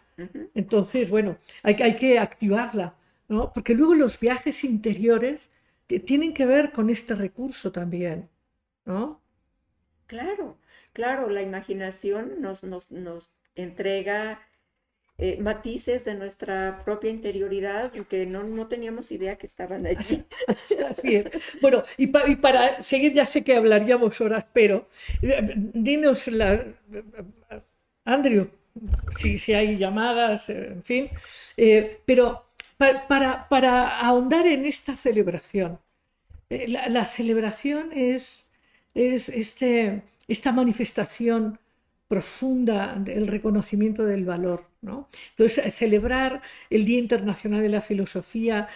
Entonces, 0.53 1.09
bueno, 1.09 1.37
hay, 1.63 1.75
hay 1.81 1.97
que 1.97 2.19
activarla, 2.19 2.93
¿no? 3.27 3.51
Porque 3.51 3.73
luego 3.73 3.95
los 3.95 4.19
viajes 4.19 4.63
interiores 4.63 5.51
tienen 6.05 6.33
que 6.33 6.45
ver 6.45 6.71
con 6.71 6.89
este 6.89 7.15
recurso 7.15 7.71
también, 7.71 8.29
¿no? 8.85 9.22
Claro, 10.13 10.59
claro, 10.93 11.27
la 11.27 11.41
imaginación 11.41 12.39
nos, 12.39 12.63
nos, 12.63 13.31
entrega 13.55 14.39
eh, 15.17 15.37
matices 15.39 16.05
de 16.05 16.13
nuestra 16.13 16.81
propia 16.85 17.09
interioridad 17.09 17.91
que 17.91 18.27
no, 18.27 18.43
no, 18.43 18.67
teníamos 18.67 19.11
idea 19.11 19.35
que 19.37 19.47
estaban 19.47 19.87
allí. 19.87 20.23
Así 20.87 21.15
es. 21.15 21.25
Bueno, 21.61 21.81
y, 21.97 22.05
para 22.35 22.79
seguir, 22.83 23.13
ya 23.13 23.25
sé 23.25 23.43
que 23.43 23.55
hablaríamos 23.55 24.21
horas, 24.21 24.45
pero 24.53 24.87
eh, 25.23 25.53
dinos, 25.55 26.27
la, 26.27 26.63
Andrew, 28.05 28.51
si, 29.17 29.39
si 29.39 29.55
hay 29.55 29.77
llamadas, 29.77 30.47
en 30.49 30.83
fin, 30.83 31.09
eh, 31.57 31.97
pero 32.05 32.45
para, 32.77 33.49
para, 33.49 33.99
ahondar 33.99 34.45
en 34.45 34.65
esta 34.65 34.95
celebración, 34.95 35.79
la 36.49 37.05
celebración 37.05 37.91
es 37.93 38.52
es 38.93 39.29
este, 39.29 40.03
esta 40.27 40.51
manifestación 40.51 41.59
profunda 42.07 42.95
del 42.95 43.27
reconocimiento 43.27 44.05
del 44.05 44.25
valor. 44.25 44.63
¿no? 44.81 45.09
Entonces, 45.31 45.73
celebrar 45.73 46.41
el 46.69 46.85
Día 46.85 46.99
Internacional 46.99 47.61
de 47.61 47.69
la 47.69 47.81
Filosofía 47.81 48.67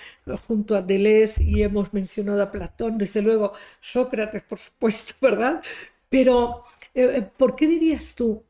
junto 0.48 0.76
a 0.76 0.82
Deleuze, 0.82 1.44
y 1.44 1.62
hemos 1.62 1.94
mencionado 1.94 2.42
a 2.42 2.52
Platón, 2.52 2.98
desde 2.98 3.22
luego 3.22 3.54
Sócrates, 3.80 4.42
por 4.44 4.58
supuesto, 4.58 5.14
¿verdad? 5.22 5.62
Pero, 6.10 6.64
eh, 6.96 7.18
eh, 7.18 7.30
¿por 7.38 7.56
qué 7.56 7.68
dirías 7.68 8.16
tú 8.16 8.44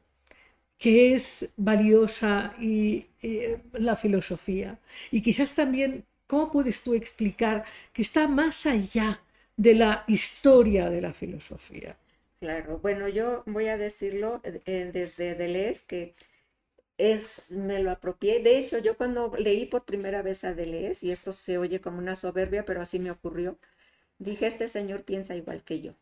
que 0.77 1.13
es 1.13 1.49
valiosa 1.57 2.55
y, 2.59 3.07
eh, 3.21 3.59
la 3.73 3.95
filosofía? 3.95 4.79
Y 5.11 5.21
quizás 5.21 5.53
también, 5.55 6.05
¿cómo 6.27 6.51
puedes 6.51 6.81
tú 6.81 6.93
explicar 6.93 7.65
que 7.93 8.03
está 8.03 8.27
más 8.27 8.65
allá 8.65 9.21
de 9.57 9.75
la 9.75 10.05
historia 10.07 10.89
de 10.89 11.01
la 11.01 11.13
filosofía. 11.13 11.97
Claro, 12.39 12.79
bueno, 12.79 13.07
yo 13.07 13.43
voy 13.47 13.67
a 13.67 13.77
decirlo 13.77 14.41
eh, 14.43 14.61
eh, 14.65 14.89
desde 14.93 15.35
Deleuze, 15.35 15.85
que 15.87 16.15
es, 16.97 17.51
me 17.51 17.81
lo 17.83 17.91
apropié. 17.91 18.41
De 18.43 18.57
hecho, 18.59 18.79
yo 18.79 18.97
cuando 18.97 19.33
leí 19.37 19.65
por 19.67 19.85
primera 19.85 20.21
vez 20.23 20.43
a 20.45 20.53
Deleuze, 20.55 21.05
y 21.07 21.11
esto 21.11 21.33
se 21.33 21.57
oye 21.59 21.81
como 21.81 21.99
una 21.99 22.15
soberbia, 22.17 22.65
pero 22.65 22.81
así 22.81 22.99
me 22.99 23.11
ocurrió, 23.11 23.57
dije, 24.19 24.47
este 24.47 24.67
señor 24.69 25.03
piensa 25.03 25.35
igual 25.35 25.63
que 25.63 25.81
yo. 25.81 25.93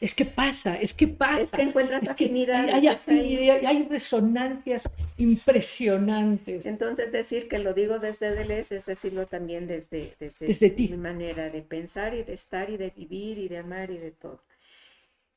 Es 0.00 0.14
que 0.14 0.24
pasa, 0.26 0.76
es 0.76 0.92
que 0.92 1.08
pasa. 1.08 1.40
Es 1.40 1.50
que 1.50 1.62
encuentras 1.62 2.06
afinidad. 2.06 2.68
Hay, 2.68 2.86
hay, 2.86 3.82
resonancias 3.84 4.88
impresionantes. 5.16 6.66
Entonces 6.66 7.12
decir 7.12 7.48
que 7.48 7.58
lo 7.58 7.72
digo 7.72 7.98
desde 7.98 8.34
Deleuze 8.34 8.76
es 8.76 8.86
decirlo 8.86 9.26
también 9.26 9.66
desde, 9.66 10.14
desde, 10.18 10.74
mi 10.76 10.96
manera 10.96 11.50
de 11.50 11.62
pensar 11.62 12.14
y 12.14 12.22
de 12.22 12.34
estar 12.34 12.68
y 12.68 12.76
de 12.76 12.90
vivir 12.90 13.38
y 13.38 13.48
de 13.48 13.58
amar 13.58 13.90
y 13.90 13.98
de 13.98 14.10
todo. 14.10 14.40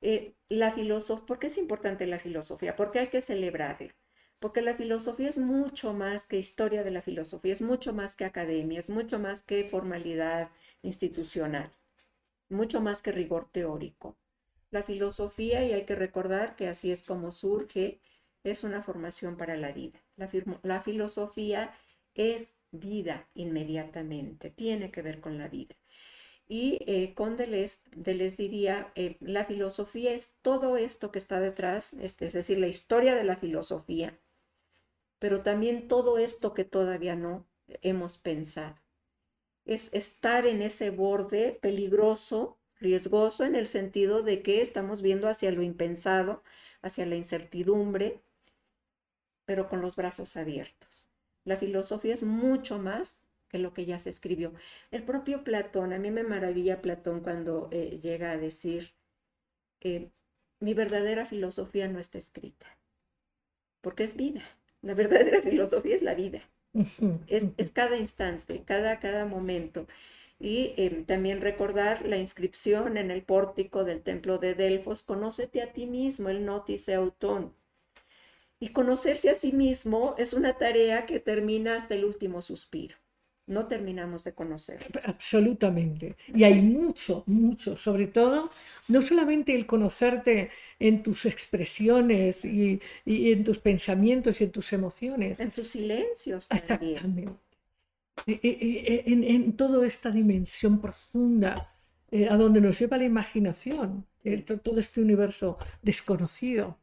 Eh, 0.01 0.33
la 0.49 0.71
filosofía, 0.71 1.25
¿por 1.25 1.39
qué 1.39 1.47
es 1.47 1.57
importante 1.57 2.05
la 2.05 2.19
filosofía? 2.19 2.75
Porque 2.75 2.99
hay 2.99 3.07
que 3.07 3.21
celebrarla. 3.21 3.93
Porque 4.39 4.61
la 4.61 4.73
filosofía 4.75 5.27
es 5.27 5.37
mucho 5.37 5.91
más 5.93 6.25
que 6.25 6.37
historia 6.37 6.83
de 6.83 6.91
la 6.91 7.01
filosofía, 7.01 7.51
es 7.51 7.61
mucho 7.61 7.91
más 7.93 8.15
que 8.15 8.23
academia, 8.23 8.79
es 8.79 8.89
mucho 8.89 9.19
más 9.19 9.43
que 9.43 9.65
formalidad 9.65 10.49
institucional, 10.81 11.69
mucho 12.47 12.79
más 12.79 13.01
que 13.01 13.11
rigor 13.11 13.49
teórico 13.51 14.15
la 14.71 14.83
filosofía, 14.83 15.65
y 15.65 15.73
hay 15.73 15.85
que 15.85 15.95
recordar 15.95 16.55
que 16.55 16.67
así 16.67 16.91
es 16.91 17.03
como 17.03 17.31
surge, 17.31 17.99
es 18.43 18.63
una 18.63 18.83
formación 18.83 19.37
para 19.37 19.57
la 19.57 19.71
vida. 19.71 19.99
La, 20.63 20.81
filosofía 20.81 21.73
es 22.13 22.59
vida 22.71 23.29
inmediatamente, 23.33 24.51
tiene 24.51 24.91
que 24.91 25.01
ver 25.01 25.19
con 25.19 25.37
la 25.37 25.47
vida. 25.47 25.75
Y 26.47 26.79
eh, 26.87 27.13
con 27.13 27.37
Deleuze, 27.37 27.89
diría, 28.37 28.89
eh, 28.95 29.17
la 29.19 29.45
filosofía 29.45 30.13
es 30.13 30.37
todo 30.41 30.77
esto 30.77 31.11
que 31.11 31.19
está 31.19 31.39
detrás, 31.39 31.93
es 31.93 32.17
decir, 32.17 32.57
la 32.57 32.67
historia 32.67 33.15
de 33.15 33.23
la 33.23 33.37
filosofía, 33.37 34.13
pero 35.19 35.41
también 35.41 35.87
todo 35.87 36.17
esto 36.17 36.53
que 36.53 36.63
todavía 36.63 37.15
no 37.15 37.47
hemos 37.81 38.17
pensado. 38.17 38.75
Es 39.65 39.93
estar 39.93 40.47
en 40.47 40.61
ese 40.61 40.89
borde 40.89 41.59
peligroso 41.61 42.58
riesgoso 42.79 43.43
en 43.43 43.55
el 43.55 43.67
sentido 43.67 44.23
de 44.23 44.41
que 44.41 44.61
estamos 44.61 45.01
viendo 45.01 45.27
hacia 45.27 45.51
lo 45.51 45.61
impensado, 45.61 46.41
hacia 46.81 47.05
la 47.05 47.15
incertidumbre, 47.15 48.21
pero 49.45 49.67
con 49.67 49.81
los 49.81 49.95
brazos 49.95 50.37
abiertos. 50.37 51.09
La 51.43 51.57
filosofía 51.57 52.13
es 52.13 52.23
mucho 52.23 52.77
más 52.77 53.27
que 53.49 53.57
lo 53.57 53.73
que 53.73 53.85
ya 53.85 53.99
se 53.99 54.09
escribió. 54.09 54.53
El 54.91 55.03
propio 55.03 55.43
Platón, 55.43 55.91
a 55.93 55.99
mí 55.99 56.11
me 56.11 56.23
maravilla 56.23 56.81
Platón 56.81 57.21
cuando 57.21 57.67
eh, 57.71 57.99
llega 58.01 58.31
a 58.31 58.37
decir, 58.37 58.93
que 59.79 60.11
mi 60.59 60.73
verdadera 60.73 61.25
filosofía 61.25 61.87
no 61.87 61.99
está 61.99 62.17
escrita, 62.17 62.67
porque 63.81 64.03
es 64.03 64.15
vida. 64.15 64.43
La 64.81 64.93
verdadera 64.93 65.41
filosofía 65.49 65.95
es 65.95 66.03
la 66.03 66.15
vida. 66.15 66.41
Es, 67.27 67.47
es 67.57 67.71
cada 67.71 67.97
instante, 67.97 68.63
cada, 68.63 68.99
cada 68.99 69.25
momento 69.25 69.87
y 70.39 70.73
em, 70.77 71.05
también 71.05 71.41
recordar 71.41 72.05
la 72.05 72.17
inscripción 72.17 72.97
en 72.97 73.11
el 73.11 73.21
pórtico 73.23 73.83
del 73.83 74.01
templo 74.01 74.37
de 74.37 74.55
Delfos, 74.55 75.03
conócete 75.03 75.61
a 75.61 75.73
ti 75.73 75.85
mismo, 75.85 76.29
el 76.29 76.45
notice 76.45 76.93
autón. 76.95 77.53
Y 78.59 78.69
conocerse 78.69 79.29
a 79.29 79.35
sí 79.35 79.51
mismo 79.53 80.15
es 80.17 80.33
una 80.33 80.57
tarea 80.57 81.05
que 81.05 81.19
termina 81.19 81.75
hasta 81.75 81.95
el 81.95 82.05
último 82.05 82.41
suspiro. 82.41 82.95
No 83.47 83.67
terminamos 83.67 84.23
de 84.25 84.33
conocer. 84.33 84.85
Absolutamente. 85.05 86.15
Y 86.27 86.43
hay 86.43 86.61
mucho, 86.61 87.23
mucho, 87.25 87.75
sobre 87.75 88.05
todo, 88.05 88.51
no 88.89 89.01
solamente 89.01 89.55
el 89.55 89.65
conocerte 89.65 90.51
en 90.79 91.01
tus 91.01 91.25
expresiones 91.25 92.45
y, 92.45 92.79
y 93.05 93.31
en 93.31 93.43
tus 93.43 93.57
pensamientos 93.57 94.39
y 94.39 94.43
en 94.43 94.51
tus 94.51 94.71
emociones. 94.71 95.39
En 95.39 95.49
tus 95.49 95.69
silencios. 95.69 96.47
También. 96.47 96.59
Exactamente 96.59 97.48
en, 98.25 99.23
en 99.23 99.53
toda 99.53 99.85
esta 99.85 100.11
dimensión 100.11 100.79
profunda 100.79 101.69
a 102.29 102.37
donde 102.37 102.61
nos 102.61 102.79
lleva 102.79 102.97
la 102.97 103.03
imaginación, 103.03 104.05
todo 104.63 104.79
este 104.79 105.01
universo 105.01 105.57
desconocido. 105.81 106.77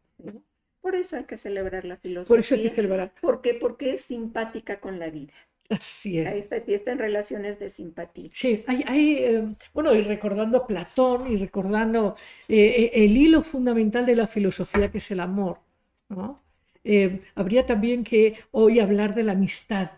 Por 0.81 0.95
eso 0.95 1.17
hay 1.17 1.25
que 1.25 1.37
celebrar 1.37 1.85
la 1.85 1.97
filosofía. 1.97 2.29
Por 2.29 2.39
eso 2.39 2.55
hay 2.55 2.63
que 2.63 2.71
celebrar. 2.71 3.13
¿Por 3.21 3.43
qué? 3.43 3.55
Porque 3.55 3.95
es 3.95 4.03
simpática 4.03 4.79
con 4.79 5.01
la 5.01 5.11
vida. 5.11 5.33
Así 5.69 6.21
es. 6.21 6.29
Ahí 6.29 6.45
está, 6.75 6.93
en 6.93 6.99
relaciones 6.99 7.59
de 7.59 7.71
simpatía. 7.71 8.31
Sí, 8.33 8.63
hay, 8.67 8.85
hay 8.87 9.15
eh, 9.17 9.49
bueno, 9.75 9.95
y 9.95 10.03
recordando 10.03 10.67
Platón 10.67 11.31
y 11.33 11.37
recordando 11.37 12.15
eh, 12.49 12.91
eh, 12.95 13.05
el 13.05 13.17
hilo 13.17 13.43
fundamental 13.43 14.07
de 14.07 14.15
la 14.15 14.27
filosofía 14.27 14.91
que 14.91 14.99
es 14.99 15.11
el 15.11 15.21
amor, 15.21 15.59
¿no? 16.09 16.43
habría 17.35 17.67
también 17.67 18.05
que 18.05 18.39
hoy 18.53 18.79
hablar 18.79 19.13
de 19.13 19.25
la 19.25 19.33
amistad, 19.33 19.91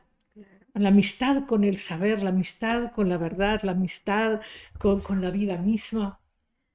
la 0.79 0.89
amistad 0.89 1.47
con 1.47 1.65
el 1.65 1.77
saber, 1.77 2.23
la 2.23 2.31
amistad 2.31 2.93
con 2.93 3.09
la 3.09 3.17
verdad, 3.17 3.61
la 3.63 3.73
amistad 3.73 4.41
con, 4.79 5.21
la 5.21 5.31
vida 5.31 5.57
misma. 5.59 6.21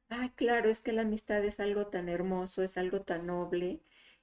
Ah, 0.09 0.31
claro, 0.35 0.69
es 0.69 0.81
que 0.81 0.93
la 0.93 1.03
amistad 1.03 1.43
es 1.43 1.59
algo 1.59 1.87
tan 1.87 2.09
hermoso, 2.09 2.63
es 2.63 2.77
algo 2.77 3.01
tan 3.01 3.27
noble. 3.27 3.81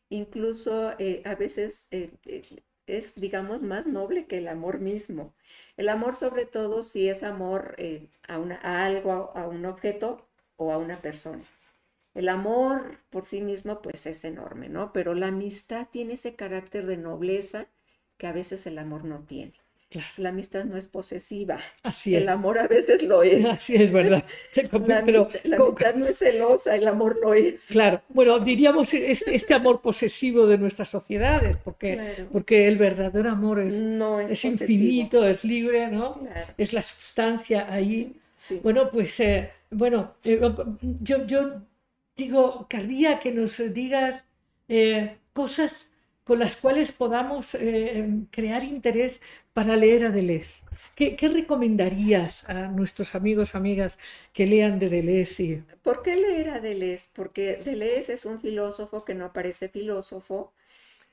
Incluso 0.08 0.90
a 0.90 1.34
veces 1.34 1.88
es, 2.86 3.20
digamos, 3.20 3.62
más 3.62 3.86
noble 3.86 4.26
que 4.26 4.38
el 4.38 4.48
amor 4.48 4.80
mismo. 4.80 5.34
El 5.76 5.88
amor, 5.88 6.16
sobre 6.16 6.46
todo, 6.46 6.82
si 6.82 7.08
es 7.08 7.22
amor 7.22 7.74
eh, 7.78 8.08
a, 8.28 8.38
una, 8.38 8.56
a 8.62 8.84
algo, 8.84 9.32
a 9.36 9.46
un 9.48 9.64
objeto 9.64 10.20
o 10.56 10.72
a 10.72 10.78
una 10.78 10.98
persona. 11.00 11.44
El 12.14 12.28
amor 12.28 12.98
por 13.10 13.24
sí 13.24 13.40
mismo, 13.40 13.80
pues 13.82 14.06
es 14.06 14.24
enorme, 14.24 14.68
¿no? 14.68 14.92
Pero 14.92 15.14
la 15.14 15.28
amistad 15.28 15.88
tiene 15.90 16.14
ese 16.14 16.34
carácter 16.34 16.86
de 16.86 16.96
nobleza 16.96 17.68
que 18.18 18.26
a 18.26 18.32
veces 18.32 18.66
el 18.66 18.78
amor 18.78 19.04
no 19.04 19.24
tiene. 19.24 19.54
La 20.16 20.28
amistad 20.28 20.64
no 20.66 20.76
es 20.76 20.86
posesiva. 20.86 21.58
Así 21.82 22.14
es. 22.14 22.22
El 22.22 22.28
amor 22.28 22.60
a 22.60 22.68
veces 22.68 23.02
lo 23.02 23.24
es. 23.24 23.44
Así 23.44 23.74
es, 23.74 23.90
verdad. 23.90 24.24
la, 24.86 24.98
amistad, 24.98 25.94
no 25.96 26.06
es 26.06 26.18
celosa, 26.18 26.76
el 26.76 26.86
amor 26.86 27.18
lo 27.20 27.34
es. 27.34 27.66
Claro. 27.66 28.00
Bueno, 28.08 28.38
diríamos 28.38 28.94
este, 28.94 29.34
este 29.34 29.54
amor 29.54 29.80
posesivo 29.80 30.46
de 30.46 30.58
nuestras 30.58 30.88
sociedades, 30.88 31.56
porque, 31.56 32.24
porque 32.32 32.68
el 32.68 32.78
verdadero 32.78 33.30
amor 33.30 33.58
es, 33.58 33.74
es, 33.74 34.44
infinito, 34.44 35.26
es 35.26 35.42
libre, 35.42 35.88
¿no? 35.88 36.22
Es 36.56 36.72
la 36.72 36.82
sustancia 36.82 37.66
ahí. 37.72 38.14
Bueno, 38.62 38.90
pues, 38.92 39.18
eh, 39.18 39.50
bueno, 39.70 40.14
eh, 40.22 40.40
yo, 41.00 41.26
yo 41.26 41.62
digo, 42.16 42.66
querría 42.68 43.18
que 43.18 43.32
nos 43.32 43.60
digas 43.74 44.24
eh, 44.68 45.16
cosas 45.32 45.89
con 46.24 46.38
las 46.38 46.56
cuales 46.56 46.92
podamos 46.92 47.54
eh, 47.54 48.08
crear 48.30 48.62
interés 48.64 49.20
para 49.52 49.76
leer 49.76 50.04
a 50.04 50.10
Deleuze. 50.10 50.64
¿Qué, 50.94 51.16
recomendarías 51.32 52.48
a 52.48 52.68
nuestros 52.68 53.14
amigos, 53.14 53.54
amigas 53.54 53.98
que 54.32 54.46
lean 54.46 54.78
de 54.78 54.90
Deleuze? 54.90 55.64
¿Por 55.82 56.02
qué 56.02 56.16
leer 56.16 56.50
a 56.50 56.60
Deleuze? 56.60 57.08
Porque 57.14 57.56
Deleuze 57.64 58.12
es 58.12 58.26
un 58.26 58.40
filósofo 58.40 59.04
que 59.04 59.14
no 59.14 59.32
parece 59.32 59.68
filósofo, 59.68 60.52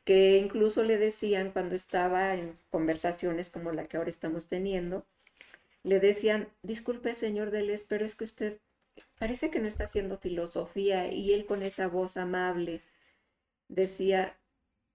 que 0.04 0.38
incluso 0.38 0.84
le 0.84 0.98
decían 0.98 1.52
cuando 1.52 1.76
estaba 1.76 2.36
en 2.36 2.54
conversaciones 2.70 3.50
como 3.50 3.72
la 3.72 3.86
que 3.86 3.98
ahora 3.98 4.10
estamos 4.10 4.48
teniendo, 4.48 5.06
le 5.84 6.00
decían, 6.00 6.50
disculpe 6.64 7.14
señor 7.14 7.52
Deleuze, 7.52 7.86
pero 7.88 8.06
es 8.06 8.16
que 8.16 8.26
usted 8.26 8.60
parece 9.20 9.50
que 9.50 9.60
no 9.60 9.68
está 9.68 9.86
haciendo 9.86 10.18
filosofía 10.18 11.12
y 11.12 11.34
él 11.34 11.46
con 11.46 11.64
esa 11.64 11.88
voz 11.88 12.18
amable 12.18 12.82
decía, 13.70 14.38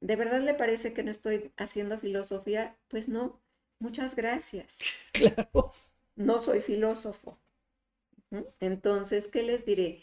¿De 0.03 0.16
verdad 0.16 0.42
le 0.42 0.53
parece 0.53 0.92
que 0.92 1.03
no 1.03 1.11
estoy 1.11 1.50
haciendo 1.57 1.98
filosofía? 1.98 2.76
Pues 2.88 3.09
no, 3.09 3.40
muchas 3.78 4.16
gracias. 4.16 4.80
Claro. 5.12 5.72
No 6.16 6.40
soy 6.40 6.61
filósofo. 6.61 7.38
Entonces, 8.61 9.28
¿qué 9.28 9.42
les 9.42 9.64
diré? 9.66 10.03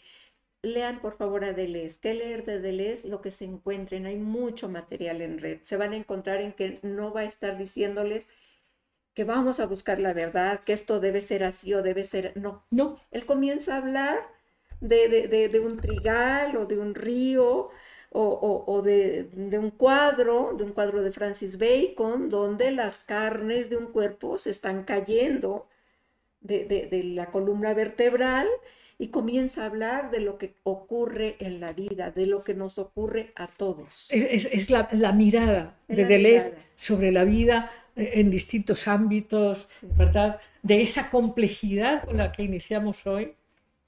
Lean 0.62 1.00
por 1.00 1.16
favor 1.16 1.44
a 1.44 1.52
Deleuze. 1.52 1.98
¿Qué 2.00 2.14
leer 2.14 2.44
de 2.44 2.60
Deleuze? 2.60 3.08
Lo 3.08 3.20
que 3.20 3.30
se 3.30 3.44
encuentren. 3.44 4.06
Hay 4.06 4.16
mucho 4.16 4.68
material 4.68 5.20
en 5.22 5.38
red. 5.38 5.60
Se 5.62 5.76
van 5.76 5.92
a 5.92 5.96
encontrar 5.96 6.40
en 6.40 6.52
que 6.52 6.78
no 6.82 7.12
va 7.12 7.20
a 7.22 7.24
estar 7.24 7.58
diciéndoles 7.58 8.28
que 9.14 9.24
vamos 9.24 9.60
a 9.60 9.66
buscar 9.66 10.00
la 10.00 10.14
verdad, 10.14 10.64
que 10.64 10.72
esto 10.74 11.00
debe 11.00 11.22
ser 11.22 11.44
así 11.44 11.74
o 11.74 11.82
debe 11.82 12.04
ser... 12.04 12.32
No, 12.36 12.64
no. 12.70 13.00
Él 13.10 13.26
comienza 13.26 13.74
a 13.74 13.78
hablar 13.78 14.20
de, 14.80 15.08
de 15.28 15.60
un 15.60 15.78
trigal 15.78 16.56
o 16.56 16.66
de 16.66 16.78
un 16.78 16.94
río 16.94 17.70
o, 18.12 18.82
de, 18.82 19.28
un 19.58 19.70
cuadro, 19.70 20.54
de 20.56 20.64
un 20.64 20.72
cuadro 20.72 21.02
de 21.02 21.12
Francis 21.12 21.58
Bacon, 21.58 22.28
donde 22.28 22.72
las 22.72 22.98
carnes 22.98 23.70
de 23.70 23.76
un 23.76 23.86
cuerpo 23.86 24.36
se 24.38 24.50
están 24.50 24.84
cayendo 24.84 25.66
de, 26.40 27.02
la 27.14 27.26
columna 27.26 27.72
vertebral 27.74 28.48
y 28.98 29.08
comienza 29.08 29.62
a 29.62 29.66
hablar 29.66 30.10
de 30.10 30.20
lo 30.20 30.38
que 30.38 30.54
ocurre 30.64 31.36
en 31.38 31.60
la 31.60 31.72
vida, 31.72 32.10
de 32.10 32.26
lo 32.26 32.42
que 32.42 32.54
nos 32.54 32.78
ocurre 32.78 33.30
a 33.36 33.46
todos. 33.46 34.08
Es, 34.10 34.68
la, 34.70 35.12
mirada 35.12 35.78
de 35.88 36.04
Deleuze 36.04 36.52
sobre 36.76 37.12
la 37.12 37.24
vida 37.24 37.70
eh, 37.96 38.10
en 38.14 38.30
distintos 38.30 38.88
ámbitos, 38.88 39.68
¿verdad? 39.96 40.40
De 40.62 40.82
esa 40.82 41.10
complejidad 41.10 42.04
con 42.04 42.18
la 42.18 42.32
que 42.32 42.42
iniciamos 42.42 43.06
hoy. 43.06 43.32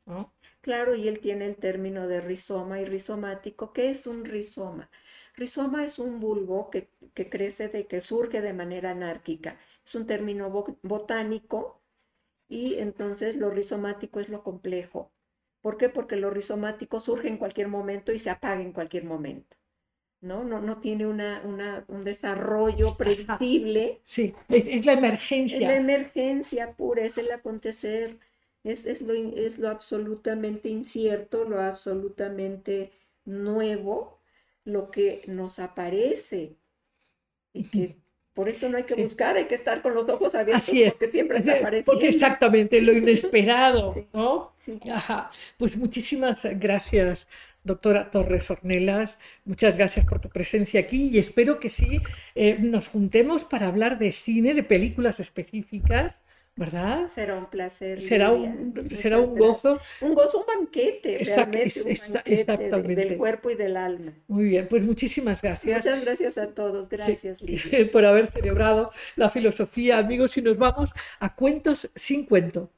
¿no? 0.07 0.33
Claro, 0.63 0.95
y 0.95 1.09
él 1.09 1.19
tiene 1.19 1.47
el 1.47 1.57
término 1.57 2.07
de 2.07 2.21
rizoma 2.21 2.81
y 2.81 2.85
rizomático. 2.85 3.73
¿Qué 3.73 3.91
es 3.91 4.07
un 4.07 4.25
rizoma? 4.25 4.89
Rizoma 5.35 5.85
es 5.85 5.99
un 5.99 6.21
bulbo 6.21 6.71
que, 6.71 6.89
crece, 7.29 7.69
de, 7.69 7.87
que 7.89 8.01
surge 8.01 8.41
de 8.41 8.53
manera 8.53 8.91
anárquica. 8.91 9.59
Es 9.85 9.95
un 9.97 10.07
término 10.07 10.49
botánico 10.83 11.83
y 12.49 12.77
entonces 12.79 13.37
lo 13.37 13.51
rizomático 13.51 14.21
es 14.21 14.29
lo 14.29 14.45
complejo. 14.45 15.11
¿Por 15.61 15.79
qué? 15.79 15.89
Porque 15.89 16.15
lo 16.15 16.31
rizomático 16.31 17.01
surge 17.01 17.29
en 17.29 17.39
cualquier 17.39 17.67
momento 17.67 18.13
y 18.13 18.21
se 18.21 18.31
apaga 18.31 18.63
en 18.63 18.73
cualquier 18.73 19.05
momento. 19.05 19.57
¿no? 20.21 20.45
No, 20.45 20.61
no 20.61 20.79
tiene 20.79 21.07
una, 21.07 21.43
un 21.89 22.05
desarrollo 22.05 22.97
predecible. 22.97 24.01
Sí, 24.05 24.33
es, 24.49 24.67
es, 24.67 24.87
la 24.87 24.93
emergencia. 24.93 25.57
Es 25.57 25.63
la 25.63 25.77
emergencia 25.77 26.75
pura, 26.77 27.03
es 27.03 27.19
el 27.19 27.33
acontecer 27.33 28.19
es, 28.65 29.03
lo, 29.03 29.15
es 29.15 29.59
lo 29.59 29.69
absolutamente 29.69 30.69
incierto, 30.69 31.45
lo 31.45 31.61
absolutamente 31.61 32.91
nuevo, 33.25 34.19
lo 34.65 34.91
que 34.91 35.23
nos 35.27 35.59
aparece 35.59 36.57
y 37.53 37.65
que 37.65 37.97
por 38.35 38.49
eso 38.49 38.69
no 38.69 38.79
hay 38.79 38.85
que 38.85 38.95
buscar, 38.95 39.37
hay 39.37 39.45
que 39.45 39.55
estar 39.55 39.83
con 39.83 39.95
los 39.95 40.09
ojos 40.09 40.35
abiertos 40.35 40.67
Así 40.67 40.83
es. 40.83 40.95
porque 40.95 41.09
siempre 41.09 41.39
está 41.39 41.57
apareciendo. 41.59 41.93
Porque 41.93 42.09
exactamente, 42.09 42.81
lo 42.81 42.93
inesperado, 42.93 44.07
¿no? 44.15 44.55
Sí. 44.57 44.81
Ajá. 44.91 45.31
Pues 45.59 45.77
muchísimas 45.77 46.47
gracias, 46.59 47.29
doctora 47.63 48.11
Torres 48.11 48.51
Ornelas. 48.51 49.19
Muchas 49.45 49.77
gracias 49.77 50.07
por 50.07 50.19
tu 50.21 50.31
presencia 50.31 50.81
aquí 50.81 51.09
y 51.09 51.19
espero 51.19 51.61
que 51.61 51.69
sí 51.69 52.01
eh, 52.35 52.57
nos 52.59 52.89
juntemos 52.89 53.45
para 53.45 53.67
hablar 53.67 53.99
de 53.99 54.13
cine, 54.13 54.55
de 54.55 54.63
películas 54.63 55.21
específicas 55.21 56.23
¿verdad? 56.57 57.07
Será 57.09 57.37
un 57.37 57.47
placer. 57.47 58.01
Será 58.01 58.33
un, 58.33 58.89
será 58.91 59.19
un 59.19 59.37
gozo. 59.37 59.81
Un 60.01 60.15
gozo, 60.15 60.41
un 60.41 60.47
banquete, 60.47 61.19
realmente, 61.25 61.81
un 61.83 62.15
banquete 62.15 62.95
del 62.95 63.17
cuerpo 63.17 63.51
y 63.51 63.55
del 63.55 63.77
alma. 63.77 64.13
Muy 64.29 64.45
bien, 64.45 64.67
pues 64.69 64.83
muchísimas 64.83 65.41
gracias. 65.41 65.79
Muchas 65.79 66.03
gracias 66.03 66.39
a 66.39 66.49
todos, 66.49 66.89
gracias 66.89 67.43
por 67.93 68.05
haber 68.05 68.27
celebrado 68.27 68.91
la 69.17 69.31
filosofía, 69.31 69.99
amigos, 69.99 70.37
y 70.37 70.43
nos 70.43 70.59
vamos 70.59 70.93
a 71.21 71.35
cuentos 71.35 71.91
sin 71.95 72.27
cuento. 72.27 72.71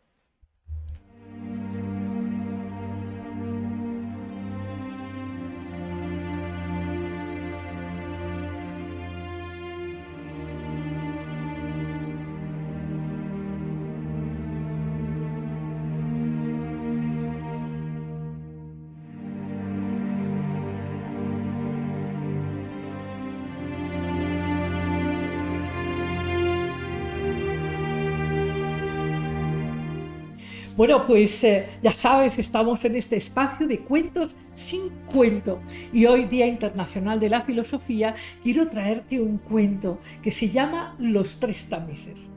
Bueno, 30.77 31.07
pues 31.07 31.45
eh, 31.45 31.69
ya 31.85 31.93
sabes, 31.93 32.37
estamos 32.37 32.85
en 32.85 32.97
este 32.97 33.17
espacio 33.17 33.69
de 33.69 33.79
cuentos 33.79 34.35
sin 34.55 34.91
cuento 35.13 35.61
y 35.93 36.07
hoy, 36.07 36.25
Día 36.25 36.49
Internacional 36.49 37.21
de 37.21 37.29
la 37.29 37.43
Filosofía, 37.43 38.17
quiero 38.43 38.69
traerte 38.69 39.21
un 39.21 39.39
cuento 39.39 40.01
que 40.21 40.33
se 40.33 40.49
llama 40.49 40.97
Los 40.99 41.39
Tres 41.39 41.69
Tamices. 41.69 42.29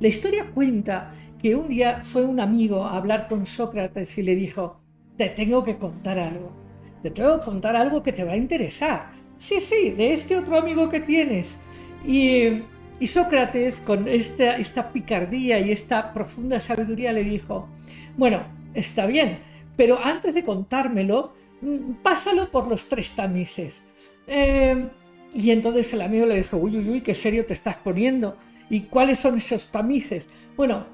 La 0.00 0.08
historia 0.08 0.50
cuenta 0.52 1.12
que 1.40 1.54
un 1.54 1.68
día 1.68 2.02
fue 2.02 2.24
un 2.24 2.40
amigo 2.40 2.82
a 2.82 2.96
hablar 2.96 3.28
con 3.28 3.46
Sócrates 3.46 4.18
y 4.18 4.22
le 4.24 4.34
dijo, 4.34 4.80
te 5.16 5.28
tengo 5.28 5.62
que 5.62 5.78
contar 5.78 6.18
algo, 6.18 6.50
te 7.04 7.12
tengo 7.12 7.38
que 7.38 7.44
contar 7.44 7.76
algo 7.76 8.02
que 8.02 8.12
te 8.12 8.24
va 8.24 8.32
a 8.32 8.36
interesar. 8.36 9.12
Sí, 9.36 9.60
sí, 9.60 9.90
de 9.90 10.12
este 10.12 10.36
otro 10.36 10.58
amigo 10.58 10.88
que 10.88 11.00
tienes. 11.00 11.56
Y 12.04 12.62
Y 12.98 13.06
Sócrates, 13.08 13.80
con 13.80 14.08
esta, 14.08 14.92
picardía 14.92 15.60
y 15.60 15.70
esta 15.70 16.12
profunda 16.14 16.60
sabiduría, 16.60 17.12
le 17.12 17.24
dijo, 17.24 17.68
bueno, 18.16 18.42
está 18.74 19.06
bien, 19.06 19.38
pero 19.76 20.02
antes 20.02 20.34
de 20.34 20.44
contármelo, 20.44 21.34
mm, 21.60 22.02
pásalo 22.02 22.50
por 22.50 22.66
los 22.68 22.88
tres 22.88 23.12
tamices. 23.12 23.82
Eh, 24.26 24.88
y 25.34 25.50
entonces 25.50 25.92
el 25.92 26.00
amigo 26.00 26.24
le 26.24 26.36
dijo, 26.36 26.56
uy, 26.56 26.78
uy, 26.78 26.88
uy, 26.88 27.00
qué 27.02 27.14
serio 27.14 27.44
te 27.44 27.52
estás 27.52 27.76
poniendo. 27.76 28.36
¿Y 28.70 28.82
cuáles 28.82 29.18
son 29.20 29.36
esos 29.36 29.70
tamices? 29.70 30.28
Bueno, 30.56 30.86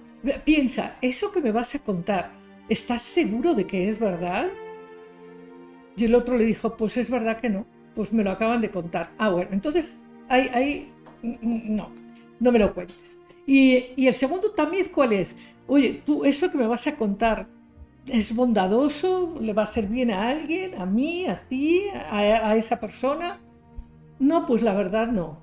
piensa, 0.45 0.97
eso 1.01 1.31
que 1.31 1.41
me 1.41 1.53
vas 1.53 1.75
a 1.75 1.79
contar, 1.79 2.33
¿estás 2.69 3.03
seguro 3.03 3.55
de 3.55 3.67
que 3.67 3.89
es 3.89 4.01
verdad? 4.01 4.49
Y 5.97 6.05
el 6.05 6.15
otro 6.17 6.37
le 6.37 6.45
dijo, 6.45 6.77
pues 6.77 6.97
es 6.97 7.11
verdad 7.11 7.41
que 7.41 7.49
no, 7.49 7.65
pues 7.95 8.13
me 8.13 8.25
lo 8.25 8.33
acaban 8.33 8.61
de 8.61 8.71
contar. 8.71 9.11
Ah, 9.19 9.31
bueno, 9.31 9.51
entonces 9.53 9.97
ahí, 10.29 10.51
ahí 10.53 10.93
no, 11.23 11.91
no 12.41 12.53
me 12.53 12.59
lo 12.59 12.75
cuentes. 12.75 13.19
Y, 13.47 13.87
y, 13.97 14.07
el 14.07 14.15
segundo 14.15 14.53
tamiz, 14.53 14.89
¿cuál 14.89 15.13
es? 15.13 15.35
Oye, 15.67 16.03
tú, 16.05 16.25
eso 16.25 16.51
que 16.51 16.59
me 16.59 16.67
vas 16.67 16.87
a 16.87 16.97
contar, 16.97 17.47
¿es 18.07 18.35
bondadoso? 18.35 19.37
¿Le 19.41 19.53
va 19.53 19.63
a 19.63 19.65
hacer 19.67 19.87
bien 19.87 20.11
a 20.11 20.29
alguien? 20.29 20.81
¿A 20.81 20.87
mí? 20.87 21.27
¿A 21.27 21.41
ti? 21.49 21.83
¿A, 21.93 22.57
esa 22.57 22.79
persona? 22.79 23.41
No, 24.19 24.47
pues 24.47 24.63
la 24.63 24.75
verdad 24.75 25.09
no. 25.09 25.43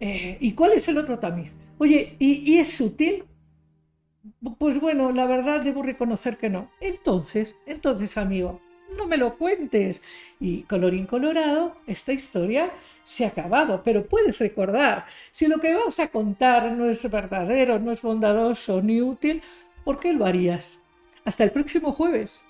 Eh, 0.00 0.38
¿Y 0.40 0.52
cuál 0.52 0.72
es 0.72 0.88
el 0.88 0.98
otro 0.98 1.18
tamiz? 1.18 1.52
Oye, 1.78 2.16
¿y, 2.18 2.52
¿y 2.52 2.58
es 2.58 2.72
sutil? 2.72 3.24
Pues 4.58 4.80
bueno, 4.80 5.12
la 5.12 5.26
verdad 5.26 5.62
debo 5.62 5.82
reconocer 5.82 6.36
que 6.36 6.50
no. 6.50 6.70
Entonces, 6.80 7.56
entonces, 7.66 8.16
amigo, 8.16 8.60
no 8.96 9.06
me 9.06 9.16
lo 9.16 9.36
cuentes. 9.36 10.02
Y 10.38 10.62
colorín 10.62 11.06
colorado, 11.06 11.76
esta 11.86 12.12
historia 12.12 12.70
se 13.02 13.24
ha 13.24 13.28
acabado, 13.28 13.82
pero 13.84 14.06
puedes 14.06 14.38
recordar, 14.38 15.06
si 15.30 15.46
lo 15.46 15.58
que 15.58 15.74
vas 15.74 15.98
a 16.00 16.08
contar 16.08 16.72
no 16.72 16.86
es 16.86 17.08
verdadero, 17.10 17.78
no 17.78 17.92
es 17.92 18.02
bondadoso 18.02 18.82
ni 18.82 19.00
útil, 19.00 19.42
¿por 19.84 20.00
qué 20.00 20.12
lo 20.12 20.24
harías? 20.24 20.78
Hasta 21.24 21.44
el 21.44 21.52
próximo 21.52 21.92
jueves. 21.92 22.44